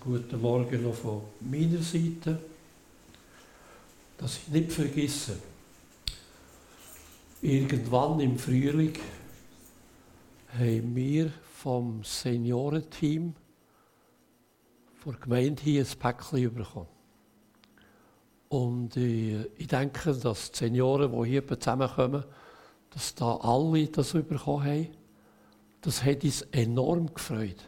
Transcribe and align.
guten 0.00 0.40
Morgen 0.40 0.82
noch 0.82 0.94
von 0.94 1.22
meiner 1.40 1.82
Seite. 1.82 2.38
Dass 4.16 4.38
ich 4.38 4.48
nicht 4.48 4.72
vergesse, 4.72 5.38
irgendwann 7.40 8.20
im 8.20 8.38
Frühling 8.38 8.94
haben 10.58 10.96
wir 10.96 11.32
vom 11.54 12.02
Seniorenteam 12.02 13.34
von 14.96 15.12
der 15.12 15.20
Gemeinde 15.20 15.62
hier 15.62 15.84
ein 15.84 15.98
Päckchen 15.98 16.54
bekommen. 16.54 16.88
Und 18.48 18.96
äh, 18.96 19.44
ich 19.56 19.66
denke, 19.66 20.14
dass 20.14 20.50
die 20.50 20.58
Senioren, 20.58 21.12
die 21.12 21.28
hier 21.28 21.46
zusammenkommen, 21.46 22.24
dass 22.90 23.14
da 23.14 23.36
alle 23.36 23.86
das 23.88 24.12
bekommen 24.12 24.64
haben. 24.64 24.88
Das 25.82 26.02
hat 26.02 26.24
uns 26.24 26.42
enorm 26.52 27.12
gefreut. 27.12 27.64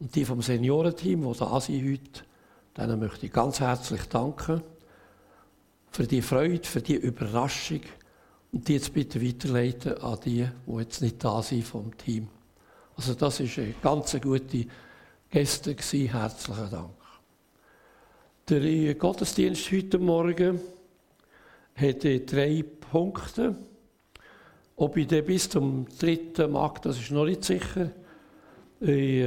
Und 0.00 0.14
die 0.14 0.24
vom 0.24 0.42
Seniorenteam, 0.42 1.32
die 1.32 1.38
da 1.38 1.60
sind 1.60 1.90
heute, 1.90 2.22
denen 2.76 3.00
möchte 3.00 3.26
ich 3.26 3.32
ganz 3.32 3.60
herzlich 3.60 4.02
danken 4.04 4.62
für 5.90 6.06
die 6.06 6.22
Freude, 6.22 6.66
für 6.66 6.80
die 6.80 6.94
Überraschung 6.94 7.80
und 8.52 8.68
die 8.68 8.74
jetzt 8.74 8.94
bitte 8.94 9.20
weiterleiten 9.24 9.98
an 9.98 10.18
die, 10.24 10.48
die 10.66 10.78
jetzt 10.78 11.02
nicht 11.02 11.22
da 11.22 11.42
sind 11.42 11.64
vom 11.64 11.96
Team. 11.96 12.28
Also 12.96 13.14
das 13.14 13.40
ist 13.40 13.58
eine 13.58 13.74
ganz 13.82 14.12
gute 14.20 14.66
gewesen. 15.30 16.08
Herzlichen 16.08 16.70
Dank. 16.70 16.90
Der 18.48 18.94
Gottesdienst 18.94 19.70
heute 19.72 19.98
Morgen 19.98 20.60
hat 21.74 22.04
drei 22.04 22.64
Punkte. 22.90 23.56
Ob 24.76 24.96
ich 24.96 25.08
den 25.08 25.24
bis 25.24 25.50
zum 25.50 25.86
dritten 25.98 26.52
mag, 26.52 26.80
das 26.82 26.98
ist 26.98 27.10
noch 27.10 27.24
nicht 27.24 27.44
sicher. 27.44 27.90
Ich, 28.80 29.26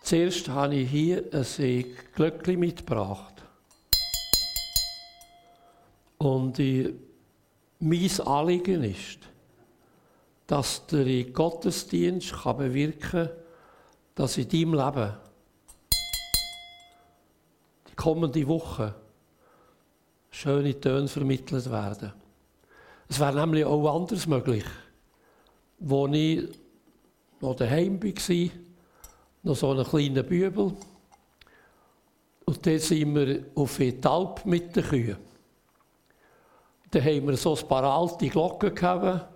Zuerst 0.00 0.48
habe 0.48 0.74
ich 0.76 0.90
hier 0.90 1.24
ein 1.32 1.84
Glöckchen 2.14 2.58
mitgebracht. 2.58 3.34
Und 6.18 6.58
ich, 6.58 6.92
mein 7.78 8.20
Anliegen 8.26 8.82
ist, 8.84 9.18
dass 10.46 10.84
der 10.86 11.24
Gottesdienst 11.24 12.32
bewirken 12.44 13.00
kann, 13.00 13.30
dass 14.14 14.36
in 14.36 14.48
deinem 14.48 14.74
Leben 14.74 15.14
die 17.88 17.94
kommende 17.94 18.46
Woche 18.48 18.94
schöne 20.30 20.78
Töne 20.80 21.08
vermittelt 21.08 21.70
werden. 21.70 22.12
Es 23.08 23.18
wäre 23.18 23.34
nämlich 23.40 23.64
auch 23.64 23.96
anders 23.96 24.26
möglich, 24.26 24.64
wo 25.78 26.06
ich 26.08 26.48
noch 27.40 27.56
daheim 27.56 28.02
war, 28.02 28.50
noch 29.42 29.56
so 29.56 29.70
einen 29.70 29.84
kleinen 29.84 30.26
Bübel. 30.26 30.72
Und 32.44 32.66
dann 32.66 32.78
sind 32.78 33.14
wir 33.14 33.44
auf 33.54 33.76
die 33.76 33.98
Alp 34.02 34.44
mit 34.44 34.74
den 34.74 34.84
Kühen. 34.84 35.16
Dann 36.90 37.04
haben 37.04 37.28
wir 37.28 37.36
so 37.36 37.54
ein 37.54 37.68
paar 37.68 37.84
alte 37.84 38.28
Glocken 38.28 38.74
gehabt 38.74 39.28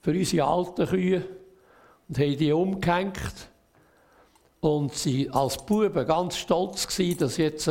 für 0.00 0.10
unsere 0.10 0.46
alten 0.46 0.86
Kühe 0.86 1.24
und 2.08 2.18
haben 2.18 2.36
die 2.36 2.52
umgehängt. 2.52 3.50
Und 4.60 4.92
sie 4.94 5.30
als 5.30 5.64
Buben 5.64 6.06
ganz 6.06 6.36
stolz 6.36 6.88
gewesen, 6.88 7.18
dass 7.18 7.36
jetzt 7.36 7.70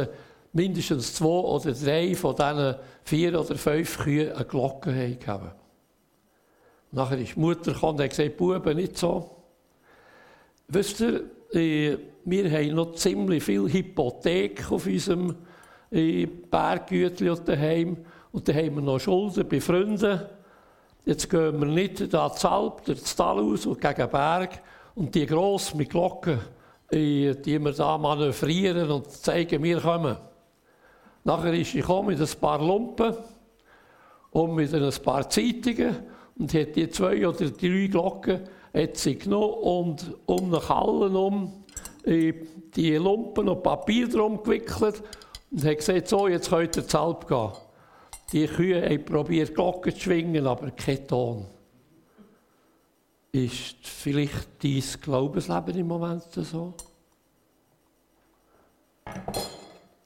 mindestens 0.54 1.16
zwei 1.16 1.28
oder 1.28 1.74
drei 1.74 2.16
von 2.16 2.36
diesen 2.36 2.76
vier 3.04 3.40
oder 3.40 3.56
fünf 3.56 3.98
Kühen 4.00 4.32
eine 4.32 4.46
Glocke 4.46 5.18
haben. 5.28 5.52
Nachher 6.92 7.18
ist 7.18 7.36
die 7.36 7.40
Mutter 7.40 7.74
gekommen 7.74 7.98
und 7.98 8.04
hat 8.04 8.12
gesagt, 8.12 8.38
Buben, 8.38 8.78
nicht 8.78 8.98
so. 8.98 9.30
Wisst 10.70 11.02
ihr, 11.02 11.26
äh, 11.56 11.98
wir 12.26 12.52
haben 12.52 12.76
noch 12.76 12.94
ziemlich 12.94 13.44
viel 13.44 13.72
Hypothek 13.72 14.72
auf 14.72 14.86
unserem 14.86 15.36
äh, 15.92 16.26
Berggütli 16.26 17.32
daheim. 17.46 17.98
Und 18.32 18.48
dann 18.48 18.56
haben 18.56 18.76
wir 18.76 18.82
noch 18.82 19.00
Schulden 19.00 19.48
bei 19.48 19.62
Freunden. 19.62 20.22
Jetzt 21.06 21.30
gehen 21.30 21.60
wir 21.60 21.68
nicht 21.68 22.14
da 22.14 22.32
zur 22.32 22.52
Alp, 22.52 22.86
das 22.86 23.16
Tal 23.16 23.40
aus 23.40 23.66
und 23.66 23.80
gegen 23.80 23.96
den 23.96 24.10
Berg. 24.10 24.62
Und 24.96 25.14
die 25.14 25.26
gross 25.26 25.74
mit 25.76 25.92
Glocken, 25.92 26.40
äh, 26.92 27.36
die 27.36 27.60
wir 27.60 27.72
da 27.72 27.98
manövrieren 27.98 28.90
und 28.90 29.12
zeigen, 29.12 29.62
wir 29.62 29.80
kommen. 29.80 30.18
Nachher 31.24 31.54
ist 31.54 31.76
ich 31.76 31.88
mit 31.88 32.20
ein 32.20 32.40
paar 32.40 32.60
Lumpen 32.60 33.16
und 34.32 34.56
mit 34.56 34.74
ein 34.74 34.94
paar 35.04 35.30
Zeitungen 35.30 35.96
und 36.38 36.54
hat 36.54 36.76
die 36.76 36.90
zwei 36.90 37.28
oder 37.28 37.50
drei 37.50 37.88
Glocken 37.88 38.42
hat 38.76 38.98
sie 38.98 39.18
genommen 39.18 39.54
und 39.54 40.16
um 40.26 40.52
den 40.52 40.60
Kallen 40.60 41.16
um 41.16 41.64
die 42.06 42.96
Lumpen 42.98 43.50
und 43.50 43.64
Papier 43.64 44.08
drum 44.08 44.44
gewickelt 44.44 45.02
und 45.50 45.64
hat 45.64 45.78
gesagt, 45.78 46.08
so, 46.08 46.28
jetzt 46.28 46.50
könnt 46.50 46.78
ihr 46.78 47.00
Alp 47.00 47.28
gehen. 47.28 47.52
Die 48.32 48.48
Kühe 48.48 48.84
haben 48.84 49.06
probiert, 49.06 49.56
Glocken 49.56 49.94
zu 49.94 50.02
schwingen, 50.02 50.46
aber 50.46 50.72
kein 50.72 51.08
Ton. 51.08 51.46
Ist 53.32 53.76
vielleicht 53.82 54.64
dein 54.64 54.84
Glaubensleben 55.02 55.78
im 55.78 55.88
Moment 55.88 56.24
so? 56.32 56.74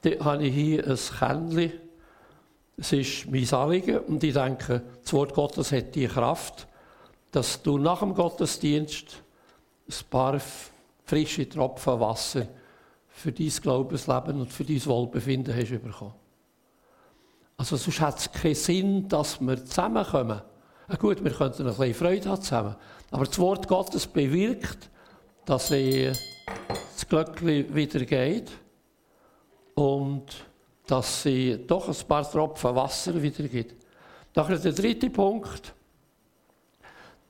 Dann 0.02 0.24
habe 0.24 0.46
ich 0.46 0.54
hier 0.54 0.86
ein 0.86 0.96
Kännchen. 0.96 1.72
Es 2.76 2.92
ist 2.92 3.30
mein 3.30 3.52
Anliegen 3.52 3.98
und 3.98 4.24
ich 4.24 4.32
denke, 4.32 4.82
das 5.02 5.12
Wort 5.12 5.34
Gottes 5.34 5.72
hat 5.72 5.94
die 5.94 6.06
Kraft, 6.06 6.66
dass 7.30 7.62
du 7.62 7.78
nach 7.78 8.00
dem 8.00 8.14
Gottesdienst 8.14 9.22
ein 9.88 10.10
paar 10.10 10.40
frische 11.04 11.48
Tropfen 11.48 12.00
Wasser 12.00 12.46
für 13.08 13.32
dein 13.32 13.48
Glaubensleben 13.48 14.40
und 14.40 14.52
für 14.52 14.64
dein 14.64 14.84
Wohlbefinden 14.86 15.54
hast 15.54 15.70
bekommen. 15.70 16.14
Also 17.56 17.76
sonst 17.76 18.00
hat 18.00 18.18
es 18.18 18.32
keinen 18.32 18.54
Sinn, 18.54 19.08
dass 19.08 19.40
wir 19.40 19.64
zusammenkommen. 19.64 20.40
Ja, 20.88 20.96
gut, 20.96 21.22
wir 21.22 21.30
könnten 21.30 21.66
ein 21.66 21.76
bisschen 21.76 21.94
Freude 21.94 22.30
haben 22.30 22.42
zusammen. 22.42 22.76
Aber 23.10 23.24
das 23.24 23.38
Wort 23.38 23.68
Gottes 23.68 24.06
bewirkt, 24.06 24.88
dass 25.44 25.68
das 25.68 27.08
Glöckchen 27.08 27.74
wieder 27.74 28.04
geht 28.04 28.50
und 29.74 30.24
dass 30.86 31.22
sie 31.22 31.66
doch 31.66 31.88
ein 31.88 32.08
paar 32.08 32.28
Tropfen 32.28 32.74
Wasser 32.74 33.20
wieder 33.22 33.44
gibt. 33.44 33.84
Nachher 34.34 34.58
der 34.58 34.72
dritte 34.72 35.10
Punkt. 35.10 35.74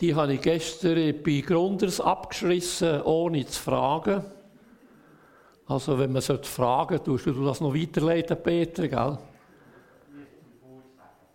Die 0.00 0.14
habe 0.14 0.34
ich 0.34 0.40
gestern 0.40 1.22
bei 1.22 1.40
Grunders 1.40 2.00
abgeschlossen, 2.00 3.02
ohne 3.02 3.44
zu 3.46 3.60
fragen. 3.60 4.24
Also 5.66 5.98
wenn 5.98 6.12
man 6.12 6.22
fragen 6.22 6.96
sollte, 6.96 7.04
tust 7.04 7.26
du 7.26 7.44
das 7.44 7.60
noch 7.60 7.74
weiterleiten, 7.74 8.42
Peter, 8.42 8.88
gell? 8.88 9.18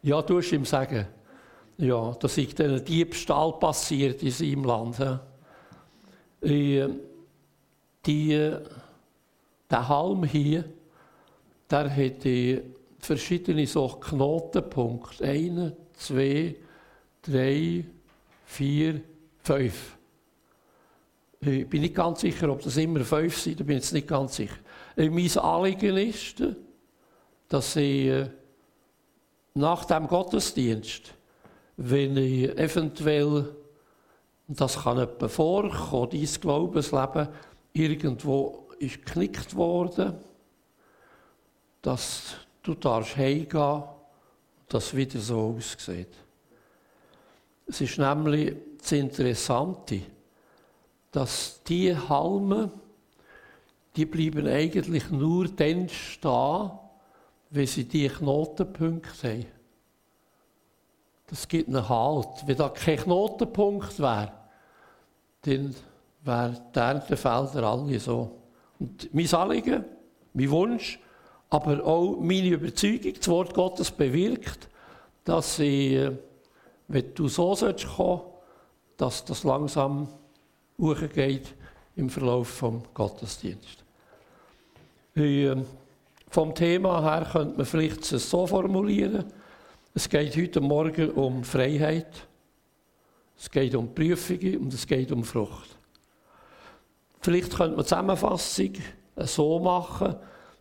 Ja, 0.01 0.23
musst 0.27 0.51
ihm 0.51 0.65
sagen. 0.65 1.07
Ja, 1.77 2.15
dass 2.19 2.37
ist 2.37 2.59
ein 2.61 2.83
Diebstahl 2.83 3.53
passiert 3.53 4.23
in 4.23 4.31
seinem 4.31 4.63
Land. 4.63 4.99
Äh, 6.41 6.87
die, 8.05 8.51
der 9.69 9.87
Halm 9.87 10.23
hier, 10.23 10.65
der 11.69 11.89
hat 11.89 12.63
verschiedene 12.99 13.65
so 13.67 13.87
Knotenpunkte. 13.87 15.23
Einer, 15.23 15.71
zwei, 15.93 16.55
drei, 17.21 17.85
vier, 18.45 19.01
fünf. 19.39 19.97
Ich 21.41 21.67
bin 21.69 21.81
nicht 21.81 21.95
ganz 21.95 22.21
sicher, 22.21 22.49
ob 22.49 22.61
das 22.61 22.77
immer 22.77 23.01
fünf 23.01 23.37
sind, 23.37 23.59
da 23.59 23.63
bin 23.63 23.77
ich 23.77 23.91
nicht 23.91 24.07
ganz 24.07 24.37
sicher. 24.37 24.57
Äh, 24.95 25.09
mein 25.09 25.37
Anliegen 25.37 25.97
ist, 25.97 26.41
dass 27.49 27.75
ich 27.75 28.07
äh, 28.07 28.29
nach 29.53 29.85
dem 29.85 30.07
Gottesdienst, 30.07 31.13
wenn 31.77 32.17
ich 32.17 32.49
eventuell, 32.57 33.55
das 34.47 34.83
kann 34.83 34.99
etwa 34.99 35.27
vorkommen, 35.27 36.09
dein 36.11 36.41
Glaubensleben 36.41 37.27
irgendwo 37.73 38.67
ist 38.79 39.05
geknickt 39.05 39.55
worden, 39.55 40.15
dass 41.81 42.35
du 42.63 42.73
darfst 42.73 43.15
heimgehen, 43.15 43.83
dass 44.67 44.95
wieder 44.95 45.19
so 45.19 45.55
aussieht. 45.57 46.24
Es 47.67 47.81
ist 47.81 47.97
nämlich 47.97 48.55
das 48.79 48.91
Interessante, 48.91 50.01
dass 51.11 51.61
die 51.63 51.95
Halme, 51.95 52.71
die 53.95 54.05
bleiben 54.05 54.47
eigentlich 54.47 55.09
nur 55.09 55.47
dann 55.47 55.89
stehen, 55.89 56.71
wenn 57.49 57.67
sie 57.67 57.85
die 57.85 58.09
Knotenpunkte 58.09 59.29
haben. 59.29 59.45
Das 61.27 61.47
gibt 61.47 61.69
einen 61.69 61.87
Halt. 61.87 62.45
Wenn 62.45 62.57
da 62.57 62.69
kein 62.69 62.97
Knotenpunkt 62.97 63.99
wäre, 63.99 64.31
dann 65.41 65.75
wären 66.23 66.59
die 66.73 66.79
Erntefelder 66.79 67.63
alle 67.63 67.99
so. 67.99 68.31
Und 68.79 69.13
mein 69.13 69.33
Anliegen, 69.33 69.85
mein 70.33 70.51
Wunsch, 70.51 70.99
aber 71.49 71.83
auch 71.85 72.17
meine 72.19 72.49
Überzeugung, 72.49 73.13
das 73.13 73.27
Wort 73.27 73.53
Gottes 73.53 73.89
bewirkt, 73.89 74.67
dass 75.23 75.55
sie 75.55 75.95
äh, 75.95 76.11
wenn 76.87 77.13
du 77.13 77.27
so 77.27 77.55
sollst 77.55 77.87
kommen, 77.87 78.21
dass 78.97 79.25
das 79.25 79.43
langsam 79.43 80.07
hochgeht 80.79 81.53
im 81.95 82.09
Verlauf 82.09 82.47
vom 82.47 82.83
Gottesdienst. 82.93 83.83
Ähm, 85.15 85.65
vom 86.29 86.53
Thema 86.53 87.01
her 87.01 87.29
könnte 87.31 87.57
man 87.57 87.65
vielleicht 87.65 88.11
es 88.11 88.29
so 88.29 88.45
formulieren. 88.45 89.25
Es 89.93 90.09
geht 90.09 90.35
heute 90.35 90.59
Morgen 90.59 91.11
um 91.11 91.43
Freiheit. 91.43 92.27
Es 93.37 93.49
geht 93.49 93.75
um 93.75 93.93
Prüfungen 93.93 94.57
und 94.57 94.73
es 94.73 94.85
geht 94.85 95.11
um 95.11 95.23
Frucht. 95.23 95.69
Vielleicht 97.21 97.55
könnte 97.55 97.75
man 97.75 97.85
die 97.85 97.89
Zusammenfassung 97.89 98.73
so 99.17 99.59
machen, 99.59 100.15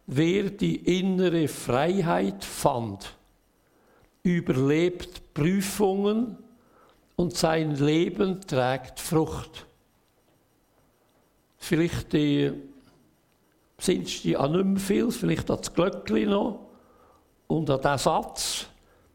wer 0.06 0.44
die 0.50 0.98
innere 0.98 1.48
Freiheit 1.48 2.44
fand, 2.44 3.16
überlebt 4.24 5.34
Prüfungen 5.34 6.38
und 7.14 7.36
sein 7.36 7.76
Leben 7.76 8.40
trägt 8.40 8.98
Frucht. 8.98 9.66
Vielleicht 11.58 12.12
die, 12.12 12.50
sind 13.78 14.24
die 14.24 14.36
an 14.36 14.52
nicht 14.52 14.64
mehr 14.64 14.80
viel, 14.80 15.10
vielleicht 15.12 15.50
an 15.50 15.58
das 15.58 15.72
Glöckchen 15.72 16.30
noch 16.30 16.66
und 17.46 17.70
an 17.70 17.80
den 17.80 17.98
Satz, 17.98 18.66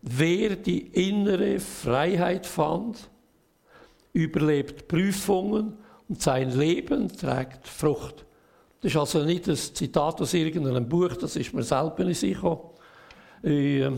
wer 0.02 0.56
die 0.56 0.80
innere 0.80 1.60
Freiheit 1.60 2.46
fand, 2.46 3.10
überlebt 4.14 4.88
Prüfungen 4.88 5.74
und 6.08 6.22
sein 6.22 6.52
Leben 6.52 7.10
trägt 7.10 7.68
Frucht. 7.68 8.26
Das 8.82 8.92
ist 8.92 8.98
also 8.98 9.24
nicht 9.24 9.48
ein 9.50 9.56
Zitat 9.56 10.22
aus 10.22 10.34
irgendeinem 10.34 10.88
Buch, 10.88 11.16
das 11.16 11.36
ist 11.36 11.54
mir 11.54 11.64
selber 11.64 12.04
in 12.04 12.14
sich 12.14 12.38
äh, 13.44 13.92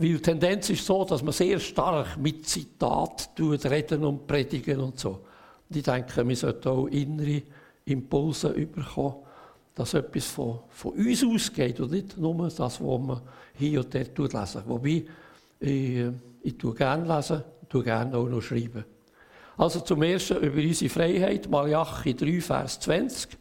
weil 0.00 0.14
die 0.14 0.22
Tendenz 0.22 0.70
ist 0.70 0.86
so, 0.86 1.04
dass 1.04 1.22
man 1.22 1.32
sehr 1.32 1.58
stark 1.60 2.16
mit 2.16 2.48
Zitat 2.48 3.28
reden 3.38 4.02
und 4.04 4.26
predigen 4.26 4.80
und 4.80 4.98
so. 4.98 5.10
Und 5.68 5.76
ich 5.76 5.82
denke, 5.82 6.26
wir 6.26 6.36
sollten 6.36 6.68
auch 6.68 6.86
innere 6.86 7.42
Impulse 7.84 8.48
bekommen, 8.48 9.16
dass 9.74 9.92
etwas 9.92 10.24
von, 10.24 10.60
von 10.70 10.92
uns 10.92 11.22
ausgeht 11.22 11.80
und 11.80 11.90
nicht 11.90 12.16
nur 12.16 12.34
das, 12.44 12.58
was 12.58 12.80
man 12.80 13.20
hier 13.58 13.80
und 13.80 13.94
dort 13.94 14.32
lesen. 14.32 14.62
Wobei, 14.66 15.04
ich, 15.60 16.06
ich 16.44 16.56
tue 16.56 16.74
gerne 16.74 17.16
lesen, 17.16 17.44
tue 17.68 17.84
gerne 17.84 18.16
auch 18.16 18.26
noch 18.26 18.40
schreiben. 18.40 18.84
Also 19.58 19.80
zum 19.80 20.02
Ersten 20.02 20.38
über 20.38 20.62
unsere 20.62 20.88
Freiheit, 20.88 21.50
Malachi 21.50 22.14
3, 22.14 22.40
Vers 22.40 22.80
20. 22.80 23.36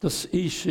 Das 0.00 0.24
ist 0.24 0.66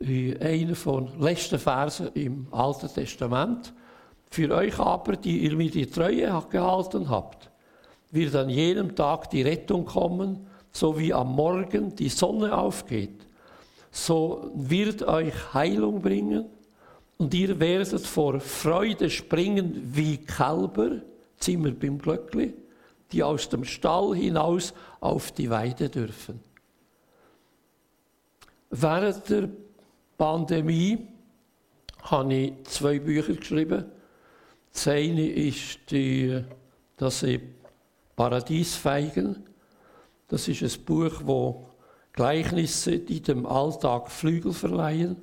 äh, 0.00 0.36
einer 0.38 0.74
von 0.74 1.06
den 1.06 1.20
letzten 1.20 1.58
Versen 1.58 2.08
im 2.14 2.46
Alten 2.50 2.88
Testament. 2.88 3.72
Für 4.30 4.54
euch 4.54 4.78
aber, 4.78 5.16
die 5.16 5.38
ihr 5.38 5.56
mir 5.56 5.70
die 5.70 5.86
Treue 5.86 6.42
gehalten 6.50 7.08
habt, 7.10 7.50
wird 8.10 8.34
an 8.34 8.48
jenem 8.48 8.94
Tag 8.94 9.30
die 9.30 9.42
Rettung 9.42 9.84
kommen, 9.84 10.46
so 10.72 10.98
wie 10.98 11.12
am 11.12 11.34
Morgen 11.34 11.94
die 11.94 12.08
Sonne 12.08 12.56
aufgeht. 12.56 13.26
So 13.90 14.50
wird 14.54 15.02
euch 15.02 15.52
Heilung 15.52 16.00
bringen 16.00 16.46
und 17.18 17.34
ihr 17.34 17.58
werdet 17.58 18.06
vor 18.06 18.40
Freude 18.40 19.10
springen 19.10 19.90
wie 19.92 20.16
Kälber, 20.18 21.02
Zimmer 21.38 21.72
beim 21.72 21.98
Glöckli, 21.98 22.54
die 23.12 23.22
aus 23.22 23.48
dem 23.48 23.64
Stall 23.64 24.14
hinaus 24.14 24.72
auf 25.00 25.32
die 25.32 25.50
Weide 25.50 25.88
dürfen. 25.88 26.40
Während 28.70 29.28
der 29.28 29.48
Pandemie 30.20 30.98
habe 32.02 32.34
ich 32.34 32.52
zwei 32.64 32.98
Bücher 32.98 33.32
geschrieben. 33.32 33.86
Das 34.70 34.86
eine 34.86 35.26
ist 35.26 35.78
die, 35.90 36.44
das 36.98 37.24
Paradiesfeigen. 38.16 39.42
Das 40.28 40.46
ist 40.46 40.62
ein 40.62 40.84
Buch, 40.84 41.22
wo 41.24 41.70
Gleichnisse 42.12 42.96
in 42.96 43.22
dem 43.22 43.46
Alltag 43.46 44.10
Flügel 44.10 44.52
verleihen. 44.52 45.16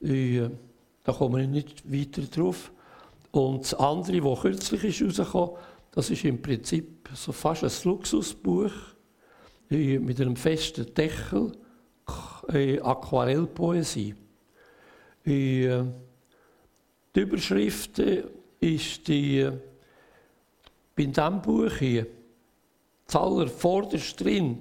Ich, 0.00 0.10
äh, 0.10 0.50
da 1.04 1.12
komme 1.12 1.42
ich 1.42 1.48
nicht 1.50 1.92
weiter 1.92 2.22
drauf. 2.22 2.72
Und 3.30 3.64
das 3.64 3.74
andere, 3.74 4.22
das 4.22 4.40
kürzlich 4.40 4.84
ist 4.84 5.02
rausgekommen, 5.02 5.56
das 5.90 6.08
ist 6.08 6.24
im 6.24 6.40
Prinzip 6.40 7.10
so 7.12 7.30
fast 7.32 7.62
ein 7.62 7.90
Luxusbuch 7.90 8.72
äh, 9.70 9.98
mit 9.98 10.18
einem 10.18 10.36
festen 10.36 10.94
Deckel 10.94 11.52
äh, 12.52 12.80
Aquarellpoesie. 12.80 14.14
Äh, 15.24 15.82
die 17.14 17.20
Überschrift 17.20 17.98
ist 18.60 19.08
die, 19.08 19.40
äh, 19.40 19.52
bei 20.96 21.04
diesem 21.04 21.42
Buch 21.42 21.72
hier, 21.78 22.06
zuallervorderst 23.06 24.20
drin, 24.20 24.60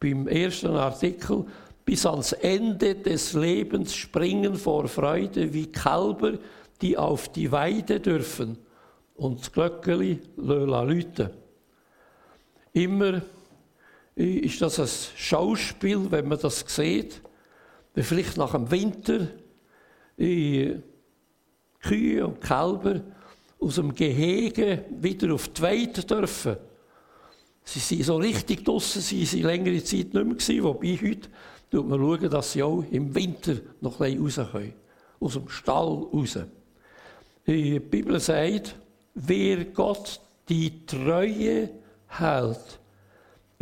beim 0.00 0.26
ersten 0.26 0.74
Artikel, 0.74 1.46
bis 1.84 2.06
ans 2.06 2.32
Ende 2.32 2.94
des 2.94 3.32
Lebens 3.32 3.94
springen 3.94 4.54
vor 4.54 4.88
Freude 4.88 5.52
wie 5.52 5.66
Kälber, 5.66 6.38
die 6.80 6.96
auf 6.96 7.28
die 7.28 7.50
Weide 7.50 8.00
dürfen 8.00 8.58
und 9.14 9.40
das 9.40 9.52
Glöckeli 9.52 10.18
läuten. 10.36 11.30
Immer 12.72 13.22
ist 14.14 14.60
das 14.60 14.78
ein 14.78 14.88
Schauspiel, 15.16 16.10
wenn 16.10 16.28
man 16.28 16.38
das 16.38 16.64
sieht, 16.66 17.20
vielleicht 17.94 18.36
nach 18.36 18.52
dem 18.52 18.70
Winter 18.70 19.28
Kühe 21.80 22.26
und 22.26 22.40
Kälber 22.40 23.00
aus 23.58 23.74
dem 23.76 23.94
Gehege 23.94 24.84
wieder 24.90 25.34
auf 25.34 25.48
die 25.48 25.62
Weide 25.62 26.02
dürfen. 26.02 26.56
Sie 27.64 27.78
sind 27.78 28.04
so 28.04 28.16
richtig 28.16 28.64
draussen, 28.64 29.00
sie 29.00 29.44
waren 29.44 29.64
längere 29.64 29.84
Zeit 29.84 30.12
nicht 30.12 30.14
mehr 30.14 30.24
gewesen, 30.24 30.62
wobei 30.64 30.98
heute 31.00 31.28
schaut 31.72 31.88
man 31.88 32.00
schauen, 32.00 32.30
dass 32.30 32.52
sie 32.52 32.62
auch 32.62 32.84
im 32.90 33.14
Winter 33.14 33.56
noch 33.80 34.00
ein 34.00 34.22
bisschen 34.22 34.44
raus 34.44 34.52
können. 34.52 34.74
Aus 35.20 35.32
dem 35.34 35.48
Stall 35.48 36.06
raus. 36.12 36.38
Die 37.46 37.78
Bibel 37.78 38.18
sagt, 38.18 38.76
wer 39.14 39.64
Gott 39.66 40.20
die 40.48 40.84
Treue 40.86 41.70
hält, 42.08 42.80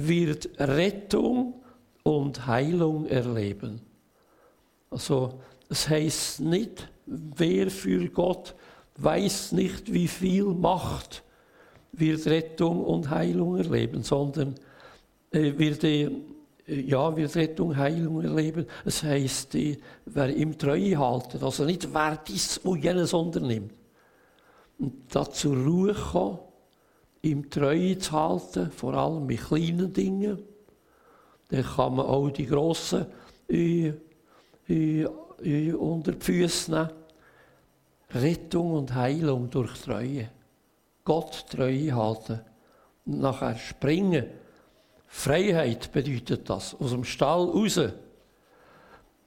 wird 0.08 0.48
Rettung 0.58 1.54
und 2.02 2.46
Heilung 2.46 3.06
erleben. 3.06 3.80
Also, 4.90 5.40
es 5.68 5.88
heißt 5.88 6.40
nicht, 6.40 6.88
wer 7.06 7.70
für 7.70 8.08
Gott 8.08 8.54
weiß 8.96 9.52
nicht, 9.52 9.92
wie 9.92 10.08
viel 10.08 10.44
Macht 10.44 11.22
wird 11.92 12.26
Rettung 12.26 12.84
und 12.84 13.10
Heilung 13.10 13.56
erleben, 13.56 14.02
sondern 14.02 14.54
äh, 15.30 15.52
wird, 15.56 15.84
äh, 15.84 16.10
ja, 16.66 17.16
wird 17.16 17.34
Rettung, 17.36 17.76
Heilung 17.76 18.22
erleben. 18.22 18.66
Es 18.84 19.02
heißt, 19.02 19.54
äh, 19.54 19.78
wer 20.06 20.34
ihm 20.34 20.58
Treue 20.58 20.98
haltet, 20.98 21.42
also 21.42 21.64
nicht 21.64 21.92
wer 21.92 22.16
dies 22.16 22.58
und 22.58 22.82
jenes 22.82 23.12
unternimmt. 23.12 23.72
Und 24.78 24.92
da 25.10 25.28
zur 25.30 25.56
Ruhe 25.56 25.94
kommen 25.94 26.38
ihm 27.22 27.50
Treue 27.50 27.98
zu 27.98 28.12
halten, 28.12 28.70
vor 28.70 28.94
allem 28.94 29.26
mit 29.26 29.40
kleinen 29.40 29.92
Dingen. 29.92 30.42
Dann 31.48 31.64
kann 31.64 31.96
man 31.96 32.06
auch 32.06 32.30
die 32.30 32.46
grossen 32.46 33.06
unter 35.78 36.12
die 36.12 36.20
Füße 36.20 36.70
nehmen. 36.70 36.90
Rettung 38.12 38.72
und 38.72 38.94
Heilung 38.94 39.50
durch 39.50 39.72
Treue. 39.82 40.30
Gott 41.04 41.46
Treue 41.48 41.94
halten. 41.94 42.40
Und 43.06 43.20
nachher 43.20 43.56
springen. 43.56 44.26
Freiheit 45.06 45.90
bedeutet 45.92 46.48
das. 46.48 46.74
Aus 46.78 46.90
dem 46.90 47.04
Stall 47.04 47.48
raus. 47.48 47.80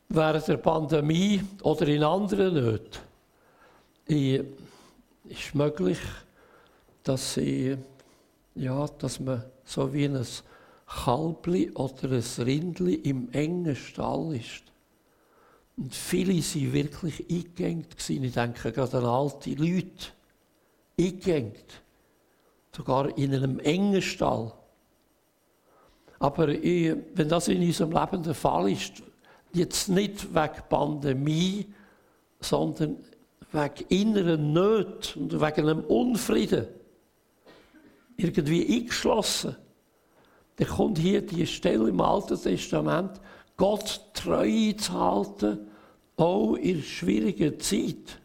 Während 0.10 0.48
der 0.48 0.58
Pandemie 0.58 1.44
oder 1.64 1.88
in 1.88 2.04
anderen 2.04 2.54
Nöten 2.54 3.00
ist 4.06 5.56
möglich, 5.56 6.00
dass, 7.04 7.36
sie, 7.36 7.78
ja, 8.56 8.88
dass 9.00 9.20
man 9.20 9.44
so 9.66 9.94
wie 9.94 10.06
ein 10.06 10.26
Kalbli 10.88 11.72
oder 11.72 12.12
ein 12.12 12.24
Rindli 12.44 12.96
im 12.96 13.32
engen 13.32 13.76
Stall 13.76 14.36
ist. 14.36 14.64
Und 15.76 15.94
viele 15.94 16.34
waren 16.34 16.74
wirklich 16.74 17.26
eingegangen. 17.30 17.86
Ich 18.08 18.34
denke 18.34 18.72
gerade 18.72 18.98
an 18.98 19.06
alte 19.06 19.52
Leute. 19.52 20.12
Eingegangen. 21.00 21.54
Sogar 22.76 23.18
in 23.18 23.34
einem 23.34 23.60
engen 23.60 24.02
Stall. 24.02 24.54
Aber 26.20 26.48
ich, 26.50 26.96
wenn 27.16 27.28
das 27.28 27.48
in 27.48 27.62
unserem 27.62 27.92
Leben 27.92 28.24
der 28.24 28.36
Fall 28.36 28.72
ist, 28.72 29.04
jetzt 29.52 29.90
nicht 29.90 30.34
wegen 30.34 30.70
Pandemie, 30.70 31.66
sondern 32.40 32.98
wegen 33.52 33.86
inneren 33.90 34.54
Nöten 34.54 35.24
und 35.24 35.34
wegen 35.34 35.70
einem 35.70 35.82
Unfrieden, 35.82 36.68
irgendwie 38.18 38.66
eingeschlossen. 38.76 39.56
Dann 40.56 40.68
kommt 40.68 40.98
hier 41.00 41.22
die 41.22 41.48
Stelle 41.48 41.90
im 41.90 42.02
Alten 42.02 42.40
Testament, 42.40 43.20
Gott 43.58 44.02
treu 44.14 44.74
zu 44.74 44.94
halten, 44.94 45.68
auch 46.16 46.56
in 46.56 46.82
schwieriger 46.82 47.58
Zeit. 47.60 48.22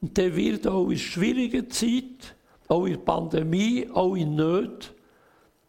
Und 0.00 0.16
der 0.16 0.34
wird 0.34 0.66
auch 0.66 0.88
in 0.88 0.98
schwieriger 0.98 1.68
Zeit, 1.68 2.34
auch 2.68 2.86
in 2.86 3.04
Pandemie, 3.04 3.88
auch 3.92 4.14
in 4.14 4.36
Not, 4.36 4.94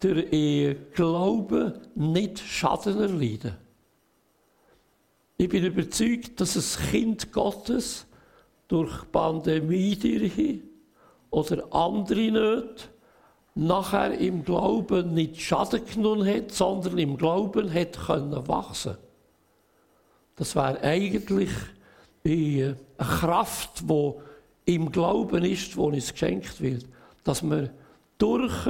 der 0.01 0.75
Glaube 0.93 1.81
nicht 1.95 2.39
Schaden 2.39 2.99
erleiden. 2.99 3.55
Ich 5.37 5.49
bin 5.49 5.65
überzeugt, 5.65 6.39
dass 6.39 6.55
ein 6.55 6.91
Kind 6.91 7.31
Gottes 7.31 8.05
durch 8.67 9.11
Pandemie 9.11 10.61
oder 11.31 11.73
andere 11.73 12.31
nicht 12.31 12.90
nachher 13.55 14.17
im 14.17 14.43
Glauben 14.43 15.13
nicht 15.13 15.41
Schaden 15.41 15.85
genommen 15.85 16.27
hat, 16.27 16.51
sondern 16.51 16.97
im 16.97 17.17
Glauben 17.17 17.73
hat 17.73 17.99
können 18.05 18.47
wachsen. 18.47 18.97
Das 20.35 20.55
wäre 20.55 20.81
eigentlich 20.81 21.49
eine 22.25 22.77
Kraft, 22.97 23.83
die 23.89 24.13
im 24.65 24.91
Glauben 24.91 25.43
ist, 25.43 25.75
wo 25.75 25.87
uns 25.87 26.11
geschenkt 26.11 26.61
wird, 26.61 26.85
dass 27.23 27.43
wir 27.43 27.71
durch 28.17 28.67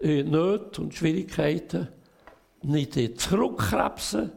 äh, 0.00 0.22
Nöte 0.22 0.82
und 0.82 0.94
Schwierigkeiten 0.94 1.88
nicht 2.62 3.20
zurückkrebsen. 3.20 4.32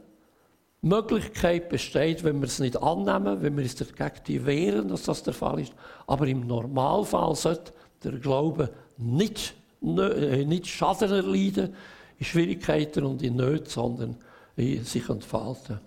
Die 0.81 0.87
Möglichkeit 0.87 1.69
besteht, 1.69 2.23
wenn 2.23 2.39
wir 2.41 2.47
es 2.47 2.59
nicht 2.59 2.81
annehmen, 2.81 3.41
wenn 3.41 3.57
wir 3.57 3.65
es 3.65 3.75
dagegen 3.75 4.45
wehren, 4.45 4.89
dass 4.89 5.03
das 5.03 5.23
der 5.23 5.33
Fall 5.33 5.61
ist. 5.61 5.73
Aber 6.07 6.27
im 6.27 6.45
Normalfall 6.45 7.35
sollte 7.35 7.71
der 8.03 8.13
Glaube 8.13 8.69
nicht, 8.97 9.49
äh, 9.49 9.62
nicht 9.83 10.67
Schaden 10.67 11.11
erleiden 11.11 11.75
in 12.17 12.25
Schwierigkeiten 12.25 13.03
und 13.03 13.21
in 13.21 13.35
Nöten, 13.35 13.69
sondern 13.69 14.17
sich 14.55 15.09
entfalten. 15.09 15.79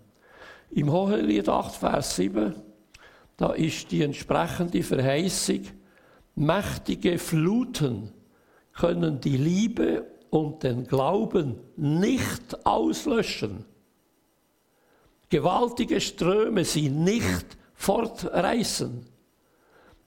Im 0.70 0.92
Hohelied 0.92 1.48
8, 1.48 1.74
Vers 1.74 2.16
7, 2.16 2.54
da 3.36 3.52
ist 3.52 3.90
die 3.90 4.02
entsprechende 4.02 4.82
Verheißung, 4.82 5.60
mächtige 6.34 7.18
Fluten 7.18 8.12
können 8.72 9.20
die 9.20 9.36
Liebe 9.36 10.04
und 10.30 10.62
den 10.62 10.86
Glauben 10.86 11.56
nicht 11.76 12.66
auslöschen. 12.66 13.64
Gewaltige 15.28 16.00
Ströme 16.00 16.64
sie 16.64 16.90
nicht 16.90 17.46
fortreißen. 17.74 19.06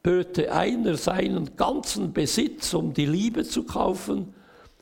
Böte 0.01 0.51
einer 0.51 0.95
seinen 0.95 1.55
ganzen 1.55 2.13
Besitz, 2.13 2.73
um 2.73 2.93
die 2.93 3.05
Liebe 3.05 3.43
zu 3.43 3.63
kaufen, 3.63 4.33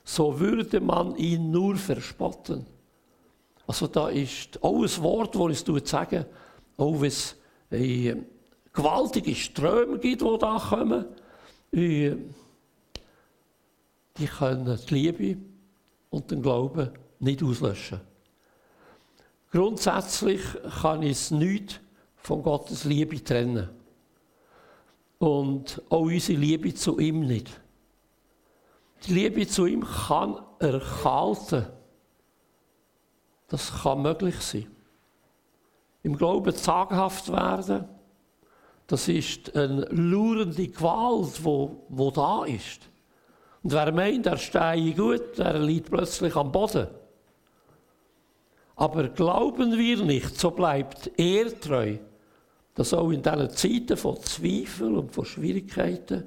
so 0.04 0.40
würde 0.40 0.80
man 0.80 1.16
ihn 1.16 1.52
nur 1.52 1.76
verspotten. 1.76 2.66
Also 3.66 3.88
da 3.88 4.10
ist 4.10 4.64
auch 4.64 4.84
ein 4.84 5.04
Wort, 5.04 5.36
das 5.36 5.68
ich 5.68 5.88
sagen 5.88 6.26
auch 6.78 7.02
wenn 7.02 7.08
es 7.08 7.36
äh, 7.72 8.16
gewaltige 8.72 9.36
Ströme 9.36 9.98
gibt, 9.98 10.22
die 10.22 10.38
da 10.40 10.58
kommen, 10.70 11.06
äh, 11.72 12.16
die 14.18 14.26
können 14.28 14.80
die 14.88 14.94
Liebe 14.94 15.38
und 16.10 16.32
den 16.32 16.42
Glauben 16.42 16.90
nicht 17.20 17.44
auslöschen. 17.44 18.00
Grundsätzlich 19.52 20.42
kann 20.82 21.02
ich 21.04 21.12
es 21.12 21.32
nicht 21.32 21.82
von 22.18 22.44
Gottes 22.44 22.84
Liebe 22.84 23.24
trennen. 23.24 23.70
Und 25.20 25.82
auch 25.90 26.02
unsere 26.02 26.40
Liebe 26.40 26.74
zu 26.74 27.00
ihm 27.00 27.22
nicht. 27.22 27.50
Die 29.06 29.14
Liebe 29.14 29.48
zu 29.48 29.66
ihm 29.66 29.84
kann 29.84 30.40
erkalten. 30.60 31.68
Das 33.48 33.82
kann 33.82 34.02
möglich 34.02 34.40
sein. 34.42 34.68
Im 36.04 36.18
Glauben 36.18 36.54
zaghaft 36.56 37.32
werden, 37.32 37.88
das 38.88 39.08
ist 39.08 39.56
eine 39.56 39.82
laurende 39.92 40.68
Gewalt, 40.68 41.44
wo, 41.44 41.84
wo 41.90 42.10
da 42.12 42.46
ist. 42.46 42.82
Und 43.64 43.74
wer 43.74 43.92
meint, 43.92 44.26
er 44.26 44.38
stehe 44.38 44.94
gut, 44.94 45.38
der 45.38 45.60
liegt 45.60 45.90
plötzlich 45.90 46.36
am 46.36 46.52
Boden. 46.52 46.88
Aber 48.78 49.10
glauben 49.10 49.78
wir 49.78 49.98
nicht, 50.04 50.40
so 50.40 50.52
bleibt 50.52 51.12
er 51.18 51.60
treu, 51.60 51.98
dass 52.78 52.94
auch 52.94 53.10
in 53.10 53.24
diesen 53.24 53.50
Zeiten 53.50 53.98
von 53.98 54.22
Zweifel 54.22 54.96
und 54.96 55.12
von 55.12 55.26
Schwierigkeiten 55.26 56.26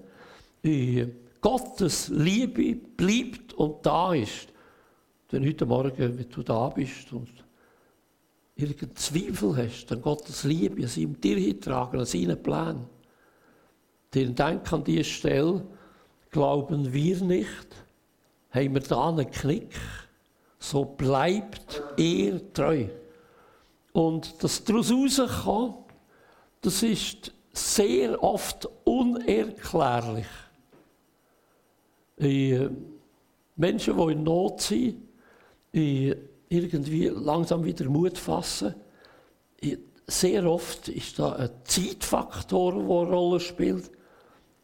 Gottes 1.40 2.08
Liebe 2.08 2.74
bleibt 2.74 3.54
und 3.54 3.86
da 3.86 4.12
ist. 4.12 4.48
Denn 5.30 5.46
heute 5.46 5.64
Morgen, 5.64 6.18
wenn 6.18 6.28
du 6.28 6.42
da 6.42 6.68
bist 6.70 7.12
und 7.12 7.30
irgendeinen 8.56 8.96
Zweifel 8.96 9.56
hast 9.56 9.92
an 9.92 10.02
Gottes 10.02 10.42
Liebe, 10.42 10.82
an 10.82 10.88
seinem 10.88 11.20
dir 11.20 11.60
tragen, 11.60 12.00
an 12.00 12.04
seinen 12.04 12.42
Plan, 12.42 12.84
dann 14.10 14.34
denk 14.34 14.72
an 14.72 14.82
diese 14.82 15.04
Stelle, 15.04 15.64
Glauben 16.32 16.92
wir 16.92 17.20
nicht, 17.22 17.66
haben 18.50 18.74
wir 18.74 18.82
da 18.82 19.08
einen 19.08 19.28
Knick, 19.30 19.74
so 20.60 20.84
bleibt 20.84 21.82
er 21.96 22.52
treu. 22.52 22.86
Und 23.92 24.40
das 24.42 24.62
daraus 24.62 24.92
rauskommt, 24.92 25.89
das 26.60 26.82
ist 26.82 27.32
sehr 27.52 28.22
oft 28.22 28.68
unerklärlich. 28.84 30.26
Äh, 32.18 32.68
Menschen, 33.56 33.96
die 33.96 34.12
in 34.12 34.22
Not 34.22 34.60
sind, 34.60 35.08
äh, 35.72 36.14
irgendwie 36.48 37.06
langsam 37.06 37.64
wieder 37.64 37.88
Mut 37.88 38.18
fassen. 38.18 38.74
Äh, 39.62 39.78
sehr 40.06 40.44
oft 40.44 40.88
ist 40.88 41.18
da 41.18 41.32
ein 41.32 41.50
Zeitfaktor, 41.64 42.72
der 42.72 42.80
eine 42.80 43.10
Rolle 43.10 43.40
spielt 43.40 43.90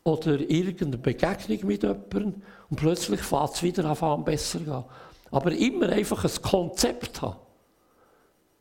oder 0.05 0.39
irgendeine 0.39 0.99
Begegnung 0.99 1.67
mit 1.67 1.83
jemandem 1.83 2.43
und 2.69 2.77
plötzlich 2.77 3.21
fängt 3.21 3.55
es 3.55 3.63
wieder 3.63 4.03
an, 4.03 4.25
besser 4.25 4.61
gehen. 4.61 4.85
Aber 5.31 5.53
immer 5.53 5.89
einfach 5.89 6.25
ein 6.25 6.43
Konzept 6.43 7.23
haben, 7.23 7.37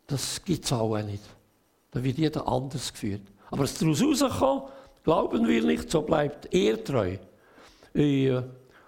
das 0.08 0.44
gibt 0.44 0.66
es 0.66 0.74
auch 0.74 0.98
nicht. 1.02 1.24
Da 1.96 2.04
wird 2.04 2.18
jeder 2.18 2.46
anders 2.46 2.92
geführt. 2.92 3.22
Aber 3.50 3.64
es 3.64 3.78
daraus 3.78 4.04
rauskommt, 4.04 4.64
glauben 5.06 5.48
wir 5.48 5.64
nicht, 5.64 5.90
so 5.90 6.02
bleibt 6.02 6.54
er 6.54 6.84
treu. 6.84 7.16
Äh, 7.94 8.42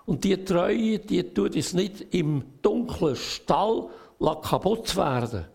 und 0.05 0.25
die 0.25 0.43
Treue, 0.43 0.99
die 0.99 1.23
tut 1.23 1.55
es 1.55 1.73
nicht 1.73 2.13
im 2.13 2.43
dunklen 2.61 3.15
Stall 3.15 3.87
kaputt 4.41 4.93
werden, 4.97 5.45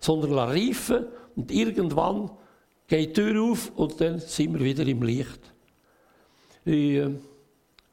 sondern 0.00 0.32
reifen 0.32 1.06
und 1.36 1.52
irgendwann 1.52 2.28
geht 2.88 3.10
die 3.10 3.12
Tür 3.12 3.52
auf 3.52 3.70
und 3.76 4.00
dann 4.00 4.18
sind 4.18 4.54
wir 4.54 4.64
wieder 4.64 4.84
im 4.84 5.02
Licht. 5.04 5.40
Äh, 6.64 7.10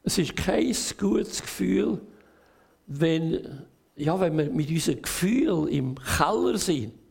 es 0.02 0.18
ist 0.18 0.34
kein 0.34 0.74
gutes 0.98 1.40
Gefühl, 1.40 2.00
wenn, 2.88 3.62
ja, 3.94 4.18
wenn 4.18 4.36
wir 4.36 4.50
mit 4.50 4.70
unserem 4.70 5.02
Gefühl 5.02 5.68
im 5.68 5.94
Keller 5.94 6.58
sind. 6.58 7.03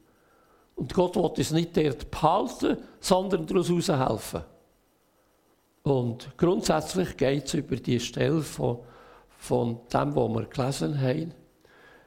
Und 0.75 0.93
Gott 0.93 1.15
will 1.15 1.23
uns 1.23 1.51
nicht 1.51 1.77
dort 1.77 2.09
behalten, 2.09 2.77
sondern 2.99 3.45
daraus 3.45 3.69
helfen. 3.69 4.41
Und 5.83 6.37
grundsätzlich 6.37 7.17
geht 7.17 7.45
es 7.45 7.53
über 7.53 7.75
die 7.75 7.99
Stelle 7.99 8.41
von, 8.41 8.79
von 9.37 9.79
dem, 9.93 10.15
was 10.15 10.29
wir 10.29 10.45
gelesen 10.45 11.01
haben. 11.01 11.33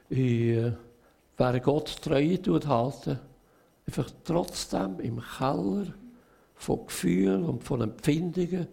Äh, 0.09 0.71
wer 1.37 1.59
Gott 1.59 2.01
Treue 2.01 2.41
tut 2.41 2.67
halten, 2.67 3.19
einfach 3.85 4.09
trotzdem 4.23 4.99
im 4.99 5.21
Keller 5.37 5.85
von 6.55 6.85
Gefühlen 6.87 7.45
und 7.45 7.63
von 7.63 7.81
Empfindungen 7.81 8.67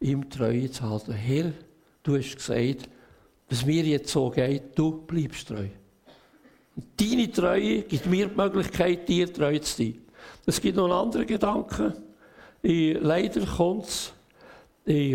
ihm 0.00 0.28
Treue 0.28 0.70
zu 0.70 0.82
halten. 0.82 1.12
Herr, 1.12 1.52
du 2.02 2.16
hast 2.16 2.34
gesagt, 2.34 2.88
was 3.48 3.64
mir 3.64 3.84
jetzt 3.84 4.12
so 4.12 4.30
geht, 4.30 4.76
du 4.76 5.02
bleibst 5.02 5.48
treu. 5.48 5.68
Deine 6.96 7.30
Treue 7.30 7.82
gibt 7.82 8.06
mir 8.06 8.28
die 8.28 8.36
Möglichkeit, 8.36 9.08
dir 9.08 9.32
treu 9.32 9.58
zu 9.58 9.76
sein. 9.76 9.98
Es 10.46 10.60
gibt 10.60 10.76
noch 10.76 10.84
einen 10.84 10.92
anderen 10.92 11.26
Gedanken. 11.26 11.94
Leider 12.62 13.46
kommt 13.46 13.86
es 13.86 14.12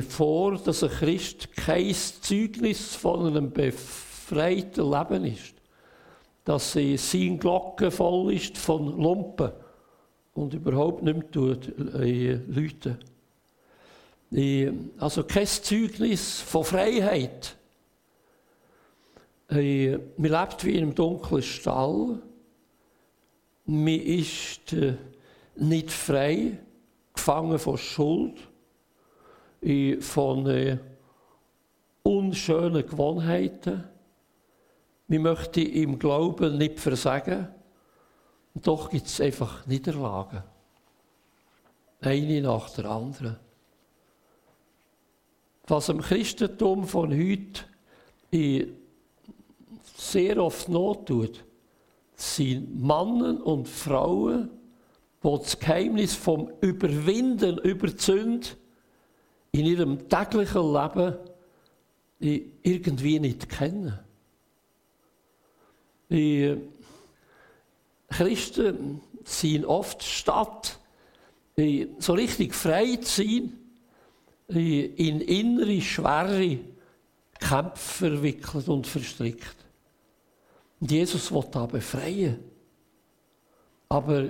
vor, 0.07 0.57
dass 0.57 0.83
ein 0.83 0.89
Christ 0.89 1.55
kein 1.55 1.93
Zeugnis 1.93 2.95
von 2.95 3.27
einem 3.27 3.51
befreiten 3.51 4.89
Leben 4.89 5.25
ist. 5.25 5.55
Dass 6.43 6.73
sein 6.73 7.39
Glocken 7.39 7.91
voll 7.91 8.33
ist 8.33 8.57
von 8.57 9.01
Lumpen 9.01 9.51
und 10.33 10.53
überhaupt 10.53 11.03
nicht 11.03 11.35
mehr 11.35 11.57
äh, 12.01 12.39
Leute. 12.47 12.99
Also 14.99 15.23
kein 15.23 15.47
Zeugnis 15.47 16.41
von 16.41 16.63
Freiheit. 16.63 17.55
Man 19.47 19.59
lebt 20.17 20.65
wie 20.65 20.75
in 20.75 20.83
einem 20.83 20.95
dunklen 20.95 21.43
Stall. 21.43 22.21
Man 23.65 23.87
ist 23.87 24.73
äh, 24.73 24.95
nicht 25.55 25.91
frei, 25.91 26.57
gefangen 27.13 27.59
von 27.59 27.77
Schuld, 27.77 28.39
von 29.99 30.47
äh, 30.47 30.77
unschönen 32.03 32.85
Gewohnheiten. 32.85 33.83
Man 35.07 35.21
möchte 35.21 35.61
im 35.61 35.99
Glauben 35.99 36.57
nicht 36.57 36.79
versagen. 36.79 37.47
Und 38.53 38.67
doch 38.67 38.89
gibt 38.89 39.07
es 39.07 39.21
einfach 39.21 39.65
Niederlagen. 39.65 40.43
Eine 42.01 42.41
nach 42.41 42.69
der 42.71 42.85
anderen. 42.85 43.37
Was 45.67 45.89
im 45.89 46.01
Christentum 46.01 46.87
von 46.87 47.11
heute 47.11 47.65
sehr 49.95 50.37
oft 50.37 50.69
not 50.69 51.07
tut, 51.07 51.43
sind 52.15 52.81
Männer 52.81 53.45
und 53.45 53.67
Frauen, 53.67 54.49
die 55.23 55.29
das 55.29 55.59
Geheimnis 55.59 56.13
vom 56.13 56.51
Überwinden 56.61 57.57
über 57.59 57.87
die 57.87 58.01
Sünde 58.01 58.47
in 59.51 59.65
ihrem 59.65 60.07
täglichen 60.09 60.73
Leben 60.73 61.15
irgendwie 62.19 63.19
nicht 63.19 63.49
kennen. 63.49 63.97
Die 66.09 66.57
Christen 68.09 69.01
sind 69.23 69.65
oft 69.65 70.03
statt 70.03 70.79
so 71.99 72.13
richtig 72.13 72.53
frei 72.53 72.97
zu 72.97 73.23
sein, 73.23 73.53
in 74.47 75.21
innere, 75.21 75.81
schwere 75.81 76.59
Kämpfe 77.39 78.09
verwickelt 78.09 78.67
und 78.67 78.85
verstrickt. 78.85 79.64
Und 80.79 80.91
Jesus 80.91 81.31
will 81.31 81.45
da 81.51 81.65
befreien. 81.65 82.39
Aber 83.89 84.29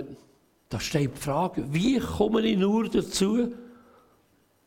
da 0.68 0.80
steht 0.80 1.16
die 1.16 1.20
Frage, 1.20 1.64
wie 1.72 1.98
komme 1.98 2.42
ich 2.42 2.56
nur 2.56 2.88
dazu, 2.88 3.52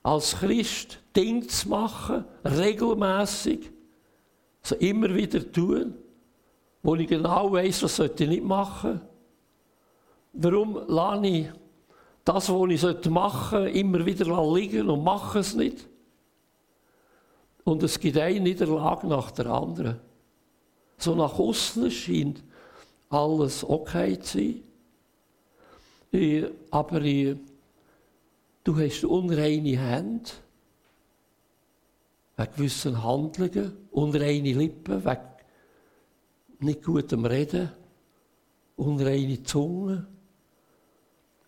als 0.03 0.35
Christ 0.37 0.99
Dinge 1.15 1.47
zu 1.47 1.69
machen, 1.69 2.25
regelmäßig, 2.45 3.71
so 4.61 4.75
immer 4.75 5.13
wieder 5.13 5.51
tun, 5.51 5.93
wo 6.81 6.95
ich 6.95 7.07
genau 7.07 7.51
weiß, 7.51 7.83
was 7.83 7.95
sollte 7.95 8.23
ich 8.23 8.29
nicht 8.29 8.43
machen. 8.43 9.01
Warum 10.33 10.79
lasse 10.87 11.27
ich 11.27 11.47
das, 12.23 12.49
was 12.49 12.71
ich 12.71 13.09
machen 13.09 13.63
sollte, 13.63 13.77
immer 13.77 14.05
wieder 14.05 14.53
liegen 14.53 14.89
und 14.89 15.03
mache 15.03 15.39
es 15.39 15.53
nicht? 15.55 15.87
Und 17.63 17.83
es 17.83 17.99
gibt 17.99 18.17
eine 18.17 18.39
Niederlage 18.39 19.07
nach 19.07 19.31
der 19.31 19.47
anderen. 19.47 19.99
So 20.99 21.15
nach 21.15 21.39
außen 21.39 21.89
scheint 21.89 22.43
alles 23.09 23.63
okay 23.63 24.19
zu 24.19 24.37
sein. 24.37 24.63
Ich, 26.11 26.45
aber 26.71 27.01
ich, 27.01 27.37
du 28.63 28.77
hast 28.77 29.03
unreine 29.05 29.79
Hände 29.79 30.29
wegen 32.35 32.51
gewissen 32.55 33.03
Handlungen, 33.03 33.73
unreine 33.91 34.53
Lippen, 34.53 35.05
wegen 35.05 35.21
nicht 36.59 36.83
gutem 36.83 37.25
Reden, 37.25 37.71
unreine 38.75 39.43
Zunge, 39.43 40.05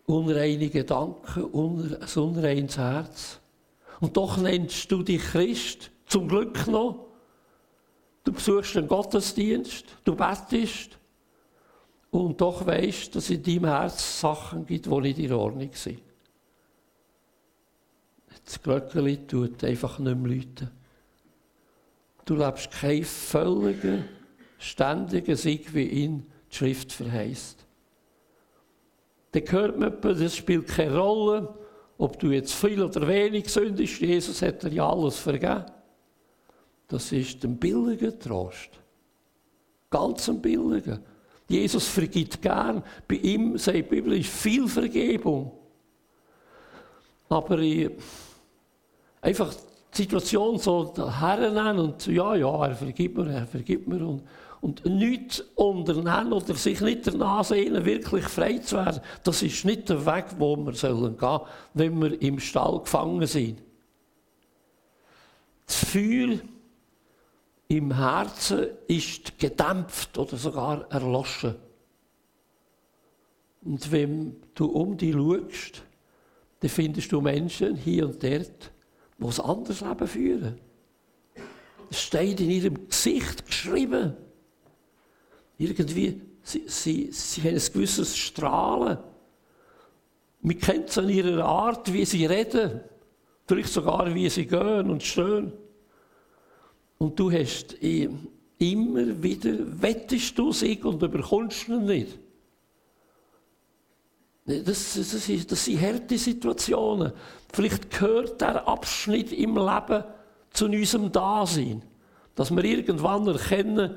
unreine 0.05 0.69
Gedanken, 0.69 1.43
un 1.51 1.97
ein 1.99 2.21
unreines 2.21 2.77
Herz. 2.77 3.39
Und 3.99 4.15
doch 4.15 4.37
nennst 4.37 4.91
du 4.91 5.03
dich 5.03 5.21
Christ, 5.21 5.91
zum 6.05 6.27
Glück 6.27 6.67
noch. 6.67 7.10
Du 8.23 8.31
besuchst 8.31 8.75
den 8.75 8.87
Gottesdienst, 8.87 9.85
du 10.03 10.15
betest 10.15 10.97
und 12.11 12.39
doch 12.39 12.65
weißt, 12.65 13.15
dass 13.15 13.29
in 13.29 13.41
deinem 13.41 13.65
Herz 13.65 14.21
Sachen 14.21 14.65
gibt, 14.65 14.85
die 14.85 15.01
nicht 15.01 15.19
in 15.19 15.33
Ordnung 15.33 15.71
sind. 15.73 16.01
Das 18.45 18.61
Glöckchen 18.61 19.27
tut 19.27 19.63
einfach 19.63 19.97
nicht 19.99 20.17
mehr 20.17 20.35
läuten. 20.35 20.71
Du 22.25 22.35
lebst 22.35 22.71
keinen 22.71 23.03
völligen, 23.03 24.05
ständigen 24.59 25.35
Sieg, 25.35 25.73
wie 25.73 25.87
ihn 25.87 26.25
die 26.51 26.55
Schrift 26.55 26.91
verheißt. 26.91 27.65
Dann 29.31 29.51
hört 29.51 29.79
man, 29.79 30.01
das 30.01 30.35
spielt 30.35 30.67
keine 30.67 30.97
Rolle, 30.97 31.53
ob 31.97 32.19
du 32.19 32.31
jetzt 32.31 32.53
viel 32.53 32.81
oder 32.83 33.07
wenig 33.07 33.49
sündest. 33.49 34.01
Jesus 34.01 34.41
hat 34.41 34.63
dir 34.63 34.69
ja 34.69 34.89
alles 34.89 35.17
vergeben. 35.17 35.65
Das 36.91 37.09
ist 37.13 37.45
ein 37.45 37.55
billiger 37.55 38.19
Trost. 38.19 38.69
Ganz 39.89 40.27
ein 40.27 40.41
billiger. 40.41 40.99
Jesus 41.47 41.87
vergibt 41.87 42.41
gern. 42.41 42.83
Bei 43.07 43.15
ihm, 43.15 43.57
sagt 43.57 43.77
die 43.77 43.83
Bibel, 43.83 44.11
ist 44.19 44.29
viel 44.29 44.67
Vergebung. 44.67 45.53
Aber 47.29 47.59
ich, 47.59 47.91
einfach 49.21 49.53
die 49.93 50.01
Situation 50.01 50.57
so 50.57 50.93
hernehmen 50.97 51.79
und 51.79 52.07
ja, 52.07 52.35
ja, 52.35 52.65
er 52.67 52.75
vergibt 52.75 53.17
mir, 53.17 53.29
er 53.29 53.47
vergibt 53.47 53.87
mir 53.87 54.05
und, 54.05 54.23
und 54.59 54.85
nichts 54.85 55.39
unternehmen 55.55 56.33
oder 56.33 56.55
sich 56.55 56.81
nicht 56.81 57.07
danach 57.07 57.45
sehnen, 57.45 57.85
wirklich 57.85 58.25
frei 58.25 58.57
zu 58.57 58.75
werden, 58.75 58.99
das 59.23 59.41
ist 59.43 59.63
nicht 59.63 59.87
der 59.87 60.05
Weg, 60.05 60.25
wo 60.37 60.57
wir 60.57 60.73
sollen 60.73 61.15
gehen, 61.15 61.39
wenn 61.73 62.01
wir 62.01 62.21
im 62.21 62.37
Stall 62.37 62.81
gefangen 62.81 63.25
sind. 63.27 63.61
Das 65.65 65.85
Feuer 65.85 66.37
im 67.71 67.95
Herzen 67.95 68.67
ist 68.87 69.39
gedämpft 69.39 70.17
oder 70.17 70.35
sogar 70.35 70.91
erloschen. 70.91 71.55
Und 73.63 73.91
wenn 73.93 74.35
du 74.55 74.65
um 74.65 74.97
dich 74.97 75.13
schaust, 75.13 75.83
dann 76.59 76.69
findest 76.69 77.13
du 77.13 77.21
Menschen 77.21 77.77
hier 77.77 78.07
und 78.07 78.21
dort, 78.21 78.71
die 79.17 79.23
ein 79.23 79.39
anderes 79.39 79.79
Leben 79.79 80.07
führen. 80.07 80.59
Es 81.89 82.01
steht 82.01 82.41
in 82.41 82.49
ihrem 82.49 82.89
Gesicht 82.89 83.45
geschrieben. 83.45 84.17
Irgendwie, 85.57 86.21
sie, 86.43 86.63
sie, 86.67 87.09
sie 87.13 87.41
haben 87.41 87.55
ein 87.55 87.73
gewisses 87.73 88.17
Strahlen. 88.17 88.97
Man 90.41 90.57
kennt 90.57 90.89
es 90.89 90.97
an 90.97 91.07
ihrer 91.07 91.45
Art, 91.45 91.93
wie 91.93 92.03
sie 92.03 92.25
reden. 92.25 92.81
Vielleicht 93.47 93.69
sogar, 93.69 94.13
wie 94.13 94.29
sie 94.29 94.45
gehen 94.45 94.89
und 94.89 95.03
stehen. 95.03 95.53
Und 97.01 97.19
du 97.19 97.31
hast 97.31 97.73
immer 97.81 99.23
wieder, 99.23 99.81
wettest 99.81 100.37
du 100.37 100.51
sich 100.51 100.85
und 100.85 101.01
überkommst 101.01 101.67
ihn 101.67 101.85
nicht. 101.85 102.19
Das, 104.45 104.93
das, 104.93 105.27
ist, 105.27 105.51
das 105.51 105.65
sind 105.65 105.81
harte 105.81 106.15
Situationen. 106.15 107.11
Vielleicht 107.51 107.89
gehört 107.89 108.39
der 108.39 108.67
Abschnitt 108.67 109.31
im 109.31 109.55
Leben 109.55 110.03
zu 110.51 110.65
unserem 110.65 111.11
Dasein. 111.11 111.81
Dass 112.35 112.51
wir 112.51 112.63
irgendwann 112.63 113.25
erkennen, 113.25 113.95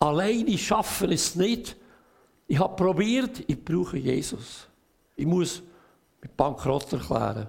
alleine 0.00 0.58
schaffen 0.58 1.12
es 1.12 1.36
nicht. 1.36 1.76
Ich 2.48 2.58
habe 2.58 2.74
probiert, 2.74 3.44
ich 3.46 3.64
brauche 3.64 3.96
Jesus. 3.96 4.66
Ich 5.14 5.24
muss 5.24 5.62
mit 6.20 6.36
Bankrott 6.36 6.92
erklären. 6.94 7.48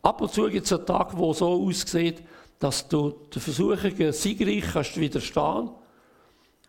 Ab 0.00 0.20
und 0.20 0.32
zu 0.32 0.48
gibt 0.48 0.66
es 0.66 0.72
einen 0.72 0.86
Tag, 0.86 1.18
wo 1.18 1.32
so 1.32 1.48
aussieht, 1.66 2.22
dass 2.60 2.86
du 2.86 3.10
den 3.34 3.42
Versuchungen 3.42 4.12
siegreich 4.12 4.64
kannst 4.72 5.00
widerstehen 5.00 5.70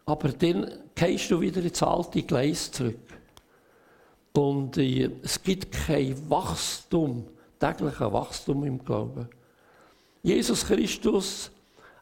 aber 0.06 0.30
dann 0.30 0.70
gehst 0.96 1.32
du 1.32 1.40
wieder 1.40 1.62
ins 1.62 1.82
alte 1.84 2.24
Gleis 2.24 2.72
zurück. 2.72 3.00
Und 4.34 4.78
äh, 4.78 5.10
es 5.24 5.42
gibt 5.42 5.72
kein 5.72 6.30
Wachstum, 6.30 7.26
tägliches 7.60 8.00
Wachstum 8.00 8.64
im 8.66 8.84
Glauben. 8.84 9.28
Jesus 10.24 10.66
Christus, 10.66 11.52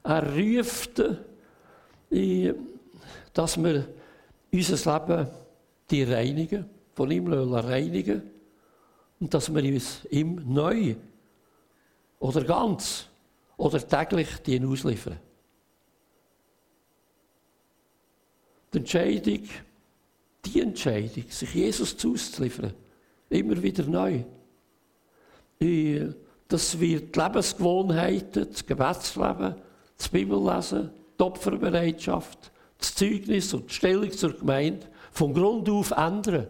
er 0.03 0.23
ruft, 0.35 1.01
äh, 2.11 2.53
dass 3.33 3.61
wir 3.61 3.87
unser 4.51 4.99
Leben 4.99 5.27
die 5.89 6.03
reinigen, 6.03 6.65
von 6.95 7.11
ihm 7.11 7.31
reinigen 7.31 8.23
und 9.19 9.33
dass 9.33 9.53
wir 9.53 9.63
uns 9.63 10.05
ihm 10.09 10.41
neu 10.51 10.95
oder 12.19 12.43
ganz 12.43 13.08
oder 13.59 13.85
täglich 13.85 14.29
die 14.45 14.65
ausliefern. 14.65 15.19
Die 18.73 18.77
Entscheidung, 18.77 19.43
die 20.45 20.61
Entscheidung, 20.61 21.25
sich 21.29 21.53
Jesus 21.53 21.97
zuzuliefern, 21.97 22.73
immer 23.29 23.61
wieder 23.61 23.83
neu. 23.83 24.23
Das 26.47 26.79
wird 26.79 27.15
die 27.15 27.19
Lebensgewohnheiten, 27.19 28.47
das 28.49 28.65
Gebetsleben, 28.65 29.55
das 29.97 30.07
Bibellesen, 30.07 30.91
die 31.19 31.23
Opferbereitschaft, 31.23 32.51
das 32.77 32.95
Zeugnis 32.95 33.53
und 33.53 33.69
die 33.69 33.73
Stellung 33.73 34.11
zur 34.11 34.37
Gemeinde 34.37 34.87
von 35.11 35.33
Grund 35.33 35.67
auf 35.69 35.91
ändern. 35.91 36.47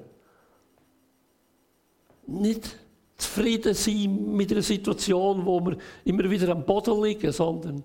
Nicht 2.27 2.77
zufrieden 3.19 3.73
sein 3.73 4.35
mit 4.35 4.51
einer 4.51 4.61
Situation, 4.61 5.45
wo 5.45 5.59
wir 5.59 5.77
immer 6.05 6.29
wieder 6.29 6.49
am 6.49 6.65
Boden 6.65 7.03
liegen, 7.03 7.31
sondern 7.31 7.83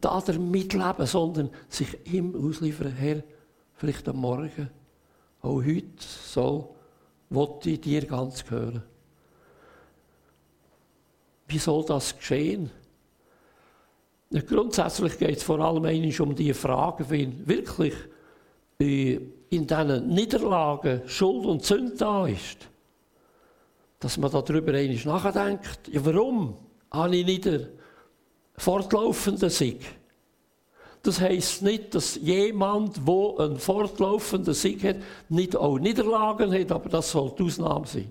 da 0.00 0.20
damit 0.20 0.72
leben, 0.72 1.06
sondern 1.06 1.50
sich 1.68 1.96
ihm 2.12 2.34
ausliefern, 2.34 2.92
Herr, 2.92 3.22
vielleicht 3.74 4.08
am 4.08 4.16
Morgen, 4.16 4.70
auch 5.42 5.62
heute 5.62 5.84
so, 5.98 6.74
wollte 7.28 7.70
ich 7.70 7.80
dir 7.80 8.04
ganz 8.06 8.44
hören. 8.50 8.82
Wie 11.46 11.58
soll 11.58 11.84
das 11.84 12.16
geschehen? 12.16 12.70
Grundsätzlich 14.46 15.18
geht 15.18 15.38
es 15.38 15.42
vor 15.42 15.58
allem 15.58 15.84
um 16.20 16.34
die 16.34 16.54
Frage, 16.54 17.10
wenn 17.10 17.46
wirklich 17.46 17.94
in 18.78 19.32
diesen 19.66 20.08
Niederlagen 20.08 21.02
Schuld 21.06 21.44
und 21.44 21.64
Sünde 21.64 21.96
da 21.96 22.26
ist 22.26 22.69
dass 24.00 24.16
man 24.16 24.30
darüber 24.30 24.72
einmal 24.72 24.96
nachdenkt, 25.04 25.88
ja, 25.92 26.04
warum 26.04 26.56
habe 26.90 27.16
ich 27.16 27.26
nicht 27.26 27.46
einen 27.46 27.68
fortlaufenden 28.56 29.50
Sieg? 29.50 29.84
Das 31.02 31.20
heisst 31.20 31.62
nicht, 31.62 31.94
dass 31.94 32.16
jemand, 32.16 33.06
wo 33.06 33.36
einen 33.36 33.58
fortlaufenden 33.58 34.54
Sieg 34.54 34.84
hat, 34.84 34.96
nicht 35.28 35.56
auch 35.56 35.78
Niederlagen 35.78 36.52
hat, 36.52 36.72
aber 36.72 36.88
das 36.88 37.10
soll 37.10 37.32
die 37.38 37.44
Ausnahme 37.44 37.86
sein. 37.86 38.10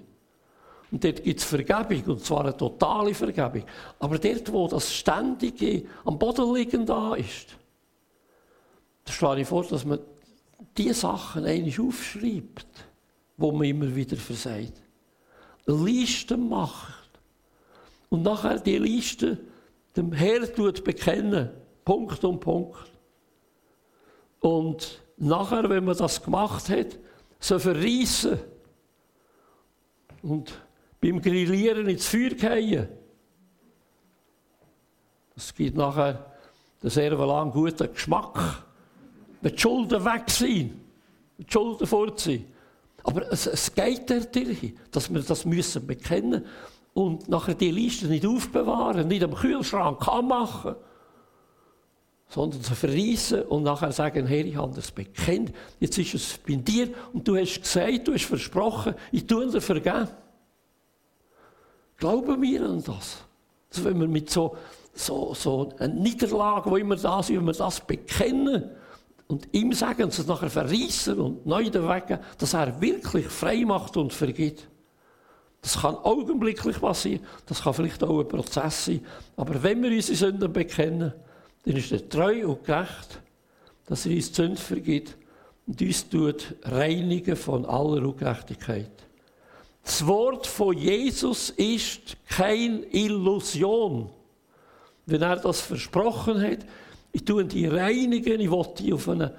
Und 0.91 1.03
dort 1.03 1.23
gibt 1.23 1.39
es 1.39 1.45
Vergebung, 1.45 2.03
und 2.13 2.25
zwar 2.25 2.41
eine 2.41 2.57
totale 2.57 3.13
Vergebung. 3.13 3.63
Aber 3.99 4.17
dort, 4.17 4.51
wo 4.51 4.67
das 4.67 4.91
Ständige 4.91 5.83
am 6.03 6.17
Boden 6.17 6.53
liegen 6.53 6.85
da 6.85 7.13
ist, 7.13 7.55
da 9.05 9.11
schlage 9.11 9.41
ich 9.41 9.47
vor, 9.47 9.65
dass 9.65 9.85
man 9.85 9.99
diese 10.75 10.95
Sachen 10.95 11.45
eigentlich 11.45 11.79
aufschreibt, 11.79 12.67
wo 13.37 13.51
man 13.51 13.67
immer 13.67 13.95
wieder 13.95 14.17
versagt. 14.17 14.88
Liste 15.71 16.37
macht. 16.37 17.09
Und 18.09 18.23
nachher 18.23 18.59
die 18.59 18.77
Liste 18.77 19.37
dem 19.95 20.11
Herr 20.11 20.53
tut 20.53 20.83
bekennen. 20.83 21.49
Punkt 21.85 22.23
um 22.23 22.39
Punkt. 22.39 22.91
Und 24.39 25.01
nachher, 25.17 25.69
wenn 25.69 25.85
man 25.85 25.97
das 25.97 26.23
gemacht 26.23 26.69
hat, 26.69 26.97
so 27.39 27.59
verreissen 27.59 28.39
und 30.21 30.51
beim 31.01 31.21
Grillieren 31.21 31.87
ins 31.87 32.07
Feuer 32.07 32.29
gehen. 32.29 32.87
Das 35.35 35.53
gibt 35.53 35.77
nachher 35.77 36.33
den 36.83 36.89
sehr 36.89 37.11
lang 37.11 37.51
guten 37.51 37.93
Geschmack. 37.93 38.63
Wenn 39.41 39.53
die 39.53 39.59
Schulden 39.59 40.03
weg 40.03 40.29
sind, 40.29 40.73
die 41.37 41.45
Schulden 41.49 41.87
fort 41.87 42.19
sind. 42.19 42.45
Aber 43.03 43.31
es, 43.31 43.47
es 43.47 43.73
geht 43.73 44.09
dadurch, 44.09 44.73
dass 44.91 45.13
wir 45.13 45.21
das 45.21 45.45
müssen 45.45 45.85
bekennen 45.85 46.45
und 46.93 47.29
nachher 47.29 47.55
die 47.55 47.71
Liste 47.71 48.07
nicht 48.07 48.25
aufbewahren, 48.25 49.07
nicht 49.07 49.23
am 49.23 49.33
Kühlschrank 49.33 50.07
anmachen, 50.07 50.75
sondern 52.29 52.61
zu 52.61 52.75
verreissen 52.75 53.43
und 53.43 53.63
nachher 53.63 53.91
sagen, 53.91 54.27
Herr, 54.27 54.45
ich 54.45 54.55
habe 54.55 54.75
das 54.75 54.91
bekennt, 54.91 55.51
jetzt 55.79 55.97
ist 55.97 56.13
es 56.13 56.37
bei 56.37 56.55
dir 56.55 56.89
und 57.13 57.27
du 57.27 57.35
hast 57.35 57.61
gesagt, 57.61 58.07
du 58.07 58.13
hast 58.13 58.25
versprochen, 58.25 58.93
ich 59.11 59.25
tue 59.25 59.49
dir 59.49 59.61
vergeben. 59.61 60.07
Glauben 61.97 62.41
wir 62.41 62.65
an 62.65 62.83
das? 62.83 63.17
Dass 63.69 63.83
wenn 63.83 63.99
wir 63.99 64.07
mit 64.07 64.29
so, 64.29 64.55
so, 64.93 65.33
so 65.33 65.73
einer 65.79 65.93
Niederlage, 65.93 66.69
wo 66.69 66.77
immer 66.77 66.95
da 66.95 67.21
sind, 67.21 67.37
wenn 67.37 67.45
wir 67.45 67.53
das 67.53 67.81
bekennen 67.81 68.71
und 69.29 69.47
ihm 69.51 69.73
sagen 69.73 70.03
und 70.03 70.17
es 70.17 70.25
nachher 70.25 70.49
verreissen 70.49 71.19
und 71.19 71.45
neu 71.45 71.65
wegen, 71.65 72.19
dass 72.39 72.53
er 72.53 72.81
wirklich 72.81 73.27
frei 73.27 73.63
macht 73.63 73.95
und 73.95 74.11
vergibt. 74.11 74.67
Das 75.61 75.79
kann 75.79 75.95
augenblicklich 75.95 76.81
passieren, 76.81 77.21
das 77.45 77.61
kann 77.61 77.75
vielleicht 77.75 78.03
auch 78.03 78.21
ein 78.21 78.27
Prozess 78.27 78.85
sein. 78.85 79.05
Aber 79.37 79.61
wenn 79.61 79.83
wir 79.83 79.91
unsere 79.91 80.17
Sünden 80.17 80.51
bekennen, 80.51 81.13
dann 81.63 81.75
ist 81.75 81.91
er 81.91 82.09
treu 82.09 82.47
und 82.47 82.63
gerecht, 82.63 83.21
dass 83.85 84.05
er 84.05 84.15
uns 84.15 84.31
die 84.31 84.35
Sünde 84.35 84.59
vergibt 84.59 85.15
und 85.67 85.79
uns 85.79 86.09
tut 86.09 86.55
reinigen 86.63 87.35
von 87.35 87.65
aller 87.65 88.01
Ungerechtigkeit. 88.07 88.91
Das 89.83 90.07
Wort 90.07 90.47
von 90.47 90.75
Jesus 90.75 91.51
ist 91.51 92.17
keine 92.27 92.79
Illusion. 92.91 94.09
Wenn 95.05 95.21
er 95.21 95.35
das 95.35 95.61
versprochen 95.61 96.41
hat, 96.41 96.59
ich 97.11 97.25
tue 97.25 97.45
die 97.45 97.67
reinigen, 97.67 98.39
ich 98.39 98.51
will 98.51 98.67
die 98.77 98.93
auf 98.93 99.09
einen, 99.09 99.31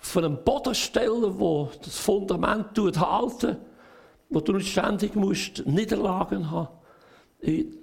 auf 0.00 0.16
einen 0.16 0.42
Boden 0.44 0.74
stellen, 0.74 1.38
wo 1.38 1.70
das 1.82 1.98
Fundament 1.98 2.78
halten 2.78 3.56
wo 4.30 4.40
du 4.40 4.52
nicht 4.52 4.70
ständig 4.70 5.14
musst 5.14 5.66
Niederlagen 5.66 6.50
haben 6.50 6.68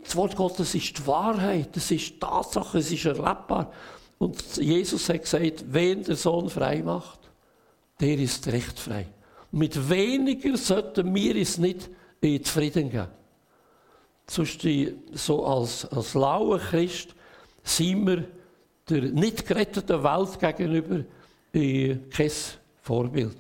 Das 0.04 0.16
Wort 0.16 0.36
Gottes 0.36 0.76
ist 0.76 0.98
die 0.98 1.08
Wahrheit, 1.08 1.76
es 1.78 1.92
ist 1.92 2.20
Tatsache, 2.20 2.80
es 2.80 2.92
ist 2.92 3.06
erlebbar. 3.06 3.72
Und 4.18 4.58
Jesus 4.58 5.10
hat 5.10 5.22
gesagt, 5.22 5.66
wen 5.68 6.04
der 6.04 6.16
Sohn 6.16 6.50
frei 6.50 6.82
macht, 6.84 7.20
der 8.00 8.18
ist 8.18 8.48
recht 8.48 8.80
frei. 8.80 9.08
Mit 9.52 9.90
weniger 9.90 10.58
sollten 10.58 11.14
wir 11.16 11.36
es 11.36 11.58
nicht 11.58 11.90
zufrieden 12.44 12.90
geben. 12.90 13.08
Sonst 14.28 14.68
so 15.14 15.46
als, 15.46 15.86
als 15.86 16.14
lauer 16.16 16.60
Christ 16.60 17.16
sind 17.64 18.08
wir 18.08 18.26
der 18.90 19.02
nicht 19.02 19.46
geretteten 19.46 20.04
Welt 20.04 20.40
gegenüber 20.40 21.04
kein 21.54 22.32
Vorbild. 22.82 23.38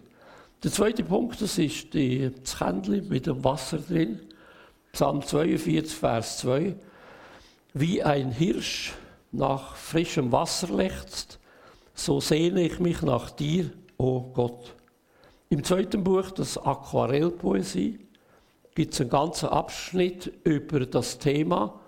Der 0.63 0.71
zweite 0.71 1.03
Punkt, 1.03 1.41
das 1.41 1.57
ist 1.57 1.93
die, 1.93 2.31
das 2.43 2.57
Kännchen 2.57 3.07
mit 3.07 3.27
dem 3.27 3.43
Wasser 3.43 3.77
drin. 3.77 4.19
Psalm 4.93 5.21
42, 5.21 5.93
Vers 5.93 6.39
2. 6.39 6.75
Wie 7.73 8.01
ein 8.01 8.31
Hirsch 8.31 8.93
nach 9.31 9.75
frischem 9.75 10.31
Wasser 10.31 10.73
lechzt, 10.73 11.39
so 11.93 12.21
sehne 12.21 12.63
ich 12.63 12.79
mich 12.79 13.01
nach 13.01 13.29
dir, 13.29 13.69
o 13.97 14.05
oh 14.05 14.21
Gott. 14.33 14.73
Im 15.49 15.63
zweiten 15.63 16.03
Buch, 16.03 16.31
das 16.31 16.57
Aquarellpoesie, 16.57 17.99
gibt 18.73 18.93
es 18.93 19.01
einen 19.01 19.09
ganzen 19.09 19.49
Abschnitt 19.49 20.31
über 20.43 20.85
das 20.85 21.19
Thema. 21.19 21.79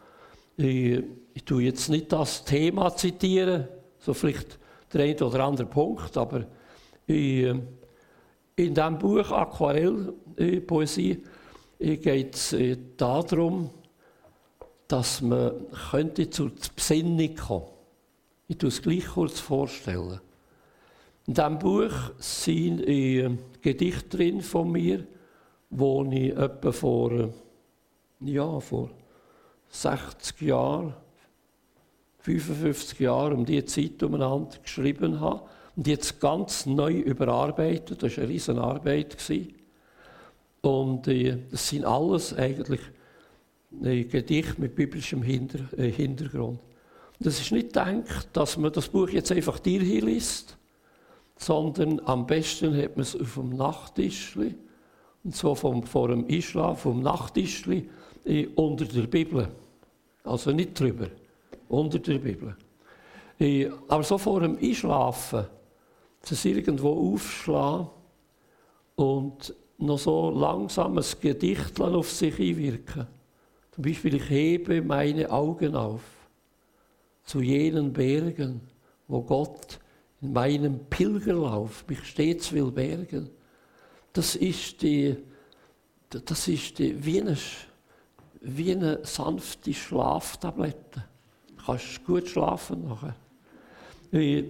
Ich, 0.58 1.04
ich 1.36 1.44
tue 1.44 1.64
jetzt 1.64 1.88
nicht 1.90 2.12
das 2.12 2.44
Thema 2.44 2.96
zitieren, 2.96 3.68
so 4.00 4.14
vielleicht 4.14 4.58
der 4.92 5.04
eine 5.04 5.24
oder 5.24 5.44
andere 5.46 5.68
Punkt, 5.68 6.18
aber 6.18 6.46
ich, 7.06 7.46
in 8.56 8.74
diesem 8.74 8.98
Buch 8.98 9.32
Aquarellpoesie 9.32 11.24
geht 11.80 12.36
es 12.36 12.54
äh, 12.54 12.76
darum, 12.98 13.70
dass 14.88 15.22
man 15.22 15.52
könnte 15.92 16.30
zur 16.30 16.52
Besinnung 16.76 17.36
kommen. 17.36 17.68
Ich 18.48 18.58
tue 18.58 18.70
es 18.70 18.82
gleich 18.82 19.06
kurz 19.06 19.40
vorstellen. 19.40 20.20
In 21.28 21.34
diesem 21.36 21.60
Buch 21.60 21.94
sind 22.18 22.82
äh, 22.88 23.30
Gedichte 23.62 24.18
drin 24.18 24.42
von 24.42 24.72
mir, 24.72 25.06
wo 25.70 26.04
ich 26.06 26.36
etwa 26.36 26.72
vor, 26.72 27.12
äh, 27.12 27.30
ja, 28.22 28.60
vor 28.60 28.90
60 29.70 30.42
Jahren, 30.42 30.94
55 32.20 33.00
Jahren 33.00 33.34
um 33.34 33.46
diese 33.46 33.66
Zeit 33.66 34.04
umeinander 34.04 34.58
geschrieben 34.62 35.20
habe 35.20 35.44
und 35.76 35.88
jetzt 35.88 36.20
ganz 36.20 36.66
neu 36.66 36.94
überarbeitet. 36.94 38.02
Das 38.02 38.18
war 38.18 38.24
eine 38.24 38.34
riesige 38.34 38.62
Arbeit. 38.62 39.18
Und 40.62 41.08
äh, 41.08 41.38
das 41.52 41.70
sind 41.70 41.86
alles 41.86 42.34
eigentlich 42.34 42.82
äh, 43.84 44.04
Gedichte 44.04 44.60
mit 44.60 44.76
biblischem 44.76 45.22
Hinter 45.22 45.60
äh, 45.78 45.92
Hintergrund. 45.92 46.60
Das 47.20 47.40
ist 47.40 47.52
nicht 47.52 47.68
gedacht, 47.68 48.30
dass 48.34 48.58
man 48.58 48.72
das 48.72 48.90
Buch 48.90 49.10
jetzt 49.10 49.32
einfach 49.32 49.60
dir 49.60 49.82
hier 49.82 50.04
liest, 50.04 50.58
sondern 51.38 52.00
am 52.06 52.28
besten 52.28 52.76
hat 52.76 52.96
man 52.96 53.04
es 53.04 53.20
auf 53.20 53.36
dem 53.36 53.56
Nachttischli 53.56 54.56
und 55.24 55.36
so 55.36 55.56
vom, 55.56 55.84
vor 55.84 56.10
dem 56.10 56.26
Einschlafen, 56.28 56.78
vom 56.78 57.02
Nachttischli 57.02 57.90
unter 58.56 58.86
der 58.86 59.08
Bibel. 59.08 59.48
Also 60.24 60.52
nicht 60.52 60.80
drüber, 60.80 61.08
unter 61.70 62.00
der 62.00 62.20
Bibel. 62.20 62.56
Äh, 63.40 63.70
aber 63.88 64.04
so 64.04 64.18
vor 64.18 64.42
dem 64.42 64.58
Einschlafen 64.58 65.46
das 66.30 66.46
irgendwo 66.46 67.14
aufschlagen 67.14 67.88
und 68.96 69.54
noch 69.78 70.00
so 70.00 70.32
langsam 70.32 70.98
ein 70.98 71.06
Gedicht 71.22 71.80
auf 71.80 72.12
sich 72.12 72.40
einwirken. 72.40 73.08
Zum 73.72 73.84
Beispiel, 73.84 74.16
ich 74.16 74.30
hebe 74.30 74.82
meine 74.82 75.30
Augen 75.30 75.76
auf 75.76 76.02
zu 77.24 77.42
jenen 77.42 77.94
Bergen, 77.94 78.62
wo 79.08 79.22
Gott 79.22 79.80
in 80.22 80.34
meinem 80.34 80.80
Pilgerlauf 80.90 81.86
mich 81.88 82.04
stets 82.06 82.52
will 82.52 82.72
bergen. 82.72 83.30
Das 84.14 84.36
ist 84.36 84.82
die, 84.82 85.16
das 86.10 86.48
ist 86.48 86.80
die, 86.80 87.06
wie 87.06 87.22
eine, 87.22 87.38
wie 88.48 88.72
eine 88.72 89.06
sanfte 89.06 89.74
Schlaftablette. 89.74 91.04
Du 91.58 91.66
kannst 91.66 92.06
gut 92.06 92.28
schlafen 92.28 92.88
nachher. 92.88 93.16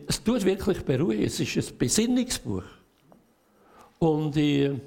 Es 0.07 0.23
tut 0.23 0.45
wirklich 0.45 0.83
beruhigen. 0.85 1.23
Es 1.23 1.39
ist 1.39 1.57
ein 1.57 1.77
Besinnungsbuch. 1.77 2.63
Und 3.99 4.37
in 4.37 4.79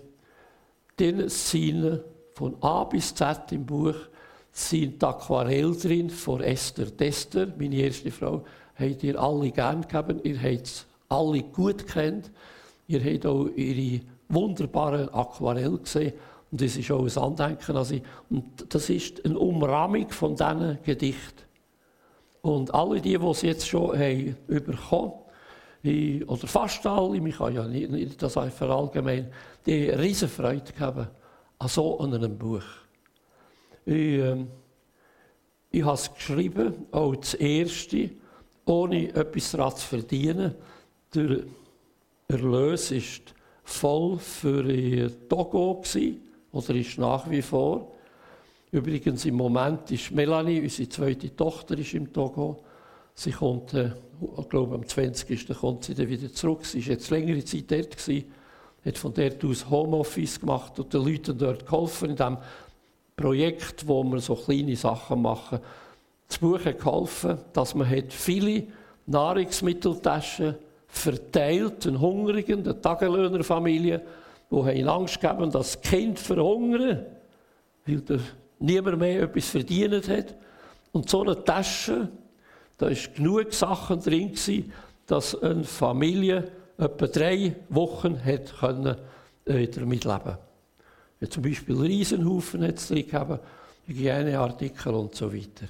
den 0.99 1.29
sind 1.29 2.01
von 2.35 2.57
A 2.63 2.85
bis 2.85 3.15
Z 3.15 3.53
im 3.53 3.67
Buch 3.67 3.97
sind 4.53 5.03
Aquarell 5.03 5.75
drin 5.77 6.11
von 6.11 6.41
Esther 6.41 6.97
Tester, 6.97 7.49
meine 7.59 7.77
erste 7.77 8.11
Frau. 8.11 8.45
Habt 8.79 9.03
ihr 9.03 9.21
alle 9.21 9.51
gern 9.51 9.83
gegeben, 9.83 10.21
ihr 10.25 10.41
habt 10.41 10.67
es 10.67 10.87
alle 11.09 11.43
gut 11.43 11.87
kennt. 11.87 12.31
Ihr 12.87 13.03
habt 13.05 13.27
auch 13.27 13.47
ihre 13.55 14.03
wunderbaren 14.29 15.09
Aquarell 15.13 15.79
gesehen. 15.79 16.13
Und 16.51 16.61
das 16.61 16.77
ist 16.77 16.91
auch 16.91 17.05
ein 17.05 17.23
Andenken 17.23 17.77
an 17.77 17.85
sie. 17.85 18.03
Und 18.29 18.45
das 18.75 18.91
ist 18.91 19.25
eine 19.25 19.39
Umrahmung 19.39 20.11
von 20.11 20.35
diesen 20.35 20.79
Gedichten. 20.83 21.45
Und 22.43 22.75
alle 22.75 23.01
die, 23.01 23.19
die 23.19 23.27
es 23.27 23.43
jetzt 23.43 23.69
schon 23.69 23.99
haben 23.99 24.37
bekommen 24.47 25.13
haben, 25.85 26.25
oder 26.25 26.47
fast 26.47 26.87
alle, 26.87 27.17
ich 27.17 27.37
kann 27.37 27.55
ja 27.55 27.67
nicht, 27.67 27.91
nicht 27.91 28.23
das 28.23 28.35
verallgemein, 28.35 29.33
die 29.65 29.91
riesen 29.91 30.29
Freude 30.29 30.73
haben 30.79 31.09
an 31.59 31.69
so 31.69 31.99
einem 32.01 32.37
Buch. 32.37 32.63
Ich, 33.85 33.95
äh, 33.95 34.45
ich 35.71 35.85
habe 35.85 35.95
es 35.95 36.13
geschrieben, 36.13 36.87
auch 36.91 37.15
das 37.15 37.35
erste, 37.35 38.11
ohne 38.67 39.15
etwas 39.15 39.53
daran 39.53 39.77
zu 39.77 39.87
verdienen. 39.87 40.55
Der 41.15 41.39
Erlös 42.29 42.91
ist 42.91 43.35
voll 43.65 44.19
für 44.19 45.11
Togo 45.29 45.77
gewesen, 45.77 46.21
oder 46.53 46.75
ist 46.75 46.99
nach 46.99 47.29
wie 47.31 47.43
vor. 47.43 47.93
Übrigens 48.73 49.25
im 49.25 49.35
Moment 49.35 49.91
ist 49.91 50.13
Melanie, 50.13 50.61
unsere 50.61 50.89
zweite 50.89 51.35
Tochter, 51.35 51.77
ist 51.79 51.95
im 51.95 52.13
Togo. 52.13 52.63
Sie 53.15 53.33
kommt, 53.33 53.75
äh, 53.75 53.91
ich 54.39 54.49
glaube 54.49 54.75
am 54.75 54.87
20. 54.87 55.49
kommt 55.59 55.85
sie 55.85 55.95
dann 55.95 56.09
wieder 56.09 56.33
zurück. 56.33 56.65
Sie 56.65 56.81
war 56.85 56.93
jetzt 56.93 57.11
längere 57.11 57.45
Zeit 57.45 57.71
dort, 57.71 57.97
gewesen, 57.97 58.25
hat 58.85 58.99
von 58.99 59.13
dort 59.13 59.45
aus 59.45 59.69
Homeoffice 59.69 60.41
gemacht 60.41 60.79
und 60.79 60.93
den 60.95 61.05
Leuten 61.05 61.37
dort 61.37 61.67
geholfen, 61.67 62.11
in 62.11 62.17
diesem 62.17 62.39
Projekt, 63.17 63.87
wo 63.87 64.03
wir 64.05 64.21
so 64.21 64.35
kleine 64.35 64.77
Sachen 64.77 65.21
machen. 65.23 65.59
Das 66.29 66.39
Buch 66.39 66.65
hat 66.65 66.79
geholfen, 66.79 67.39
dass 67.53 67.75
man 67.75 67.91
hat 67.91 68.13
viele 68.13 68.69
Nahrungsmitteltaschen 69.07 70.55
verteilt, 70.87 71.85
den 71.85 72.01
Hungrigen, 72.01 72.63
den 72.63 72.81
Tagelöhnerfamilien, 72.81 74.01
die 74.51 74.57
haben 74.57 74.89
Angst 74.89 75.21
gegeben, 75.21 75.51
dass 75.51 75.73
das 75.73 75.81
Kind 75.81 76.19
verhungern, 76.19 77.07
weil 77.87 78.01
der 78.01 78.21
niemand 78.59 78.99
mehr 78.99 79.23
etwas 79.23 79.49
verdient 79.49 80.09
hat. 80.09 80.35
Und 80.93 81.09
so 81.09 81.23
eine 81.23 81.45
Tasche, 81.45 82.09
da 82.79 82.89
ist 82.89 83.15
genug 83.15 83.53
Sachen 83.53 84.01
drin 84.01 84.33
dass 85.07 85.41
eine 85.43 85.65
Familie 85.65 86.51
etwa 86.79 87.07
drei 87.07 87.57
Wochen 87.69 88.25
hat 88.25 88.55
können, 88.59 88.97
äh, 89.45 89.67
damit 89.67 90.05
leben 90.05 90.39
ja, 91.21 91.29
Zum 91.29 91.43
Beispiel 91.43 91.77
Riesenhaufen 91.77 92.63
hat 92.63 92.79
es 92.79 92.89
drin 92.89 93.07
gehabt, 93.07 93.45
Hygieneartikel 93.87 94.95
und 94.95 95.15
so 95.15 95.33
weiter. 95.33 95.67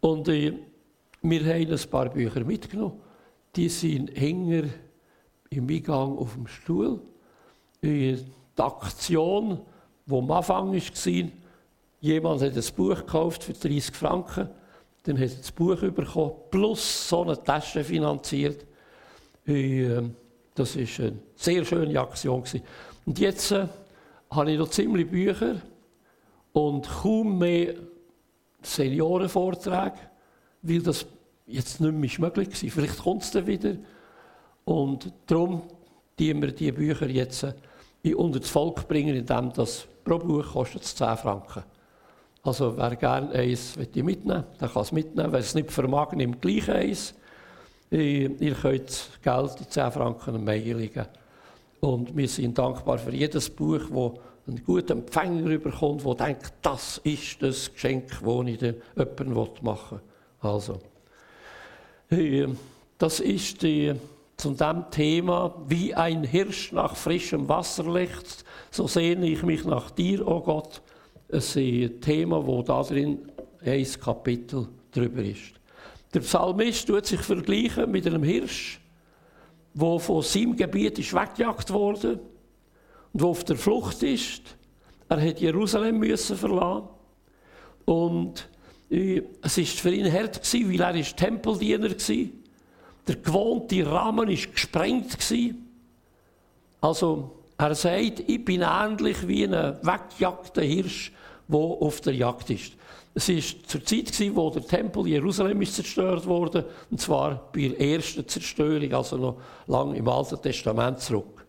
Und 0.00 0.28
äh, 0.28 0.52
wir 1.22 1.40
haben 1.40 1.72
ein 1.72 1.90
paar 1.90 2.10
Bücher 2.10 2.44
mitgenommen. 2.44 3.00
Die 3.56 3.68
sind 3.68 4.10
hänger 4.14 4.64
im 5.50 5.68
Eingang 5.68 6.16
auf 6.18 6.34
dem 6.34 6.46
Stuhl. 6.46 7.00
Die 7.82 8.18
Aktion, 8.56 9.60
die 10.06 10.14
am 10.14 10.30
Anfang 10.30 10.72
war, 10.72 11.30
jemand 12.00 12.42
hat 12.42 12.56
ein 12.56 12.74
Buch 12.76 12.96
gekauft 12.96 13.44
für 13.44 13.52
30 13.52 13.94
Franken, 13.94 14.48
dann 15.04 15.18
hat 15.18 15.30
er 15.30 15.36
das 15.36 15.52
Buch 15.52 15.80
bekommen, 15.80 16.32
plus 16.50 17.08
so 17.08 17.22
eine 17.22 17.42
Tasche 17.42 17.84
finanziert. 17.84 18.66
Ähm, 19.46 20.14
das 20.54 20.76
war 20.76 21.06
eine 21.06 21.18
sehr 21.36 21.64
schöne 21.64 22.00
Aktion. 22.00 22.44
Und 23.06 23.18
jetzt 23.18 23.52
äh, 23.52 23.66
habe 24.30 24.52
ich 24.52 24.58
noch 24.58 24.68
ziemlich 24.68 25.08
Bücher 25.08 25.62
und 26.52 26.88
kaum 26.88 27.38
mehr 27.38 27.74
Seniorenvorträge, 28.62 29.98
weil 30.62 30.82
das 30.82 31.06
jetzt 31.46 31.80
nicht 31.80 31.92
mehr 31.92 32.28
möglich 32.28 32.62
war. 32.62 32.70
Vielleicht 32.70 32.98
kommt 32.98 33.22
es 33.22 33.30
dann 33.30 33.46
wieder. 33.46 33.76
Und 34.64 35.10
darum 35.26 35.62
die 36.18 36.34
wir 36.40 36.52
die 36.52 36.72
Bücher 36.72 37.08
jetzt 37.08 37.46
äh, 38.02 38.14
unter 38.14 38.40
das 38.40 38.50
Volk 38.50 38.88
bringen, 38.88 39.14
indem 39.14 39.52
das 39.52 39.86
pro 40.04 40.18
Buch 40.18 40.52
kostet 40.52 40.84
10 40.84 41.16
Franken. 41.16 41.64
Also 42.42 42.76
wer 42.76 42.96
gerne 42.96 43.32
eins 43.32 43.76
mitnehmen 43.76 44.44
der 44.60 44.68
kann 44.68 44.82
es 44.82 44.92
mitnehmen. 44.92 45.32
Wer 45.32 45.40
es 45.40 45.54
nicht 45.54 45.70
vermag, 45.70 46.12
nimmt 46.12 46.40
gleich 46.40 46.70
eins. 46.70 47.14
Ihr 47.90 48.54
könnt 48.54 49.10
Geld, 49.22 49.60
die 49.60 49.68
10 49.68 49.92
Franken, 49.92 50.44
Mai 50.44 50.58
legen. 50.58 51.06
Und 51.80 52.16
wir 52.16 52.28
sind 52.28 52.58
dankbar 52.58 52.98
für 52.98 53.14
jedes 53.14 53.50
Buch, 53.50 53.80
das 53.88 54.20
einen 54.48 54.64
guten 54.64 54.92
Empfänger 54.92 55.50
überkommt, 55.50 56.04
der 56.04 56.14
denkt, 56.14 56.52
das 56.62 56.98
ist 57.04 57.42
das 57.42 57.72
Geschenk, 57.72 58.08
das 58.08 58.46
ich 58.46 58.60
jemandem 58.60 59.62
machen 59.62 60.00
will. 60.00 60.50
Also, 60.50 60.80
das 62.98 63.20
ist 63.20 63.62
die 63.62 63.94
zu 64.38 64.52
dem 64.52 64.84
Thema, 64.92 65.52
wie 65.66 65.92
ein 65.94 66.22
Hirsch 66.22 66.70
nach 66.70 66.94
frischem 66.94 67.48
Wasser 67.48 67.92
lechzt, 67.92 68.44
so 68.70 68.86
sehne 68.86 69.28
ich 69.28 69.42
mich 69.42 69.64
nach 69.64 69.90
dir, 69.90 70.26
o 70.26 70.36
oh 70.36 70.40
Gott. 70.40 70.80
Es 71.26 71.56
ist 71.56 71.56
ein 71.56 72.00
Thema, 72.00 72.46
wo 72.46 72.62
da 72.62 72.82
drin 72.84 73.18
ein 73.64 73.86
Kapitel 74.00 74.68
drüber 74.92 75.24
ist. 75.24 75.54
Der 76.14 76.20
Psalmist 76.20 76.86
tut 76.86 77.06
sich 77.06 77.20
vergleichen 77.20 77.90
mit 77.90 78.06
einem 78.06 78.22
Hirsch, 78.22 78.80
wo 79.74 79.98
von 79.98 80.22
seinem 80.22 80.56
Gebiet 80.56 81.00
ist 81.00 81.12
weggejagt 81.12 81.72
wurde 81.72 82.20
und 83.12 83.22
wo 83.22 83.30
auf 83.30 83.42
der 83.42 83.56
Flucht 83.56 84.04
ist. 84.04 84.56
Er 85.08 85.20
hat 85.20 85.40
Jerusalem 85.40 85.98
müssen 85.98 86.36
verlassen 86.36 86.88
und 87.86 88.48
äh, 88.88 89.22
es 89.42 89.58
ist 89.58 89.80
für 89.80 89.92
ihn 89.92 90.10
hart 90.10 90.44
gewesen, 90.44 90.72
weil 90.72 90.80
er 90.80 90.94
ist 90.94 91.16
Tempeldiener 91.16 91.90
war. 91.90 92.37
Der 93.08 93.16
gewohnte 93.16 93.90
Rahmen 93.90 94.28
war 94.28 94.52
gesprengt. 94.52 95.16
Also, 96.80 97.30
er 97.56 97.74
sagt, 97.74 98.20
ich 98.20 98.44
bin 98.44 98.60
ähnlich 98.62 99.26
wie 99.26 99.44
ein 99.44 99.78
weggejagter 99.82 100.62
Hirsch, 100.62 101.12
der 101.48 101.58
auf 101.58 102.02
der 102.02 102.14
Jagd 102.14 102.50
ist. 102.50 102.74
Es 103.14 103.28
war 103.28 103.64
zur 103.66 103.84
Zeit, 103.84 104.36
wo 104.36 104.50
der 104.50 104.64
Tempel 104.64 105.08
Jerusalem 105.08 105.62
ist 105.62 105.74
zerstört 105.74 106.26
wurde, 106.26 106.66
und 106.90 107.00
zwar 107.00 107.50
bei 107.52 107.68
der 107.68 107.80
ersten 107.80 108.28
Zerstörung, 108.28 108.92
also 108.92 109.16
noch 109.16 109.40
lange 109.66 109.96
im 109.96 110.06
Alten 110.06 110.40
Testament 110.40 111.00
zurück. 111.00 111.46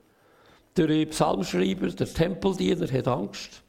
Der 0.77 1.05
Psalmschreiber, 1.07 1.89
der 1.89 2.11
Tempeldiener, 2.11 2.91
hat 2.91 3.07
Angst. 3.07 3.61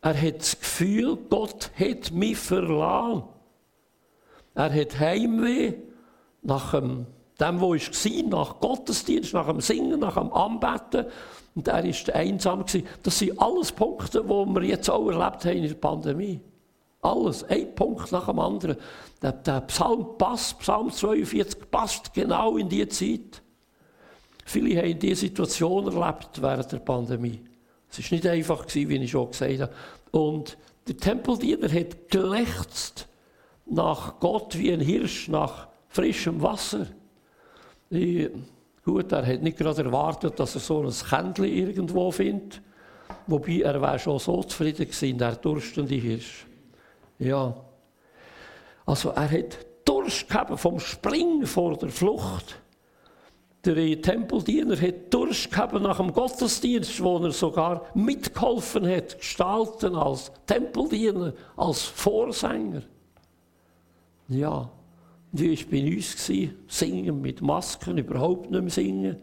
Er 0.00 0.22
hat 0.22 0.38
das 0.38 0.58
Gefühl, 0.58 1.18
Gott 1.28 1.72
hat 1.78 2.12
mich 2.12 2.38
verlassen. 2.38 3.24
Er 4.54 4.72
hat 4.72 4.98
Heimweh 4.98 5.74
nach 6.42 6.72
dem, 6.72 7.06
dem 7.40 7.60
wo 7.60 7.74
ich 7.74 7.90
war, 7.92 8.28
nach 8.28 8.60
Gottesdienst, 8.60 9.34
nach 9.34 9.46
dem 9.46 9.60
Singen, 9.60 10.00
nach 10.00 10.14
dem 10.14 10.32
Anbeten. 10.32 11.06
Und 11.54 11.68
er 11.68 11.84
war 11.84 12.14
einsam. 12.14 12.64
Das 13.02 13.18
sind 13.18 13.40
alles 13.40 13.72
Punkte, 13.72 14.22
die 14.22 14.28
wir 14.28 14.62
jetzt 14.62 14.88
auch 14.88 15.08
erlebt 15.08 15.44
haben 15.44 15.56
in 15.56 15.68
der 15.68 15.74
Pandemie. 15.74 16.40
Alles, 17.00 17.44
ein 17.44 17.74
Punkt 17.74 18.10
nach 18.12 18.26
dem 18.26 18.38
anderen. 18.38 18.76
Der, 19.22 19.32
der 19.32 19.60
Psalm 19.62 20.06
passt, 20.18 20.58
Psalm 20.60 20.90
42 20.90 21.70
passt 21.70 22.12
genau 22.14 22.56
in 22.56 22.68
diese 22.68 22.88
Zeit. 22.88 23.42
Viele 24.44 24.80
haben 24.80 24.98
diese 24.98 25.20
Situation 25.20 25.92
erlebt 25.92 26.40
während 26.40 26.72
der 26.72 26.78
Pandemie. 26.78 27.40
Es 27.90 27.98
war 27.98 28.16
nicht 28.16 28.26
einfach, 28.26 28.64
wie 28.72 28.96
ich 28.96 29.10
schon 29.10 29.30
gesagt 29.30 29.60
habe. 29.60 29.72
Und 30.10 30.56
der 30.86 30.96
Tempeldiener 30.96 31.70
hat 31.70 32.08
gelächzt 32.08 33.08
nach 33.66 34.18
Gott 34.20 34.56
wie 34.56 34.72
ein 34.72 34.80
Hirsch, 34.80 35.28
nach 35.28 35.68
frischem 35.98 36.40
Wasser. 36.40 36.86
Ich, 37.90 38.30
gut, 38.84 39.10
er 39.10 39.26
hat 39.26 39.42
nicht 39.42 39.58
gerade 39.58 39.82
erwartet, 39.82 40.38
dass 40.38 40.54
er 40.54 40.60
so 40.60 40.82
ein 40.82 40.92
Kändchen 40.92 41.44
irgendwo 41.44 42.12
findet. 42.12 42.60
Wobei 43.26 43.62
er 43.62 43.80
war 43.80 43.98
schon 43.98 44.18
so 44.20 44.42
zufrieden 44.44 44.86
gewesen, 44.86 45.18
der 45.18 45.34
durstende 45.34 45.96
Hirsch. 45.96 46.46
Ja. 47.18 47.52
Also 48.86 49.10
er 49.10 49.28
hat 49.30 49.58
Durst 49.84 50.28
gehabt 50.28 50.60
vom 50.60 50.78
Springen 50.78 51.46
vor 51.46 51.76
der 51.76 51.88
Flucht. 51.88 52.60
Der 53.64 54.00
Tempeldiener 54.00 54.80
hat 54.80 55.12
Durst 55.12 55.50
gehabt 55.50 55.74
nach 55.74 55.96
dem 55.96 56.12
Gottesdienst, 56.12 57.02
wo 57.02 57.18
er 57.18 57.32
sogar 57.32 57.86
mitgeholfen 57.94 58.88
hat, 58.88 59.18
gestalten 59.18 59.96
als 59.96 60.30
Tempeldiener, 60.46 61.32
als 61.56 61.82
Vorsänger. 61.82 62.82
Ja, 64.28 64.70
wie 65.32 65.48
ich 65.48 65.68
bei 65.68 65.82
uns 65.96 66.28
war, 66.28 66.48
singen 66.68 67.20
mit 67.20 67.42
Masken, 67.42 67.98
überhaupt 67.98 68.50
nicht 68.50 68.60
mehr 68.60 68.70
singen. 68.70 69.16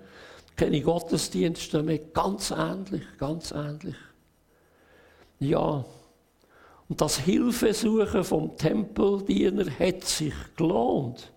Keine 0.56 0.82
Gottesdienste 0.82 1.84
mehr, 1.84 2.00
ganz 2.00 2.52
ähnlich, 2.52 3.04
ganz 3.18 3.52
ähnlich. 3.52 3.96
Ja, 5.40 5.84
und 6.88 7.02
das 7.02 7.20
Hilfesuchen 7.20 8.24
vom 8.24 8.56
Tempeldiener 8.56 9.66
hat 9.80 10.04
sich 10.04 10.34
gelohnt. 10.56 11.32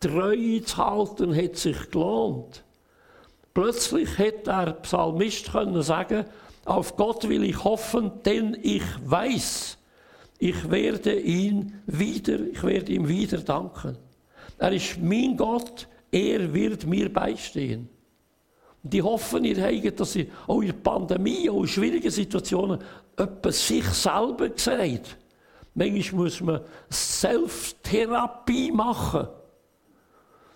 Treue 0.00 0.62
zu 0.62 0.76
halten 0.76 1.34
hat 1.34 1.56
sich 1.56 1.90
gelohnt. 1.90 2.64
Plötzlich 3.54 4.18
hätte 4.18 4.50
der 4.50 4.72
Psalmist 4.82 5.50
können 5.50 5.82
sagen, 5.82 6.26
auf 6.66 6.96
Gott 6.96 7.28
will 7.28 7.44
ich 7.44 7.62
hoffen, 7.64 8.10
denn 8.24 8.58
ich 8.60 8.82
weiß, 9.04 9.75
ich 10.38 10.70
werde 10.70 11.18
ihn 11.18 11.80
wieder, 11.86 12.40
ich 12.40 12.62
werde 12.62 12.92
ihm 12.92 13.08
wieder 13.08 13.38
danken. 13.38 13.96
Er 14.58 14.72
ist 14.72 14.98
mein 15.00 15.36
Gott, 15.36 15.88
er 16.10 16.52
wird 16.52 16.86
mir 16.86 17.12
beistehen. 17.12 17.88
Und 18.82 18.94
ich 18.94 19.02
hoffe, 19.02 19.38
ihr 19.38 19.62
habt, 19.62 20.00
dass 20.00 20.16
ihr 20.16 20.26
auch 20.46 20.60
in 20.60 20.68
der 20.68 20.74
Pandemie, 20.74 21.50
auch 21.50 21.62
in 21.62 21.68
schwierigen 21.68 22.10
Situationen, 22.10 22.78
etwas 23.16 23.66
sich 23.66 23.84
selber 23.84 24.50
sagt. 24.56 25.16
Manchmal 25.74 26.22
muss 26.22 26.40
man 26.40 26.60
Selbsttherapie 26.88 28.70
machen. 28.70 29.28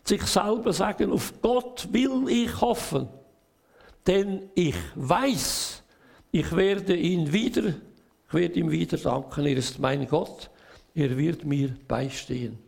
Sich 0.04 0.22
selber 0.22 0.72
sagen, 0.72 1.12
auf 1.12 1.34
Gott 1.42 1.88
will 1.90 2.28
ich 2.28 2.60
hoffen. 2.60 3.08
Denn 4.06 4.48
ich 4.54 4.76
weiß, 4.94 5.82
ich 6.30 6.56
werde 6.56 6.96
ihn 6.96 7.32
wieder 7.32 7.74
ich 8.30 8.34
werde 8.34 8.60
ihm 8.60 8.70
wieder 8.70 8.96
danken. 8.96 9.44
Er 9.44 9.56
ist 9.56 9.80
mein 9.80 10.06
Gott. 10.06 10.50
Er 10.94 11.16
wird 11.16 11.44
mir 11.44 11.74
beistehen. 11.88 12.58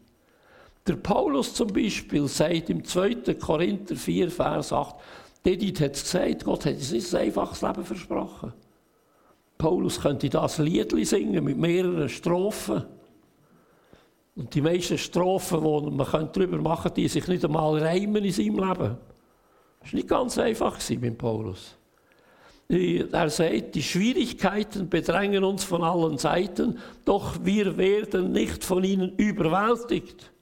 Der 0.85 0.96
Paulus 0.96 1.55
zum 1.55 1.72
Beispiel 1.72 2.27
sagt 2.27 2.68
im 2.68 2.85
2. 2.85 3.35
Korinther 3.35 3.94
4, 3.94 4.29
Vers 4.29 4.72
8, 4.72 4.96
Edith 5.44 5.81
hat 5.81 5.94
es 5.94 6.03
gesagt, 6.03 6.44
Gott 6.44 6.66
hat 6.66 6.75
uns 6.75 6.90
nicht 6.90 7.14
ein 7.14 7.27
einfaches 7.27 7.62
Leben 7.62 7.85
versprochen. 7.85 8.53
Paulus 9.57 10.01
könnte 10.01 10.29
das 10.29 10.59
Lied 10.59 10.92
singen 11.07 11.44
mit 11.44 11.57
mehreren 11.57 12.09
Strophen. 12.09 12.85
Und 14.35 14.53
die 14.53 14.61
meisten 14.61 14.98
Strophen, 14.98 15.61
die 15.62 15.90
man 15.90 16.33
darüber 16.33 16.59
machen 16.59 16.83
könnte, 16.83 17.01
die 17.01 17.09
sich 17.09 17.29
nicht 17.29 17.44
einmal 17.44 17.79
reimen 17.79 18.25
in 18.25 18.33
seinem 18.33 18.59
Leben. 18.59 18.96
Das 19.81 19.92
war 19.92 19.94
nicht 19.94 20.09
ganz 20.09 20.38
einfach 20.38 20.81
mit 20.90 21.18
Paulus. 21.18 21.77
Er 22.68 23.29
sagt, 23.29 23.75
die 23.75 23.83
Schwierigkeiten 23.83 24.88
bedrängen 24.88 25.44
uns 25.44 25.62
von 25.62 25.83
allen 25.83 26.16
Seiten, 26.16 26.79
doch 27.05 27.37
wir 27.42 27.77
werden 27.77 28.33
nicht 28.33 28.64
von 28.64 28.83
ihnen 28.83 29.14
überwältigt. 29.16 30.33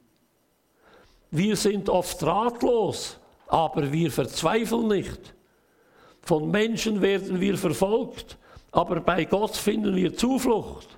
Wir 1.33 1.57
sind 1.57 1.89
oft 1.89 2.23
ratlos, 2.23 3.19
aber 3.49 3.93
wir 3.93 4.11
verzweifeln 4.13 4.89
nicht. 4.89 5.35
Von 6.23 6.51
Menschen 6.51 7.01
werden 7.01 7.41
wir 7.41 7.57
verfolgt, 7.57 8.39
aber 8.71 9.01
bei 9.01 9.25
Gott 9.25 9.57
finden 9.57 9.97
wir 9.97 10.15
Zuflucht. 10.17 10.89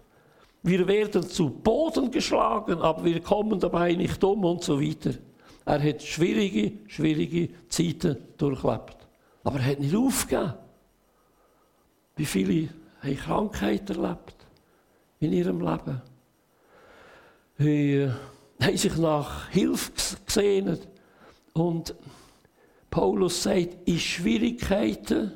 Wir 0.62 0.86
werden 0.86 1.22
zu 1.22 1.50
Boden 1.50 2.10
geschlagen, 2.10 2.80
aber 2.80 3.04
wir 3.04 3.20
kommen 3.20 3.58
dabei 3.58 3.94
nicht 3.94 4.22
um 4.22 4.44
und 4.44 4.62
so 4.62 4.80
weiter. 4.80 5.12
Er 5.64 5.82
hat 5.82 6.02
schwierige, 6.02 6.72
schwierige 6.86 7.48
Zeiten 7.68 8.16
durchlebt. 8.36 8.96
Aber 9.44 9.58
er 9.58 9.66
hat 9.66 9.80
nicht 9.80 9.94
aufgegeben. 9.94 10.54
Wie 12.22 12.26
viele 12.26 12.68
haben 13.00 13.16
Krankheit 13.16 13.90
erlebt 13.90 14.36
in 15.18 15.32
ihrem 15.32 15.58
Leben? 15.60 16.00
Sie 17.58 18.08
haben 18.60 18.76
sich 18.76 18.96
nach 18.96 19.48
Hilfe 19.48 19.90
gesehnt. 20.24 20.86
Und 21.52 21.96
Paulus 22.90 23.42
sagt, 23.42 23.76
in 23.86 23.98
Schwierigkeiten 23.98 25.32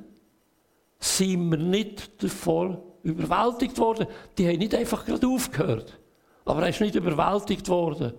sind 1.00 1.50
wir 1.50 1.58
nicht 1.58 2.22
davor 2.22 2.80
überwältigt 3.02 3.76
worden. 3.78 4.06
Die 4.38 4.46
haben 4.46 4.58
nicht 4.58 4.76
einfach 4.76 5.04
gerade 5.04 5.26
aufgehört. 5.26 5.98
Aber 6.44 6.62
er 6.62 6.68
ist 6.68 6.80
nicht 6.80 6.94
überwältigt 6.94 7.68
worden. 7.68 8.12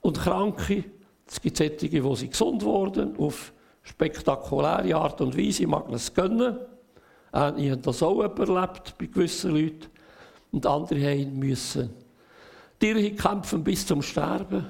Und 0.00 0.18
Kranke, 0.18 0.84
es 1.26 1.38
gibt 1.38 1.58
solche, 1.58 1.90
die 1.90 2.16
sind 2.16 2.30
gesund 2.30 2.62
wurden, 2.62 3.14
auf 3.18 3.52
spektakuläre 3.82 4.96
Art 4.96 5.20
und 5.20 5.36
Weise, 5.36 5.64
ich 5.64 5.68
mag 5.68 5.86
es 5.90 6.14
gönnen. 6.14 6.56
Äh, 7.36 7.52
ich 7.62 7.70
habe 7.70 7.82
das 7.82 8.02
auch 8.02 8.22
erlebt 8.22 8.94
bei 8.98 9.06
gewissen 9.06 9.52
Leuten. 9.52 9.86
Und 10.52 10.66
andere 10.66 11.00
haben 11.00 11.38
müssen 11.38 11.90
Tiere 12.78 13.10
kämpfen 13.12 13.64
bis 13.64 13.86
zum 13.86 14.02
Sterben. 14.02 14.66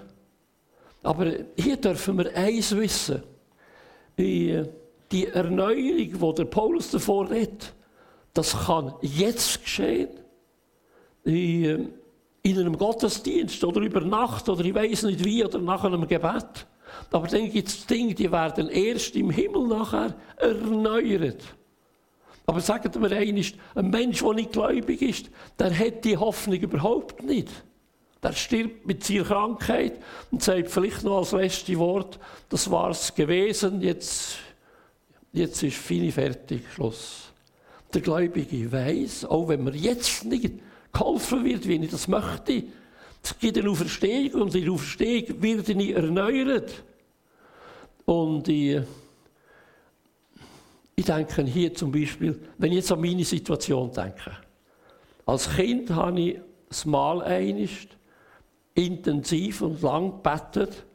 Aber 1.02 1.32
hier 1.56 1.76
dürfen 1.76 2.18
wir 2.18 2.36
eins 2.36 2.74
wissen. 2.76 3.22
Die 4.18 5.26
Erneuerung, 5.32 5.96
die 5.96 6.34
der 6.36 6.44
Paulus 6.44 6.90
davor 6.90 7.30
redet, 7.30 7.74
das 8.32 8.56
kann 8.66 8.94
jetzt 9.02 9.62
geschehen. 9.62 10.08
In 11.24 11.92
einem 12.44 12.78
Gottesdienst 12.78 13.62
oder 13.64 13.80
über 13.80 14.00
Nacht 14.00 14.48
oder 14.48 14.64
ich 14.64 14.74
weiß 14.74 15.04
nicht 15.04 15.24
wie 15.24 15.44
oder 15.44 15.58
nach 15.58 15.84
einem 15.84 16.06
Gebet. 16.06 16.66
Aber 17.10 17.26
dann 17.26 17.50
gibt 17.50 17.68
es 17.68 17.86
Dinge, 17.86 18.14
die 18.14 18.30
werden 18.30 18.68
erst 18.68 19.16
im 19.16 19.30
Himmel 19.30 19.66
nachher 19.66 20.14
erneuert. 20.36 21.42
Aber 22.46 22.60
sagt 22.60 22.98
mir 22.98 23.10
eines, 23.10 23.52
ein 23.74 23.90
Mensch, 23.90 24.22
der 24.22 24.32
nicht 24.34 24.52
gläubig 24.52 25.02
ist, 25.02 25.30
der 25.58 25.76
hat 25.76 26.04
die 26.04 26.16
Hoffnung 26.16 26.58
überhaupt 26.58 27.22
nicht. 27.22 27.48
Der 28.22 28.32
stirbt 28.32 28.86
mit 28.86 29.04
seiner 29.04 29.24
Krankheit 29.24 30.00
und 30.30 30.42
sagt 30.42 30.70
vielleicht 30.70 31.02
noch 31.02 31.18
als 31.18 31.32
letztes 31.32 31.76
Wort, 31.76 32.18
das 32.48 32.70
war 32.70 32.90
es 32.90 33.14
gewesen, 33.14 33.82
jetzt, 33.82 34.36
jetzt 35.32 35.62
ist 35.62 35.76
Fini 35.76 36.12
fertig, 36.12 36.62
Schluss. 36.72 37.32
Der 37.92 38.00
Gläubige 38.00 38.70
weiß, 38.70 39.26
auch 39.26 39.48
wenn 39.48 39.64
mir 39.64 39.74
jetzt 39.74 40.24
nicht 40.24 40.54
geholfen 40.92 41.44
wird, 41.44 41.66
wie 41.66 41.76
ich 41.76 41.90
das 41.90 42.08
möchte, 42.08 42.64
es 43.22 43.38
gibt 43.38 43.58
eine 43.58 43.68
Auferstehung 43.68 44.42
und 44.42 44.54
in 44.54 44.70
Auferstehung 44.70 45.42
wird 45.42 45.68
ich 45.68 45.90
erneuert. 45.90 46.84
Und 48.04 48.46
ich, 48.46 48.82
ich 50.96 51.04
denke 51.04 51.42
hier 51.44 51.74
zum 51.74 51.92
Beispiel, 51.92 52.40
wenn 52.56 52.72
ich 52.72 52.78
jetzt 52.78 52.90
an 52.90 53.00
meine 53.00 53.24
Situation 53.24 53.92
denke. 53.92 54.32
Als 55.26 55.48
Kind 55.54 55.90
habe 55.90 56.20
ich 56.20 56.40
das 56.68 56.86
Mal 56.86 57.22
einist 57.22 57.88
intensiv 58.74 59.60
und 59.62 59.82
lang 59.82 60.22
gebetet, 60.22 60.86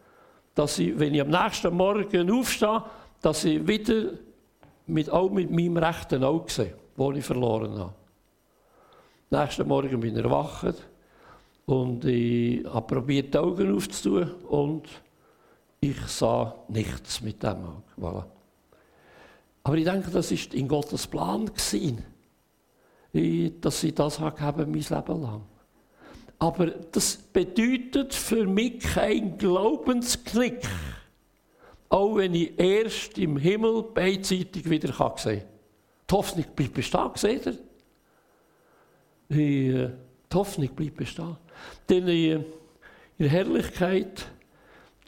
dass 0.56 0.80
ich, 0.80 0.98
wenn 0.98 1.14
ich 1.14 1.22
am 1.22 1.30
nächsten 1.30 1.74
Morgen 1.76 2.32
aufstehe, 2.32 2.84
dass 3.22 3.44
ich 3.46 3.66
wieder 3.68 4.14
mit, 4.88 5.10
auch 5.10 5.30
mit 5.30 5.52
meinem 5.52 5.78
rechten 5.78 6.24
Auge 6.24 6.52
sehe, 6.52 6.74
das 6.98 7.16
ich 7.16 7.24
verloren 7.24 7.78
habe. 7.78 7.94
Am 9.30 9.42
nächsten 9.42 9.68
Morgen 9.68 10.00
bin 10.00 10.18
ich 10.18 10.24
erwacht 10.24 10.76
und 11.66 12.04
ich 12.06 12.66
habe 12.66 12.96
probiert, 12.96 13.34
die 13.34 13.38
Augen 13.38 13.76
aufzutun 13.76 14.32
und 14.50 14.88
ich 15.80 16.00
sah 16.08 16.56
nichts 16.68 17.22
mit 17.22 17.42
dem 17.44 17.64
Auge. 17.66 17.84
Voilà. 18.00 18.41
Aber 19.64 19.78
ich 19.78 19.86
denke, 19.86 20.10
das 20.12 20.32
ist 20.32 20.54
in 20.54 20.68
Gottes 20.68 21.08
Plan 21.08 21.46
gewesen, 21.46 22.04
dass 23.62 23.84
ich 23.84 23.94
das 23.94 24.20
habe 24.20 24.66
mein 24.66 24.74
Leben 24.74 25.22
lang. 25.22 25.44
Aber 26.40 26.68
das 26.68 27.18
bedeutet 27.18 28.16
für 28.16 28.48
mich 28.48 28.80
kein 28.80 29.38
Glaubensknick. 29.38 30.68
Auch 31.90 32.16
wenn 32.16 32.34
ich 32.34 32.60
erst 32.60 33.18
im 33.20 33.38
Himmel 33.38 33.84
beidseitig 33.84 34.68
wieder 34.68 34.92
sehen 35.18 35.42
kann. 35.42 35.48
Die 36.10 36.16
Hoffnung 36.16 36.46
bleibt 36.56 36.74
bestehen, 36.74 37.12
seht 37.16 37.46
ihr? 37.46 37.54
Äh, 39.30 39.90
die 40.32 40.36
Hoffnung 40.36 40.70
bleibt 40.70 40.98
bestehen. 40.98 41.38
Denn 41.88 42.08
äh, 42.08 42.34
in 42.34 42.46
der 43.20 43.30
Herrlichkeit 43.30 44.26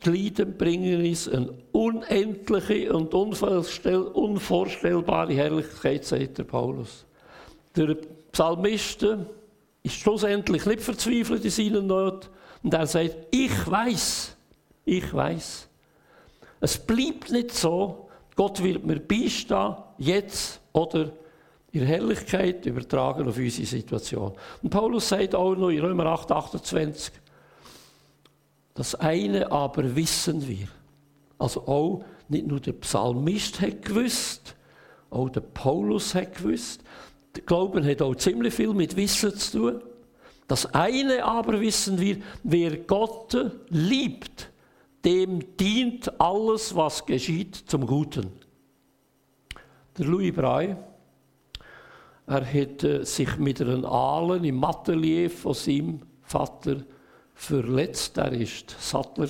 Leiden 0.05 0.57
bringen 0.57 1.05
uns 1.05 1.29
eine 1.29 1.53
unendliche 1.71 2.93
und 2.93 3.13
unvorstellbare 3.13 5.33
Herrlichkeit, 5.33 6.05
sagt 6.05 6.37
der 6.37 6.43
Paulus. 6.43 7.05
Der 7.75 7.97
Psalmisten 8.31 9.25
ist 9.83 9.95
schlussendlich 9.95 10.65
nicht 10.65 10.81
verzweifelt 10.81 11.43
in 11.43 11.51
seinen 11.51 11.87
Not 11.87 12.29
und 12.63 12.73
er 12.73 12.87
sagt, 12.87 13.15
ich 13.31 13.69
weiß, 13.69 14.37
ich 14.85 15.13
weiß. 15.13 15.67
Es 16.61 16.77
bleibt 16.77 17.29
nicht 17.31 17.51
so, 17.51 18.07
Gott 18.35 18.63
wird 18.63 18.85
mir 18.85 18.99
beistehen, 18.99 19.75
jetzt 19.97 20.61
oder 20.71 21.11
in 21.73 21.85
Herrlichkeit 21.85 22.65
übertragen 22.65 23.27
auf 23.27 23.37
unsere 23.37 23.67
Situation. 23.67 24.33
Und 24.61 24.69
Paulus 24.69 25.09
sagt 25.09 25.35
auch 25.35 25.55
noch 25.55 25.69
in 25.69 25.81
Römer 25.81 26.05
8, 26.05 26.31
28, 26.31 27.11
das 28.73 28.95
eine 28.95 29.51
aber 29.51 29.95
wissen 29.95 30.47
wir. 30.47 30.67
Also 31.37 31.67
auch 31.67 32.03
nicht 32.29 32.47
nur 32.47 32.59
der 32.59 32.73
Psalmist 32.73 33.61
hat 33.61 33.83
gewusst, 33.83 34.55
auch 35.09 35.29
der 35.29 35.41
Paulus 35.41 36.15
hat 36.15 36.35
gewusst, 36.35 36.83
der 37.35 37.43
Glauben 37.43 37.85
hat 37.85 38.01
auch 38.01 38.15
ziemlich 38.15 38.53
viel 38.53 38.73
mit 38.73 38.95
Wissen 38.95 39.35
zu 39.35 39.57
tun. 39.71 39.81
Das 40.47 40.65
eine 40.73 41.23
aber 41.23 41.59
wissen 41.59 41.99
wir, 41.99 42.17
wer 42.43 42.77
Gott 42.77 43.35
liebt, 43.69 44.51
dem 45.05 45.57
dient 45.57 46.19
alles, 46.19 46.75
was 46.75 47.05
geschieht, 47.05 47.55
zum 47.55 47.85
Guten. 47.85 48.31
Der 49.97 50.05
Louis 50.05 50.33
Braille, 50.33 50.77
er 52.25 52.45
hat 52.45 52.83
äh, 52.83 53.03
sich 53.03 53.37
mit 53.37 53.61
einem 53.61 53.85
Aalen 53.85 54.43
im 54.43 54.63
Atelier 54.63 55.29
von 55.29 55.53
seinem 55.53 56.01
Vater 56.21 56.77
verletzt. 57.43 58.17
Er 58.17 58.31
war 58.31 58.47
Sattler. 58.79 59.29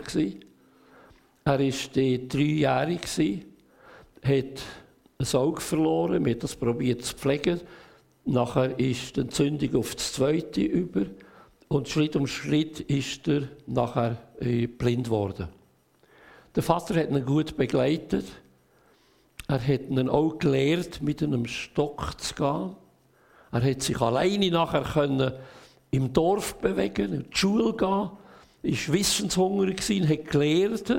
Er 1.45 1.59
war 1.59 2.28
dreijährig, 2.28 3.45
hat 4.24 4.61
ein 5.20 5.39
Auge 5.39 5.61
verloren, 5.61 6.26
wir 6.26 6.34
haben 6.34 6.39
das 6.39 6.55
probiert 6.55 7.03
zu 7.03 7.16
pflegen. 7.16 7.61
Nachher 8.26 8.80
ist 8.80 9.18
die 9.18 9.22
Entzündung 9.22 9.76
auf 9.76 9.95
das 9.95 10.14
zweite 10.14 10.61
über 10.61 11.05
und 11.68 11.89
Schritt 11.89 12.16
um 12.16 12.28
Schritt 12.28 12.80
ist 12.82 13.28
er 13.28 13.49
nachher 13.66 14.18
äh, 14.39 14.68
blind 14.68 15.05
geworden. 15.05 15.49
Der 16.55 16.64
Vater 16.64 16.95
hat 16.95 17.09
ihn 17.09 17.26
gut 17.26 17.57
begleitet. 17.57 18.26
Er 19.47 19.59
hat 19.59 19.89
ihn 19.89 20.07
auch 20.07 20.38
gelehrt, 20.38 21.01
mit 21.01 21.22
einem 21.22 21.45
Stock 21.47 22.22
zu 22.22 22.36
gehen. 22.36 22.76
Er 23.51 23.64
hat 23.64 23.82
sich 23.82 23.99
alleine 23.99 24.51
nachher 24.51 24.84
können 24.84 25.34
im 25.94 26.12
Dorf 26.12 26.56
bewegen, 26.56 27.14
in 27.14 27.26
die 27.30 27.38
Schule 27.38 27.72
gehen, 27.74 27.88
war 27.88 28.14
wissenshungrig, 28.64 29.80
hat 30.10 30.32
gelehrt 30.32 30.94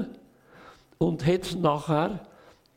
und 0.98 1.26
hat 1.26 1.56
nachher 1.60 2.20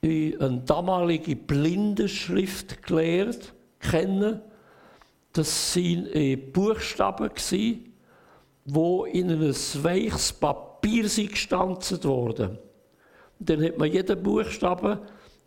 eine 0.02 0.64
damalige 0.66 1.36
Blindenschrift 1.36 2.82
gelehrt 2.82 3.54
kennen. 3.80 4.42
Das 5.32 5.76
waren 5.76 6.08
äh, 6.14 6.36
Buchstaben, 6.36 7.30
die 7.46 7.84
in 9.14 9.30
ein 9.30 9.56
weiches 9.84 10.34
Papier 10.34 11.08
sind 11.10 11.32
gestanzt 11.32 12.04
worden. 12.04 12.58
Und 13.40 13.50
dann 13.50 13.64
hat 13.64 13.78
man 13.78 13.92
jeden 13.92 14.24
Buchstaben 14.24 15.00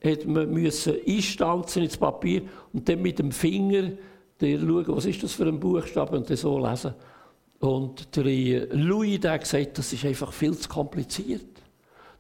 hat 0.03 0.27
man 0.27 0.57
einstanzen 0.57 1.83
ins 1.83 1.97
Papier 1.97 2.43
und 2.73 2.89
dann 2.89 3.03
mit 3.03 3.19
dem 3.19 3.33
Finger 3.33 3.91
schauen, 4.41 4.97
was 4.97 5.07
ist 5.07 5.23
das 5.23 5.33
für 5.33 5.47
ein 5.47 5.61
Buchstabe 5.61 6.17
und 6.17 6.29
dann 6.29 6.37
so 6.37 6.59
lesen. 6.59 6.95
Und 7.61 8.17
der 8.17 8.25
Louis 8.75 9.21
der 9.21 9.39
gesagt, 9.39 9.79
das 9.79 9.93
ist 9.93 10.05
einfach 10.05 10.33
viel 10.33 10.57
zu 10.57 10.69
kompliziert. 10.69 11.45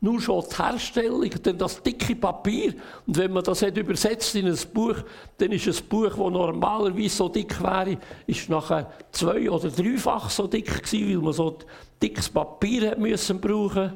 Nur 0.03 0.21
schon 0.21 0.43
die 0.51 0.57
Herstellung, 0.57 1.31
denn 1.31 1.59
das 1.59 1.83
dicke 1.83 2.16
Papier. 2.16 2.75
Und 3.07 3.18
wenn 3.18 3.33
man 3.33 3.45
das 3.45 3.61
hat 3.61 3.77
übersetzt 3.77 4.35
in 4.35 4.47
ein 4.47 4.59
Buch, 4.73 4.97
dann 5.37 5.53
ist 5.53 5.66
ein 5.66 5.89
Buch, 5.89 6.09
das 6.09 6.16
normalerweise 6.16 7.16
so 7.16 7.29
dick 7.29 7.62
wäre, 7.62 7.99
ist 8.27 8.49
nachher 8.49 8.91
zwei- 9.12 9.51
oder 9.51 9.68
dreifach 9.68 10.31
so 10.31 10.47
dick 10.47 10.83
gewesen, 10.83 11.11
weil 11.11 11.23
man 11.23 11.33
so 11.35 11.59
dickes 12.03 12.31
Papier 12.31 12.93
hat 12.93 12.99
müssen 12.99 13.41
brauchen. 13.41 13.93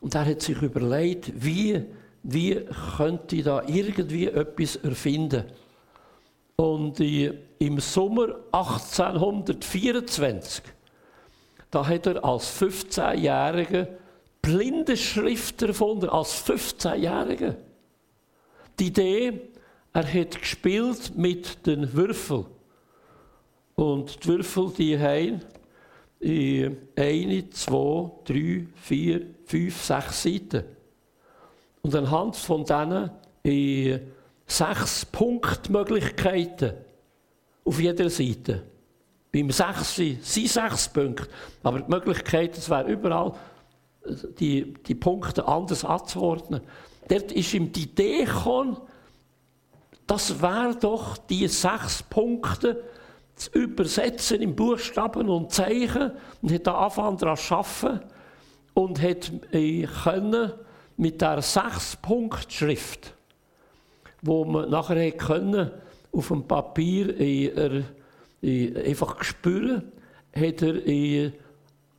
Und 0.00 0.14
er 0.14 0.24
hat 0.24 0.40
sich 0.40 0.60
überlegt, 0.62 1.32
wie, 1.34 1.82
wie 2.22 2.60
könnte 2.96 3.36
ich 3.36 3.44
da 3.44 3.62
irgendwie 3.66 4.26
etwas 4.26 4.76
erfinden. 4.76 5.44
Und 6.60 7.00
im 7.00 7.80
Sommer 7.80 8.36
1824, 8.52 10.62
da 11.70 11.88
hat 11.88 12.06
er 12.06 12.22
als 12.22 12.60
15-Jähriger 12.60 13.88
blinde 14.42 14.98
Schrift 14.98 15.62
erfunden, 15.62 16.10
als 16.10 16.46
15-Jähriger. 16.46 17.54
Die 18.78 18.88
Idee, 18.88 19.40
er 19.94 20.12
hat 20.12 20.38
gespielt 20.38 21.16
mit 21.16 21.66
den 21.66 21.94
Würfeln. 21.94 22.44
Und 23.74 24.22
die 24.22 24.28
Würfel, 24.28 24.70
die 24.76 24.98
haben 24.98 25.40
in 26.18 26.76
eine, 26.94 27.48
zwei, 27.48 28.10
drei, 28.26 28.66
vier, 28.74 29.22
fünf, 29.46 29.82
sechs 29.82 30.24
Seiten. 30.24 30.64
Und 31.80 31.94
anhand 31.94 32.36
von 32.36 32.64
diesen 32.64 33.10
in 33.44 34.19
sechs 34.50 35.04
Punktmöglichkeiten 35.06 36.72
auf 37.64 37.80
jeder 37.80 38.10
Seite. 38.10 38.62
Beim 39.32 39.50
6 39.50 39.94
sind 39.94 40.24
sechs 40.24 40.88
Punkte, 40.88 41.28
aber 41.62 41.80
die 41.80 41.90
Möglichkeit, 41.90 42.58
es 42.58 42.68
wäre 42.68 42.90
überall 42.90 43.34
die, 44.40 44.74
die 44.74 44.94
Punkte 44.94 45.46
anders 45.46 45.84
anzuordnen. 45.84 46.62
Dort 47.08 47.30
ist 47.30 47.54
ihm 47.54 47.70
die 47.70 47.82
Idee 47.82 48.24
gekommen, 48.24 48.76
das 50.06 50.42
wäre 50.42 50.74
doch 50.74 51.16
die 51.16 51.46
sechs 51.46 52.02
Punkte 52.02 52.82
zu 53.36 53.50
übersetzen 53.52 54.42
in 54.42 54.56
Buchstaben 54.56 55.28
und 55.28 55.52
Zeichen 55.52 56.12
und 56.42 56.52
hat 56.52 56.66
angefangen 56.66 57.18
daran 57.18 57.36
zu 57.36 57.54
arbeiten 57.54 58.00
und 58.74 59.00
hat 59.00 59.30
äh, 59.52 59.86
können 60.02 60.52
mit 60.96 61.20
der 61.20 61.40
sechs 61.40 61.96
Punkt 61.96 62.52
Schrift, 62.52 63.14
wo 64.22 64.44
man 64.44 64.70
nachher 64.70 65.10
können 65.12 65.70
auf 66.12 66.28
dem 66.28 66.46
Papier 66.46 67.18
äh, 67.18 67.82
äh, 68.42 68.88
einfach 68.88 69.22
spüren, 69.22 69.92
hat 70.34 70.62
er 70.62 70.86
äh, 70.86 71.32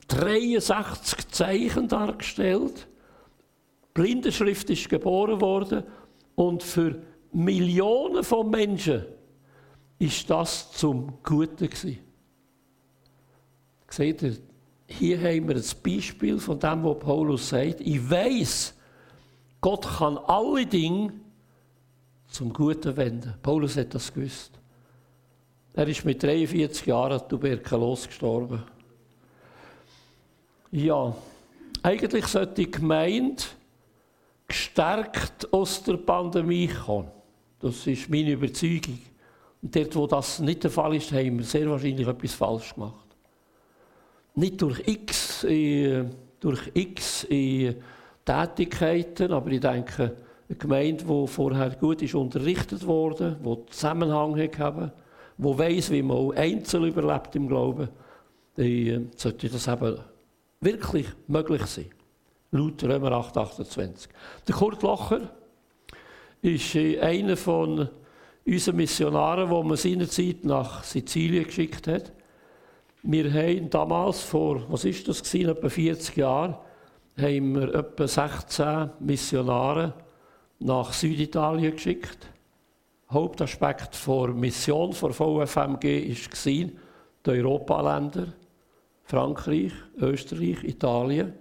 63 0.08 1.28
Zeichen 1.30 1.88
dargestellt. 1.88 2.88
Blindenschrift 3.94 4.70
ist 4.70 4.90
geboren 4.90 5.40
worden 5.42 5.84
und 6.36 6.64
für 6.64 7.02
Millionen 7.32 8.24
von 8.24 8.50
Menschen 8.50 9.06
ist 10.00 10.30
das 10.30 10.72
zum 10.72 11.14
Guten 11.24 11.70
gewesen. 11.70 12.00
Seht 13.90 14.22
ihr, 14.22 14.38
hier 14.88 15.18
haben 15.20 15.48
wir 15.48 15.56
ein 15.56 15.64
Beispiel 15.84 16.40
von 16.40 16.60
dem, 16.60 16.84
was 16.84 17.00
Paulus 17.00 17.50
sagt. 17.50 17.82
Ich 17.82 18.10
weiß, 18.10 18.74
Gott 19.62 19.88
kann 19.98 20.18
alle 20.18 20.66
Dinge 20.66 21.14
zum 22.32 22.52
Guten 22.54 22.96
wenden. 22.96 23.34
Paulus 23.44 23.76
hat 23.78 23.94
das 23.94 24.12
gewusst. 24.12 24.52
Er 25.74 25.88
ist 25.88 26.04
mit 26.04 26.24
43 26.24 26.88
Jahren 26.88 27.22
tuberkulos 27.28 28.08
gestorben. 28.08 28.64
Ja, 30.72 31.14
eigentlich 31.84 32.26
sollte 32.28 32.54
die 32.56 32.72
Gemeinde 32.72 33.44
gestärkt 34.48 35.52
aus 35.54 35.84
der 35.84 35.98
Pandemie 35.98 36.68
kommen. 36.68 37.12
Das 37.60 37.86
ist 37.86 38.10
meine 38.10 38.32
Überzeugung. 38.32 39.00
Und 39.62 39.76
dort, 39.76 39.96
wo 39.96 40.08
das 40.08 40.40
nicht 40.40 40.64
der 40.64 40.72
Fall 40.72 40.96
ist, 40.96 41.12
haben 41.12 41.38
wir 41.38 41.46
sehr 41.46 41.70
wahrscheinlich 41.70 42.08
etwas 42.08 42.34
falsch 42.34 42.74
gemacht. 42.74 43.06
Nicht 44.36 44.62
durch 44.62 44.82
X, 44.88 45.44
äh, 45.44 46.06
durch 46.40 46.72
X 46.74 47.26
äh, 47.30 47.76
Tätigkeiten, 48.26 49.32
aber 49.32 49.52
ich 49.52 49.60
denke, 49.60 50.16
eine 50.52 50.58
Gemeinde, 50.58 51.06
die 51.06 51.28
vorher 51.28 51.70
gut 51.72 52.02
ist 52.02 52.14
unterrichtet 52.14 52.86
wurde, 52.86 53.38
die 53.41 53.66
Zusammenhang 53.72 54.38
hat, 54.38 54.91
die 55.38 55.58
weiß, 55.58 55.91
wie 55.91 56.02
man 56.02 56.18
auch 56.18 56.32
einzeln 56.36 56.86
überlebt 56.86 57.36
im 57.38 57.47
Glauben, 57.47 57.88
die, 58.58 58.89
äh, 58.89 59.02
sollte 59.16 59.49
das 59.49 59.68
eben 59.68 59.97
wirklich 60.60 61.08
möglich 61.28 61.66
sein. 61.68 61.89
Laut 62.52 62.84
Römer 62.84 63.14
8, 63.14 63.38
28. 63.38 64.12
Der 64.45 64.56
Kurt 64.56 64.84
Locher 64.84 65.22
ist 66.41 66.76
äh, 66.76 66.99
einer 66.99 67.38
von 67.38 67.88
unseren 68.45 68.76
Missionaren, 68.76 69.49
die 69.49 69.68
man 69.68 69.78
seinerzeit 69.78 70.43
nach 70.43 70.84
Sizilien 70.84 71.45
geschickt 71.45 71.88
hat. 71.88 72.12
Wir 73.04 73.32
haben 73.32 73.70
damals, 73.70 74.22
vor, 74.22 74.66
was 74.70 74.84
ist 74.84 75.08
das 75.08 75.34
etwa 75.34 75.70
40 75.70 76.18
Jahren, 76.18 76.58
haben 77.18 77.56
wir 77.56 77.74
etwa 77.74 78.06
16 78.06 78.89
Missionare 78.99 79.93
nach 80.62 80.93
Süditalien 80.93 81.76
geschickt. 81.76 82.28
Hauptaspekt 83.09 83.97
der 84.07 84.28
Mission 84.28 84.91
der 84.91 85.09
VFMG 85.09 85.84
war 85.84 86.72
die 87.26 87.30
Europaländer. 87.30 88.28
Frankreich, 89.03 89.74
Österreich, 89.99 90.64
Italien. 90.64 91.34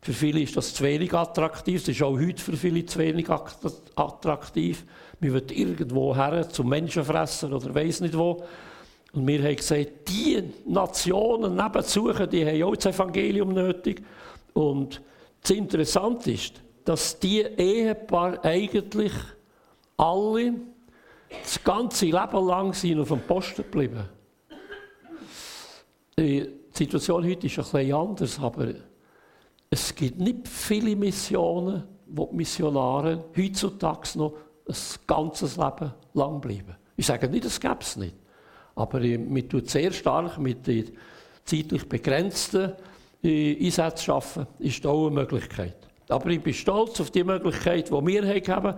Für 0.00 0.12
viele 0.12 0.40
ist 0.40 0.56
das 0.56 0.72
zu 0.72 0.84
wenig 0.84 1.12
attraktiv. 1.12 1.80
Das 1.80 1.88
ist 1.88 2.02
auch 2.02 2.18
heute 2.18 2.40
für 2.40 2.56
viele 2.56 2.86
zu 2.86 2.98
wenig 2.98 3.28
attraktiv. 3.28 4.84
Man 5.20 5.32
wird 5.32 5.52
irgendwo 5.52 6.14
her 6.14 6.48
zum 6.48 6.68
Menschenfresser 6.68 7.52
oder 7.52 7.74
weiß 7.74 8.00
nicht 8.00 8.16
wo. 8.16 8.44
Und 9.12 9.26
wir 9.26 9.42
haben 9.42 9.56
gesagt, 9.56 10.08
die 10.08 10.42
Nationen 10.66 11.56
nebenzuchen, 11.56 12.28
die 12.30 12.46
haben 12.46 12.62
auch 12.62 12.76
das 12.76 12.86
Evangelium 12.86 13.52
nötig. 13.52 14.02
Und 14.54 15.02
das 15.42 15.50
Interessante 15.50 16.32
ist, 16.32 16.63
dass 16.84 17.18
die 17.18 17.40
Ehepaar 17.40 18.44
eigentlich 18.44 19.12
alle 19.96 20.54
das 21.42 21.62
ganze 21.62 22.06
Leben 22.06 22.46
lang 22.46 22.72
sind 22.74 23.00
auf 23.00 23.08
dem 23.08 23.20
Posten 23.20 23.62
geblieben. 23.62 24.08
Die 26.18 26.48
Situation 26.72 27.24
heute 27.24 27.46
ist 27.46 27.58
ein 27.58 27.64
bisschen 27.64 27.94
anders, 27.94 28.38
aber 28.38 28.74
es 29.70 29.94
gibt 29.94 30.18
nicht 30.20 30.46
viele 30.46 30.94
Missionen, 30.94 31.84
wo 32.06 32.26
die 32.26 32.36
Missionare 32.36 33.24
heutzutage 33.36 34.18
noch 34.18 34.34
ein 34.68 34.74
ganzes 35.06 35.56
Leben 35.56 35.92
lang 36.12 36.40
bleiben. 36.40 36.76
Ich 36.96 37.06
sage 37.06 37.28
nicht, 37.28 37.44
es 37.44 37.58
gäbe 37.60 37.78
es 37.80 37.96
nicht. 37.96 38.14
Aber 38.76 39.00
man 39.00 39.48
tut 39.48 39.68
sehr 39.68 39.92
stark 39.92 40.38
mit 40.38 40.66
den 40.66 40.96
zeitlich 41.44 41.88
begrenzten 41.88 42.72
äh, 43.22 43.64
Einsätzen 43.64 44.10
arbeiten, 44.12 44.46
ist 44.58 44.86
auch 44.86 45.06
eine 45.06 45.14
Möglichkeit. 45.16 45.83
Aber 46.08 46.28
ich 46.30 46.42
bin 46.42 46.54
stolz 46.54 47.00
auf 47.00 47.10
die 47.10 47.24
Möglichkeit, 47.24 47.88
die 47.88 47.92
wir 47.92 48.42
haben, 48.54 48.74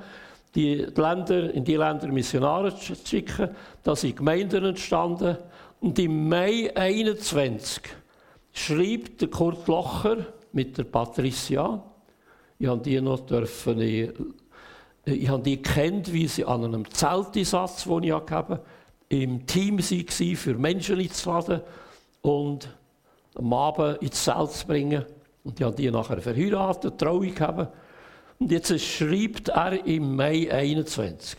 die 0.55 0.75
Länder, 0.75 1.53
in 1.53 1.65
die 1.65 1.77
Länder 1.77 2.09
Missionare 2.09 2.75
zu 2.77 2.95
schicken. 2.95 3.51
Da 3.83 3.95
sind 3.95 4.17
Gemeinden 4.17 4.65
entstanden, 4.65 5.37
und 5.81 5.99
im 5.99 6.29
Mai 6.29 6.75
21 6.75 7.83
schreibt 8.53 9.21
der 9.21 9.29
Kurt 9.29 9.67
Locher 9.69 10.27
mit 10.53 10.79
der 10.79 10.85
Patricia, 10.85 11.83
ich 12.59 12.67
habe 12.67 12.81
die 12.81 13.01
noch 13.01 13.21
dürfen, 13.21 13.81
ich, 13.81 14.11
ich 15.05 15.29
habe 15.29 15.43
die 15.43 15.61
kennt, 15.61 16.13
wie 16.13 16.27
sie 16.27 16.45
an 16.47 16.65
einem 16.65 16.91
Zelteinsatz, 16.91 17.85
den 17.85 18.05
ich 18.05 18.27
gegeben 18.27 18.59
im 19.09 19.47
Team 19.47 19.79
waren, 19.79 20.37
für 20.37 20.55
Menschen 20.55 20.99
einzuladen 20.99 21.61
und 22.23 22.69
am 23.35 23.53
Abend 23.53 24.03
ins 24.03 24.25
Zelt 24.25 24.51
zu 24.51 24.67
bringen. 24.67 25.05
Und 25.47 25.61
ich 25.61 25.65
habe 25.65 25.77
die 25.77 25.89
nachher 25.93 26.21
verheiratet, 26.21 26.99
Trauung 26.99 27.21
gegeben. 27.21 27.69
Und 28.41 28.51
jetzt 28.51 28.81
schreibt 28.81 29.49
er 29.51 29.87
im 29.87 30.17
Mai 30.17 30.51
21. 30.53 31.39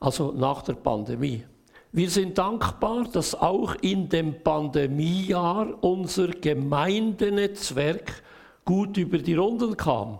Also 0.00 0.32
nach 0.32 0.62
der 0.62 0.72
Pandemie. 0.72 1.44
Wir 1.92 2.10
sind 2.10 2.36
dankbar, 2.36 3.04
dass 3.04 3.36
auch 3.36 3.76
in 3.76 4.08
dem 4.08 4.42
Pandemiejahr 4.42 5.84
unser 5.84 6.28
Gemeindenetzwerk 6.28 8.24
gut 8.64 8.96
über 8.96 9.18
die 9.18 9.34
Runden 9.36 9.76
kam. 9.76 10.18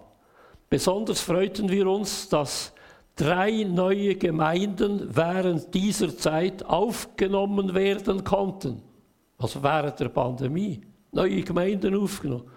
Besonders 0.71 1.21
freuten 1.23 1.71
wir 1.71 1.89
uns, 1.89 2.29
dass 2.29 2.73
drei 3.17 3.65
neue 3.65 4.15
Gemeinden 4.15 5.09
während 5.13 5.75
dieser 5.75 6.17
Zeit 6.17 6.65
aufgenommen 6.65 7.75
werden 7.75 8.23
konnten. 8.23 8.81
Also 9.39 9.61
während 9.61 9.99
der 9.99 10.09
Pandemie. 10.09 10.83
Neue 11.13 11.43
Gemeinden 11.43 11.95
aufgenommen. 11.95 12.51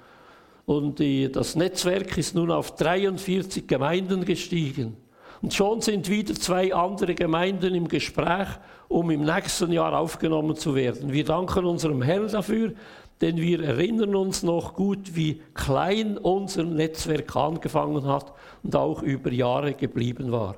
Und 0.65 0.99
die, 0.99 1.31
das 1.31 1.55
Netzwerk 1.55 2.17
ist 2.17 2.33
nun 2.33 2.49
auf 2.49 2.75
43 2.75 3.67
Gemeinden 3.67 4.25
gestiegen. 4.25 4.97
Und 5.41 5.53
schon 5.53 5.81
sind 5.81 6.09
wieder 6.09 6.33
zwei 6.33 6.73
andere 6.73 7.13
Gemeinden 7.13 7.75
im 7.75 7.87
Gespräch, 7.87 8.47
um 8.87 9.11
im 9.11 9.23
nächsten 9.23 9.71
Jahr 9.71 9.93
aufgenommen 9.97 10.55
zu 10.55 10.73
werden. 10.73 11.11
Wir 11.11 11.25
danken 11.25 11.65
unserem 11.65 12.01
Herrn 12.01 12.29
dafür, 12.29 12.73
denn 13.21 13.37
wir 13.37 13.61
erinnern 13.61 14.15
uns 14.15 14.41
noch 14.41 14.73
gut, 14.73 15.15
wie 15.15 15.41
klein 15.53 16.17
unser 16.17 16.63
Netzwerk 16.63 17.35
angefangen 17.35 18.07
hat 18.07 18.33
und 18.63 18.75
auch 18.75 19.03
über 19.03 19.31
Jahre 19.31 19.73
geblieben 19.73 20.31
war. 20.31 20.55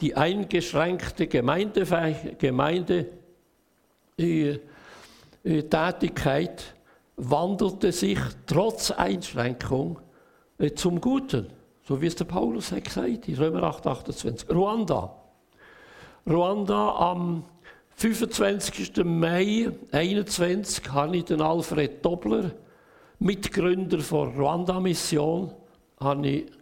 Die 0.00 0.16
eingeschränkte 0.16 1.26
Gemeinde, 1.26 1.84
Wandelte 7.16 7.92
sich 7.92 8.18
trotz 8.46 8.90
Einschränkung 8.90 10.00
äh, 10.58 10.72
zum 10.72 11.00
Guten, 11.00 11.48
so 11.86 12.00
wie 12.00 12.06
es 12.06 12.16
der 12.16 12.24
Paulus 12.24 12.72
hat 12.72 12.84
gesagt 12.84 13.28
in 13.28 13.36
Römer 13.36 13.62
8, 13.64 13.86
28. 13.86 14.50
Ruanda. 14.50 15.14
Ruanda 16.26 16.96
am 16.96 17.44
25. 17.96 19.04
Mai 19.04 19.70
2021 19.90 20.92
habe 20.92 21.16
ich 21.16 21.24
den 21.24 21.40
Alfred 21.40 22.04
Dobler, 22.04 22.50
Mitgründer 23.18 23.98
der 23.98 24.16
Ruanda-Mission, 24.16 25.52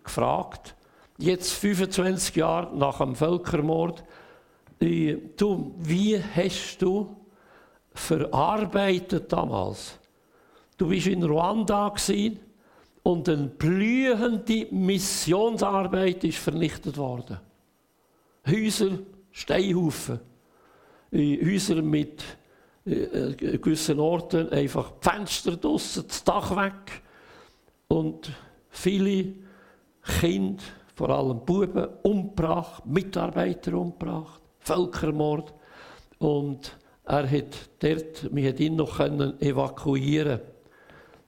gefragt, 0.05 0.75
jetzt 1.19 1.53
25 1.53 2.37
Jahre 2.37 2.77
nach 2.77 2.99
dem 2.99 3.15
Völkermord, 3.15 4.05
äh, 4.81 5.17
du, 5.37 5.75
wie 5.79 6.21
hast 6.21 6.79
du 6.79 7.17
verarbeitet 7.95 9.33
damals? 9.33 9.99
Du 10.83 10.89
bist 10.89 11.07
in 11.07 11.23
Ruanda 11.23 11.95
und 13.05 13.29
eine 13.29 13.47
blühende 13.47 14.67
Missionsarbeit 14.73 16.25
ist 16.25 16.39
vernichtet 16.39 16.97
worden. 16.97 17.39
Häuser, 18.45 18.99
Steinhaufen 19.31 20.19
Häuser 21.13 21.83
mit 21.83 22.25
äh, 22.85 23.33
gewissen 23.37 24.01
Orten 24.01 24.49
einfach 24.49 24.91
die 24.91 25.09
Fenster 25.09 25.57
draussen, 25.57 26.05
das 26.09 26.25
Dach 26.25 26.51
weg. 26.57 27.03
Und 27.87 28.33
viele 28.69 29.35
Kinder, 30.19 30.65
vor 30.97 31.11
allem 31.11 31.45
Buben, 31.45 31.87
umgebracht, 32.03 32.85
Mitarbeiter 32.87 33.75
umgebracht, 33.75 34.43
Völkermord. 34.59 35.55
Und 36.19 36.77
er 37.05 37.31
hat 37.31 37.71
dort, 37.79 38.35
wir 38.35 38.49
hat 38.49 38.59
ihn 38.59 38.75
noch 38.75 38.97
können 38.97 39.41
evakuieren. 39.41 40.41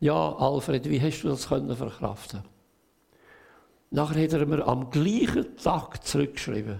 Ja, 0.04 0.36
Alfred, 0.36 0.90
wie 0.90 1.00
hast 1.00 1.22
du 1.22 1.28
das 1.28 1.48
können 1.48 1.74
verkraften? 1.74 2.42
Nachher 3.90 4.24
hat 4.24 4.34
er 4.34 4.44
mir 4.44 4.68
am 4.68 4.90
gleichen 4.90 5.56
Tag 5.56 6.04
zurückgeschrieben. 6.04 6.78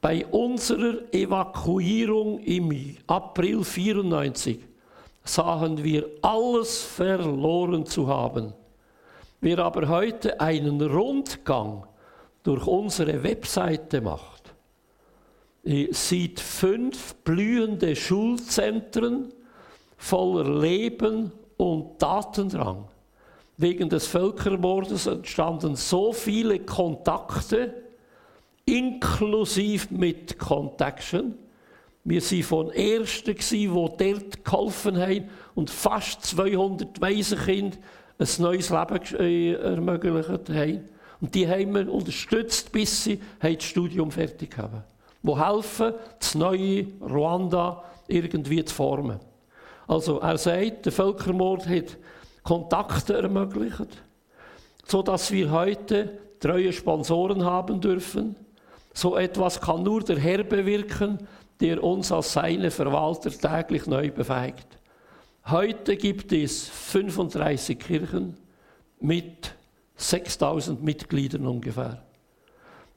Bei 0.00 0.24
unserer 0.26 1.12
Evakuierung 1.12 2.38
im 2.38 2.96
April 3.08 3.64
94 3.64 4.60
sahen 5.24 5.82
wir 5.82 6.08
alles 6.22 6.82
verloren 6.82 7.84
zu 7.84 8.06
haben. 8.06 8.52
Wer 9.40 9.58
aber 9.58 9.88
heute 9.88 10.40
einen 10.40 10.80
Rundgang 10.82 11.84
durch 12.44 12.64
unsere 12.64 13.24
Webseite 13.24 14.00
macht, 14.00 14.54
sieht 15.64 16.38
fünf 16.38 17.16
blühende 17.24 17.96
Schulzentren 17.96 19.32
voller 19.96 20.60
Leben 20.60 21.32
und 21.56 22.00
Datendrang. 22.00 22.88
Wegen 23.56 23.88
des 23.88 24.06
Völkermordes 24.06 25.06
entstanden 25.06 25.76
so 25.76 26.12
viele 26.12 26.60
Kontakte, 26.60 27.74
inklusive 28.64 29.88
mit 29.90 30.38
Contaction. 30.38 31.34
Wir 32.04 32.20
waren 32.20 32.42
von 32.42 32.70
Ersten, 32.72 33.36
die 33.36 33.66
dort 33.68 34.44
geholfen 34.44 34.96
haben 34.98 35.28
und 35.54 35.70
fast 35.70 36.24
200 36.26 37.00
Waisenkinder 37.00 37.76
ein 38.18 38.28
neues 38.38 38.70
Leben 38.70 39.20
äh, 39.20 39.52
ermöglicht 39.52 40.48
haben. 40.50 40.88
Und 41.20 41.34
die 41.34 41.46
haben 41.46 41.74
wir 41.74 41.92
unterstützt, 41.92 42.72
bis 42.72 43.04
sie 43.04 43.20
das 43.40 43.62
Studium 43.62 44.10
fertig 44.10 44.56
haben. 44.58 44.82
Die 45.22 45.36
helfen, 45.36 45.92
das 46.18 46.34
neue 46.34 46.86
Ruanda 47.00 47.84
irgendwie 48.08 48.64
zu 48.64 48.74
formen. 48.74 49.20
Also 49.86 50.20
er 50.20 50.38
sagt, 50.38 50.86
der 50.86 50.92
Völkermord 50.92 51.68
hat 51.68 51.98
Kontakte 52.42 53.14
ermöglicht, 53.14 54.02
sodass 54.84 55.30
wir 55.30 55.50
heute 55.50 56.18
treue 56.40 56.72
Sponsoren 56.72 57.44
haben 57.44 57.80
dürfen, 57.80 58.36
so 58.94 59.16
etwas 59.16 59.60
kann 59.60 59.82
nur 59.82 60.02
der 60.02 60.18
Herr 60.18 60.42
bewirken, 60.44 61.26
der 61.60 61.82
uns 61.82 62.10
als 62.12 62.32
seine 62.32 62.70
Verwalter 62.70 63.30
täglich 63.30 63.86
neu 63.86 64.10
befähigt. 64.10 64.66
Heute 65.46 65.96
gibt 65.96 66.32
es 66.32 66.68
35 66.68 67.78
Kirchen 67.78 68.36
mit 69.00 69.54
6000 69.96 70.82
Mitgliedern 70.82 71.46
ungefähr. 71.46 72.02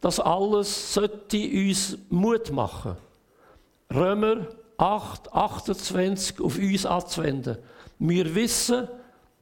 Das 0.01 0.19
alles 0.19 0.93
sollte 0.93 1.37
uns 1.37 1.97
Mut 2.09 2.51
machen. 2.51 2.95
Römer 3.93 4.47
8, 4.77 5.33
28 5.33 6.41
auf 6.41 6.57
uns 6.57 6.85
anzuwenden. 6.85 7.57
Wir 7.99 8.33
wissen, 8.35 8.87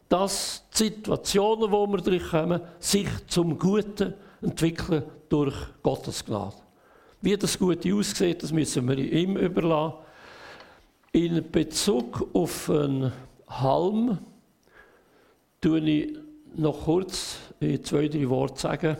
dass 0.09 0.63
die 0.73 0.86
Situationen, 0.86 1.71
wo 1.71 1.88
wir 1.88 1.97
durchkommen, 1.97 2.61
sich 2.79 3.07
zum 3.27 3.57
Guten 3.57 4.13
entwickeln 4.41 5.03
durch 5.29 5.55
Gottes 5.81 6.23
Gnade. 6.23 6.55
Wie 7.21 7.36
das 7.36 7.57
Gute 7.57 7.93
aussieht, 7.95 8.43
das 8.43 8.51
müssen 8.51 8.88
wir 8.88 8.97
ihm 8.97 9.38
überlassen. 9.38 9.93
In 11.13 11.49
Bezug 11.51 12.29
auf 12.34 12.69
einen 12.69 13.11
Halm 13.47 14.17
tue 15.61 15.79
ich 15.79 16.17
noch 16.55 16.84
kurz 16.84 17.38
zwei, 17.84 18.07
drei 18.07 18.29
Worte 18.29 18.59
sagen. 18.59 18.97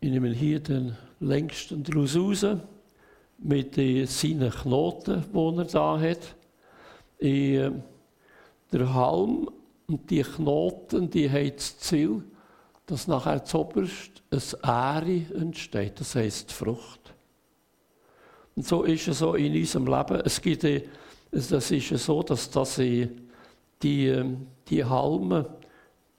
Ich 0.00 0.10
nehme 0.10 0.30
hier 0.30 0.60
den 0.60 0.96
längsten 1.20 1.82
daraus 1.82 2.16
raus, 2.16 2.46
mit 3.38 3.74
seinen 3.74 4.50
Knoten, 4.50 5.24
die 5.32 5.58
er 5.58 5.64
da 5.64 6.00
hat. 6.00 6.34
Der 7.20 8.94
Halm 8.94 9.48
und 9.86 10.10
die 10.10 10.22
Knoten, 10.22 11.08
die 11.08 11.30
haben 11.30 11.52
das 11.56 11.78
Ziel, 11.78 12.22
dass 12.86 13.06
nachher 13.06 13.44
zuoberst 13.44 14.22
ein 14.30 14.40
Ähre 14.62 15.34
entsteht, 15.34 16.00
das 16.00 16.14
heisst 16.14 16.52
Frucht. 16.52 17.14
Und 18.56 18.66
so 18.66 18.82
ist 18.82 19.08
es 19.08 19.20
so 19.20 19.34
in 19.34 19.54
unserem 19.54 19.86
Leben. 19.86 20.20
Es 20.24 20.40
gibt, 20.40 20.66
das 21.30 21.70
ist 21.70 21.88
so, 22.04 22.22
dass 22.22 22.50
das 22.50 22.76
die, 22.76 23.08
die 23.82 24.84
Halme, 24.84 25.48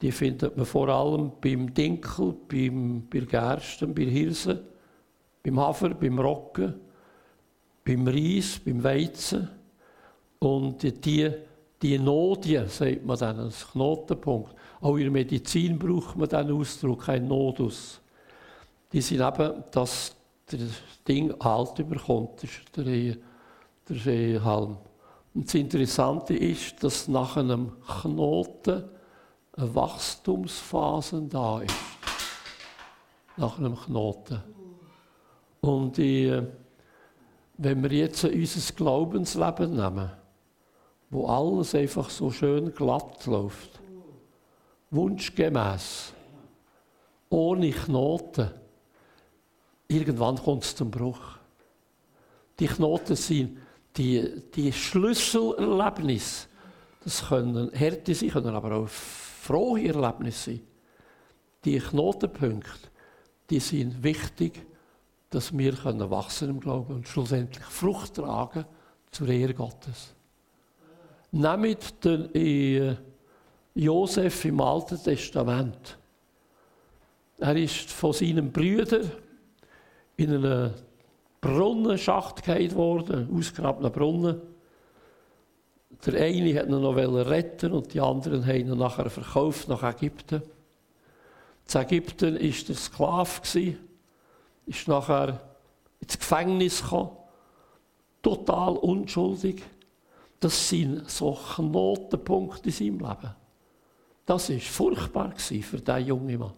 die 0.02 0.12
findet 0.12 0.56
man 0.56 0.66
vor 0.66 0.88
allem 0.88 1.32
beim 1.42 1.74
Dinkel, 1.74 2.34
beim, 2.48 3.08
bei 3.10 3.20
Gersten, 3.20 3.94
bei 3.94 4.06
Hirsen, 4.06 4.62
beim 5.44 5.60
Hafer, 5.60 5.90
beim 5.90 6.18
Roggen, 6.18 6.76
beim 7.90 8.08
Reis, 8.08 8.60
beim 8.64 8.84
Weizen. 8.84 9.50
Und 10.38 10.84
die, 11.06 11.32
die 11.82 11.98
Nodien, 11.98 12.68
sagt 12.68 13.04
man 13.04 13.18
dann, 13.18 13.40
als 13.40 13.68
Knotenpunkt, 13.72 14.54
auch 14.82 14.96
in 14.96 15.04
der 15.04 15.12
Medizin 15.12 15.80
braucht 15.80 16.16
man 16.16 16.30
diesen 16.30 16.52
Ausdruck, 16.52 17.10
ein 17.10 17.28
Nodus. 17.28 18.00
Die 18.94 19.02
sind 19.02 19.22
eben, 19.22 19.64
dass 19.72 20.16
das 20.46 20.60
Ding 21.08 21.34
Halt 21.40 21.80
überkommt, 21.80 22.44
das 22.44 22.52
ist 22.52 22.78
der, 22.78 23.16
der 23.90 24.44
Halm. 24.44 24.78
Und 25.34 25.48
das 25.48 25.56
Interessante 25.56 26.36
ist, 26.36 26.84
dass 26.84 27.08
nach 27.08 27.38
einem 27.38 27.72
Knoten 28.02 28.84
eine 29.54 29.76
Wachstumsphase 29.76 31.24
da 31.24 31.62
ist. 31.62 31.76
Nach 33.36 33.58
einem 33.58 33.76
Knoten. 33.76 34.44
Und 35.62 35.98
die, 35.98 36.42
wenn 37.62 37.84
wir 37.84 37.92
jetzt 37.92 38.24
unser 38.24 38.74
Glaubensleben 38.74 39.76
nehmen, 39.76 40.10
wo 41.10 41.28
alles 41.28 41.76
einfach 41.76 42.10
so 42.10 42.32
schön 42.32 42.74
glatt 42.74 43.26
läuft, 43.26 43.82
wunschgemäß, 44.92 46.14
ohne 47.30 47.72
Knoten, 47.72 48.50
irgendwann 49.90 50.38
kommt 50.38 50.64
es 50.64 50.74
zum 50.74 50.90
Bruch. 50.90 51.38
Die 52.60 52.68
Knoten 52.68 53.18
sind 53.18 53.58
die, 53.98 54.42
die 54.56 54.72
Schlüsselerlebnisse. 54.72 56.48
Das 57.04 57.28
können 57.28 57.74
Härte 57.74 58.16
sein, 58.16 58.30
können 58.30 58.56
aber 58.56 58.72
auch 58.74 58.88
frohe 58.88 59.86
Erlebnisse 59.86 60.52
sein. 60.52 60.62
Die 61.66 61.80
Knotenpunkte, 61.80 62.88
die 63.50 63.60
sind 63.60 64.02
wichtig, 64.02 64.66
dass 65.30 65.56
wir 65.58 65.74
können 65.74 66.10
wachsen 66.10 66.50
im 66.50 66.60
Glauben 66.60 66.96
und 66.96 67.08
schlussendlich 67.08 67.64
Frucht 67.64 68.16
tragen 68.16 68.66
zur 69.12 69.28
Ehre 69.28 69.54
Gottes. 69.54 70.14
Nehmt 71.32 72.04
den 72.04 72.34
äh, 72.34 72.96
Josef 73.76 74.46
im 74.46 74.60
Alten 74.62 75.02
Testament. 75.02 75.98
Er 77.38 77.56
ist 77.56 77.92
von 77.92 78.14
seinen 78.14 78.52
Brüdern 78.52 79.12
in 80.18 80.34
einen 80.34 80.74
Brunnenschacht 81.40 82.44
gehalten 82.44 82.76
worden, 82.76 83.30
ausgegrabenen 83.34 83.92
Brunnen. 83.92 84.42
Der 86.06 86.22
eine 86.22 86.60
hat 86.60 86.68
ihn 86.68 86.82
noch 86.82 86.96
retten 86.96 87.72
und 87.72 87.94
die 87.94 88.02
anderen 88.02 88.46
haben 88.46 88.56
ihn 88.56 88.78
nachher 88.78 89.10
verkauft 89.10 89.68
nach 89.70 89.84
Ägypten. 89.84 90.42
In 91.74 91.82
Ägypten 91.82 92.34
war 92.34 92.40
der 92.40 92.76
Sklave, 92.76 93.42
ist 94.70 94.88
nachher 94.88 95.40
ins 96.00 96.18
Gefängnis 96.18 96.82
gekommen, 96.82 97.10
total 98.22 98.78
unschuldig. 98.78 99.64
Das 100.40 100.70
sind 100.70 101.10
so 101.10 101.38
Knotenpunkte 101.56 102.70
in 102.70 102.72
seinem 102.72 103.00
Leben. 103.00 103.36
Das 104.26 104.50
war 104.50 104.60
furchtbar 104.60 105.34
für 105.38 105.82
diesen 105.82 106.06
jungen 106.06 106.40
Mann. 106.40 106.54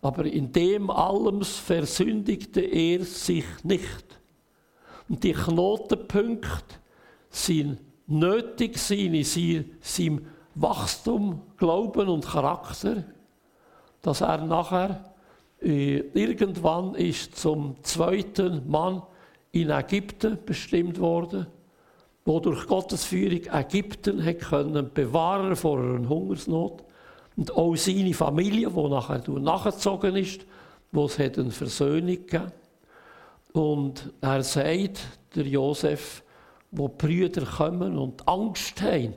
Aber 0.00 0.24
in 0.24 0.50
dem 0.50 0.90
allem 0.90 1.42
versündigte 1.42 2.60
er 2.60 3.04
sich 3.04 3.44
nicht. 3.62 4.18
Und 5.08 5.22
die 5.22 5.32
Knotenpunkte 5.32 6.76
sind 7.28 7.80
nötig 8.06 8.90
in 8.90 9.24
seinem 9.80 10.26
Wachstum, 10.54 11.42
Glauben 11.58 12.08
und 12.08 12.26
Charakter, 12.26 13.04
dass 14.00 14.20
er 14.20 14.38
nachher 14.44 15.13
irgendwann 15.64 16.94
ist 16.94 17.36
zum 17.36 17.76
zweiten 17.82 18.68
Mann 18.70 19.02
in 19.52 19.70
Ägypten 19.70 20.38
bestimmt 20.44 20.98
wurde, 20.98 21.46
wo 22.24 22.40
durch 22.40 22.66
Gottes 22.66 23.04
Führung 23.04 23.42
Ägypten 23.52 24.22
können 24.38 24.90
bewahren 24.92 25.56
vor 25.56 25.78
einer 25.78 26.08
Hungersnot. 26.08 26.84
Und 27.36 27.54
auch 27.56 27.74
seine 27.76 28.14
Familie, 28.14 28.70
die 28.70 28.88
nachher 28.88 29.22
nachgezogen 29.28 30.16
ist, 30.16 30.46
wo 30.92 31.06
es 31.06 31.18
eine 31.18 31.50
Versöhnung 31.50 32.06
gegeben. 32.06 32.52
Und 33.52 34.12
er 34.20 34.42
sagt, 34.42 35.00
der 35.34 35.46
Josef, 35.46 36.22
wo 36.70 36.88
die 36.88 37.06
Brüder 37.06 37.44
kommen 37.44 37.98
und 37.98 38.26
Angst 38.28 38.80
haben, 38.82 39.14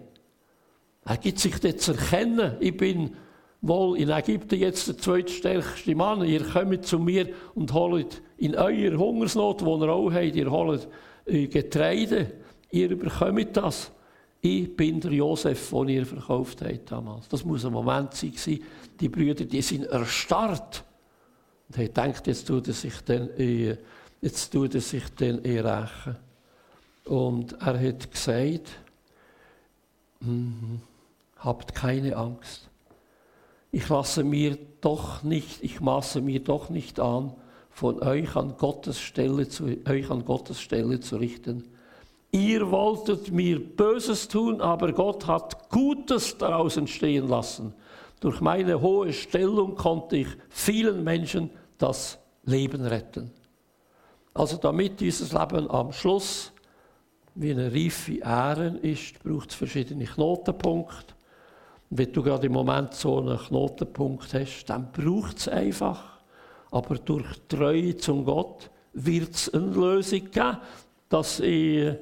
er 1.05 1.17
gibt 1.17 1.39
sich 1.39 1.59
dort 1.59 1.79
zu 1.79 1.93
erkennen, 1.93 2.57
ich 2.59 2.75
bin 2.75 3.15
wohl 3.61 3.97
in 3.97 4.09
Ägypten 4.09 4.59
jetzt 4.59 4.87
der 4.87 4.97
zweitstärkste 4.97 5.95
Mann, 5.95 6.23
ihr 6.23 6.43
kommt 6.43 6.85
zu 6.85 6.99
mir 6.99 7.29
und 7.55 7.73
holt 7.73 8.21
in 8.37 8.55
eurer 8.55 8.97
Hungersnot, 8.97 9.61
die 9.61 9.65
ihr 9.65 9.89
auch 9.89 10.11
habt, 10.11 10.35
ihr 10.35 10.51
holt 10.51 10.87
äh, 11.25 11.47
Getreide, 11.47 12.31
ihr 12.71 12.97
bekommt 12.97 13.57
das. 13.57 13.91
Ich 14.41 14.75
bin 14.75 14.99
der 14.99 15.11
Josef, 15.11 15.71
den 15.71 15.89
ihr 15.89 16.05
verkauft 16.05 16.61
habt 16.61 16.91
damals. 16.91 17.27
Das 17.27 17.43
muss 17.43 17.65
ein 17.65 17.73
Moment 17.73 18.13
sein. 18.13 18.59
Die 18.99 19.09
Brüder, 19.09 19.45
die 19.45 19.61
sind 19.61 19.85
erstarrt. 19.85 20.83
Und 21.67 21.77
er 21.77 21.89
denkt, 21.89 22.27
jetzt 22.27 22.47
tut 22.47 22.67
er 22.67 22.73
sich 22.73 22.93
dann, 23.01 23.29
äh, 23.37 23.75
jetzt 24.21 24.53
tut 24.53 24.75
er 24.75 24.81
sich 24.81 25.03
dann 25.15 25.43
eh 25.43 25.59
rächen. 25.59 26.15
Und 27.05 27.53
er 27.53 27.79
hat 27.79 28.11
gesagt, 28.11 28.69
mm, 30.19 30.75
habt 31.39 31.73
keine 31.73 32.15
Angst. 32.15 32.69
Ich 33.71 33.89
lasse 33.89 34.23
mir 34.23 34.57
doch 34.81 35.23
nicht, 35.23 35.63
ich 35.63 35.81
maße 35.81 36.21
mir 36.21 36.39
doch 36.43 36.69
nicht 36.69 36.99
an, 36.99 37.33
von 37.69 38.01
euch 38.01 38.35
an 38.35 38.55
Gottes 38.57 38.99
Stelle 38.99 39.47
zu, 39.49 39.65
euch 39.87 40.09
an 40.09 40.25
Gottes 40.25 40.61
Stelle 40.61 40.99
zu 40.99 41.17
richten. 41.17 41.63
Ihr 42.31 42.71
wolltet 42.71 43.31
mir 43.31 43.59
Böses 43.59 44.27
tun, 44.27 44.61
aber 44.61 44.91
Gott 44.93 45.27
hat 45.27 45.69
Gutes 45.69 46.37
daraus 46.37 46.77
entstehen 46.77 47.27
lassen. 47.27 47.73
Durch 48.19 48.41
meine 48.41 48.81
hohe 48.81 49.13
Stellung 49.13 49.75
konnte 49.75 50.17
ich 50.17 50.27
vielen 50.49 51.03
Menschen 51.03 51.51
das 51.77 52.17
Leben 52.45 52.81
retten. 52.83 53.31
Also 54.33 54.57
damit 54.57 54.99
dieses 54.99 55.31
Leben 55.31 55.69
am 55.69 55.91
Schluss 55.91 56.51
wie 57.35 57.51
eine 57.51 57.71
reife 57.71 58.19
Ähren 58.19 58.77
ist, 58.79 59.23
braucht 59.23 59.51
es 59.51 59.55
verschiedene 59.55 60.05
Knotenpunkte. 60.05 61.16
Und 61.89 61.97
wenn 61.97 62.11
du 62.11 62.21
gerade 62.21 62.47
im 62.47 62.53
Moment 62.53 62.93
so 62.93 63.19
einen 63.19 63.37
Knotenpunkt 63.37 64.33
hast, 64.33 64.65
dann 64.65 64.91
braucht 64.91 65.37
es 65.37 65.47
einfach. 65.47 66.19
Aber 66.71 66.95
durch 66.95 67.25
Treue 67.47 67.95
zum 67.97 68.25
Gott 68.25 68.69
wird 68.93 69.33
es 69.33 69.53
eine 69.53 69.67
Lösung 69.67 70.29
geben, 70.31 70.57
dass 71.09 71.39
ich 71.39 71.93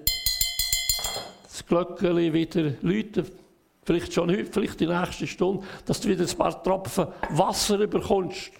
das 1.43 1.65
Glöckchen 1.65 2.33
wieder 2.33 2.73
läutet, 2.81 3.31
vielleicht 3.83 4.13
schon 4.13 4.31
heute, 4.31 4.45
vielleicht 4.45 4.79
die 4.79 4.87
nächste 4.87 5.27
Stunde, 5.27 5.65
dass 5.85 6.01
du 6.01 6.09
wieder 6.09 6.27
ein 6.27 6.37
paar 6.37 6.63
Tropfen 6.63 7.07
Wasser 7.29 7.85
bekommst, 7.85 8.51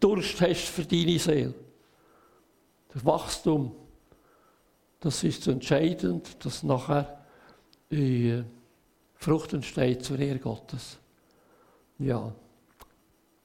Durst 0.00 0.40
hast 0.40 0.68
für 0.68 0.84
deine 0.84 1.18
Seele. 1.18 1.54
Das 2.92 3.04
Wachstum 3.04 3.72
das 5.00 5.22
ist 5.22 5.46
entscheidend, 5.46 6.44
dass 6.44 6.64
nachher 6.64 7.24
äh, 7.90 8.42
Frucht 9.18 9.52
entsteht 9.52 10.04
zur 10.04 10.18
Ehre 10.18 10.38
Gottes. 10.38 10.96
Ja, 11.98 12.32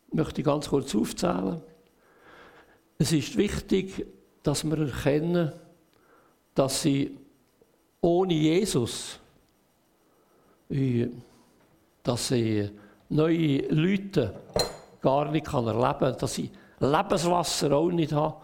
ich 0.07 0.13
möchte 0.13 0.43
ganz 0.43 0.69
kurz 0.69 0.93
aufzählen. 0.95 1.61
Es 2.99 3.11
ist 3.11 3.35
wichtig, 3.35 4.05
dass 4.43 4.63
wir 4.63 4.77
erkennen, 4.77 5.51
dass 6.53 6.83
sie 6.83 7.17
ohne 7.99 8.33
Jesus, 8.33 9.19
äh, 10.69 11.07
dass 12.03 12.27
sie 12.27 12.69
neue 13.09 13.67
Leute 13.69 14.35
gar 15.01 15.31
nicht 15.31 15.51
erleben 15.51 15.99
kann, 15.99 16.17
dass 16.19 16.35
sie 16.35 16.51
Lebenswasser 16.79 17.71
auch 17.71 17.89
nicht 17.89 18.11
haben 18.11 18.35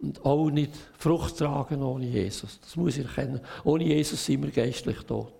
und 0.00 0.24
auch 0.24 0.48
nicht 0.48 0.72
Frucht 0.96 1.38
tragen 1.38 1.82
ohne 1.82 2.06
Jesus. 2.06 2.60
Das 2.60 2.76
muss 2.76 2.96
ich 2.96 3.04
erkennen. 3.04 3.40
Ohne 3.64 3.84
Jesus 3.84 4.24
sind 4.24 4.42
wir 4.42 4.50
geistlich 4.50 4.98
tot. 4.98 5.37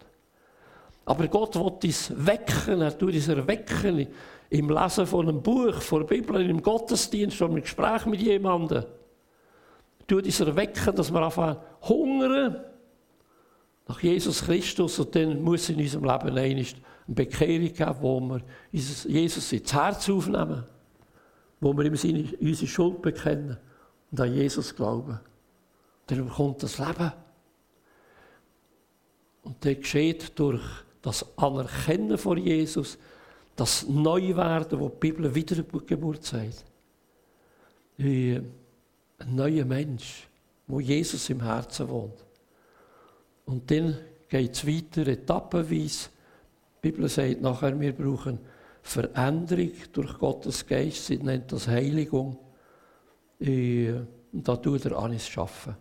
Aber 1.09 1.27
Gott 1.27 1.55
will 1.55 1.73
uns 1.83 2.13
wecken, 2.15 2.83
er 2.83 2.97
tut 2.97 3.15
uns 3.15 3.29
erwecken 3.29 4.09
im 4.51 4.69
Lesen 4.69 5.07
von 5.07 5.27
einem 5.27 5.43
Buch, 5.43 5.81
von 5.81 6.01
der 6.01 6.07
Bibel, 6.07 6.39
im 6.51 6.61
Gottesdienst 6.61 7.41
im 7.41 7.63
Gespräch 7.63 8.05
mit 8.05 8.21
jemandem. 8.21 8.85
Er 10.01 10.07
tut 10.07 10.27
uns 10.27 10.41
erwecken, 10.41 10.95
dass 10.95 11.11
wir 11.11 11.23
anfangen 11.23 11.57
hungern 11.81 12.61
nach 13.87 14.03
Jesus 14.03 14.45
Christus 14.45 14.99
und 14.99 15.17
dann 15.17 15.41
muss 15.41 15.71
in 15.71 15.79
unserem 15.79 16.05
Leben 16.05 16.37
eine 16.37 16.67
Bekehrung 17.07 17.73
geben, 17.73 17.97
wo 18.03 18.21
wir 18.21 18.43
Jesus 18.71 19.51
ins 19.51 19.73
Herz 19.73 20.11
aufnehmen, 20.11 20.65
wo 21.59 21.73
wir 21.73 21.87
ihm 21.87 21.97
seine, 21.97 22.25
unsere 22.39 22.67
Schuld 22.67 23.01
bekennen 23.01 23.57
und 24.11 24.21
an 24.21 24.35
Jesus 24.35 24.77
glauben, 24.77 25.19
dann 26.07 26.27
bekommt 26.27 26.63
das 26.63 26.79
Leben. 26.79 27.13
Und 29.43 29.65
das 29.65 29.77
geschieht 29.79 30.39
durch 30.39 30.61
das 31.03 31.27
Anerkennen 31.37 32.19
von 32.19 32.39
Jesus, 32.39 32.99
das 33.57 33.89
Neuwerden, 33.89 34.79
wo 34.79 34.89
die 34.89 34.97
Bibel 34.99 35.35
Wiedergeburt 35.35 36.25
sagt. 36.25 36.65
Wie 37.97 38.41
ein 39.19 39.35
neuer 39.35 39.65
Mensch, 39.65 40.29
wo 40.67 40.81
Jesus 40.81 41.29
im 41.31 41.43
Herzen 41.43 41.89
wohnt. 41.89 42.25
Und 43.47 43.71
dann 43.71 43.97
geht 44.29 44.55
es 44.55 44.67
weiter 44.67 45.07
etappenweise. 45.09 46.11
Die 46.77 46.91
Bibel 46.91 47.09
sagt 47.09 47.41
nachher, 47.41 47.79
wir 47.81 47.93
brauchen 47.93 48.39
Veränderung 48.83 49.73
durch 49.93 50.19
Gottes 50.19 50.67
Geist. 50.67 51.07
Sie 51.07 51.17
nennt 51.17 51.51
das 51.51 51.67
Heiligung. 51.67 52.39
Und 53.41 54.07
da 54.33 54.57
tut 54.57 54.85
er 54.85 54.99
alles 54.99 55.27
schaffen. 55.29 55.77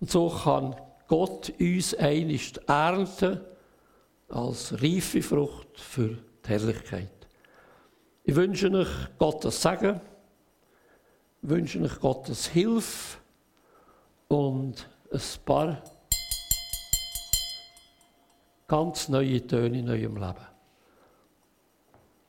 Und 0.00 0.10
so 0.10 0.28
kann 0.28 0.76
Gott 1.08 1.52
uns 1.58 1.94
einst 1.94 2.58
ernten 2.68 3.40
als 4.28 4.80
reife 4.82 5.22
Frucht 5.22 5.80
für 5.80 6.08
die 6.44 6.48
Herrlichkeit. 6.48 7.10
Ich 8.24 8.34
wünsche 8.34 8.70
euch 8.72 8.88
Gottes 9.18 9.62
Segen, 9.62 10.00
wünsche 11.42 11.80
euch 11.80 12.00
Gottes 12.00 12.48
Hilfe 12.48 13.18
und 14.28 14.88
ein 15.12 15.20
paar 15.44 15.82
ganz 18.66 19.08
neue 19.08 19.46
Töne 19.46 19.78
in 19.78 19.88
eurem 19.88 20.16
Leben. 20.16 20.46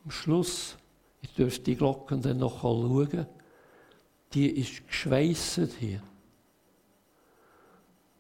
Am 0.06 0.12
Schluss, 0.12 0.78
ich 1.22 1.34
dürfte 1.34 1.64
die 1.64 1.76
Glocken 1.76 2.22
dann 2.22 2.38
noch 2.38 2.62
schauen, 2.62 3.26
die 4.34 4.50
ist 4.50 4.88
geschweißet 4.88 5.74
hier. 5.80 6.02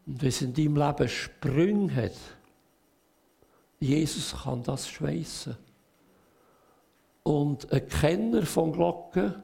Und 0.07 0.21
wenn 0.21 0.29
es 0.29 0.41
in 0.41 0.53
deinem 0.53 0.77
Leben 0.77 1.09
Sprünge 1.09 1.95
hat, 1.95 2.36
Jesus 3.79 4.35
kann 4.43 4.63
das 4.63 4.87
schweißen. 4.89 5.55
Und 7.23 7.71
ein 7.71 7.87
Kenner 7.87 8.43
von 8.43 8.71
Glocken 8.71 9.35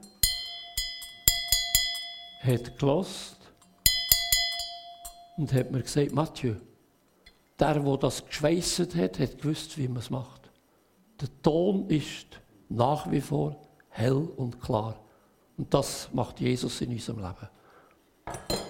hat 2.41 2.77
gelost 2.77 3.38
und 5.38 5.53
hat 5.53 5.71
mir 5.71 5.81
gesagt, 5.81 6.13
Mathieu, 6.13 6.55
der, 7.59 7.79
der 7.79 7.97
das 7.97 8.25
geschweißet 8.25 8.95
hat, 8.95 9.19
hat 9.19 9.38
gewusst, 9.38 9.77
wie 9.77 9.88
man 9.88 9.97
es 9.97 10.09
macht. 10.09 10.49
Der 11.21 11.29
Ton 11.41 11.89
ist 11.89 12.27
nach 12.69 13.09
wie 13.11 13.21
vor 13.21 13.55
hell 13.89 14.29
und 14.36 14.59
klar. 14.59 14.99
Und 15.57 15.73
das 15.73 16.09
macht 16.13 16.39
Jesus 16.39 16.81
in 16.81 16.91
unserem 16.91 17.19
Leben. 17.19 18.62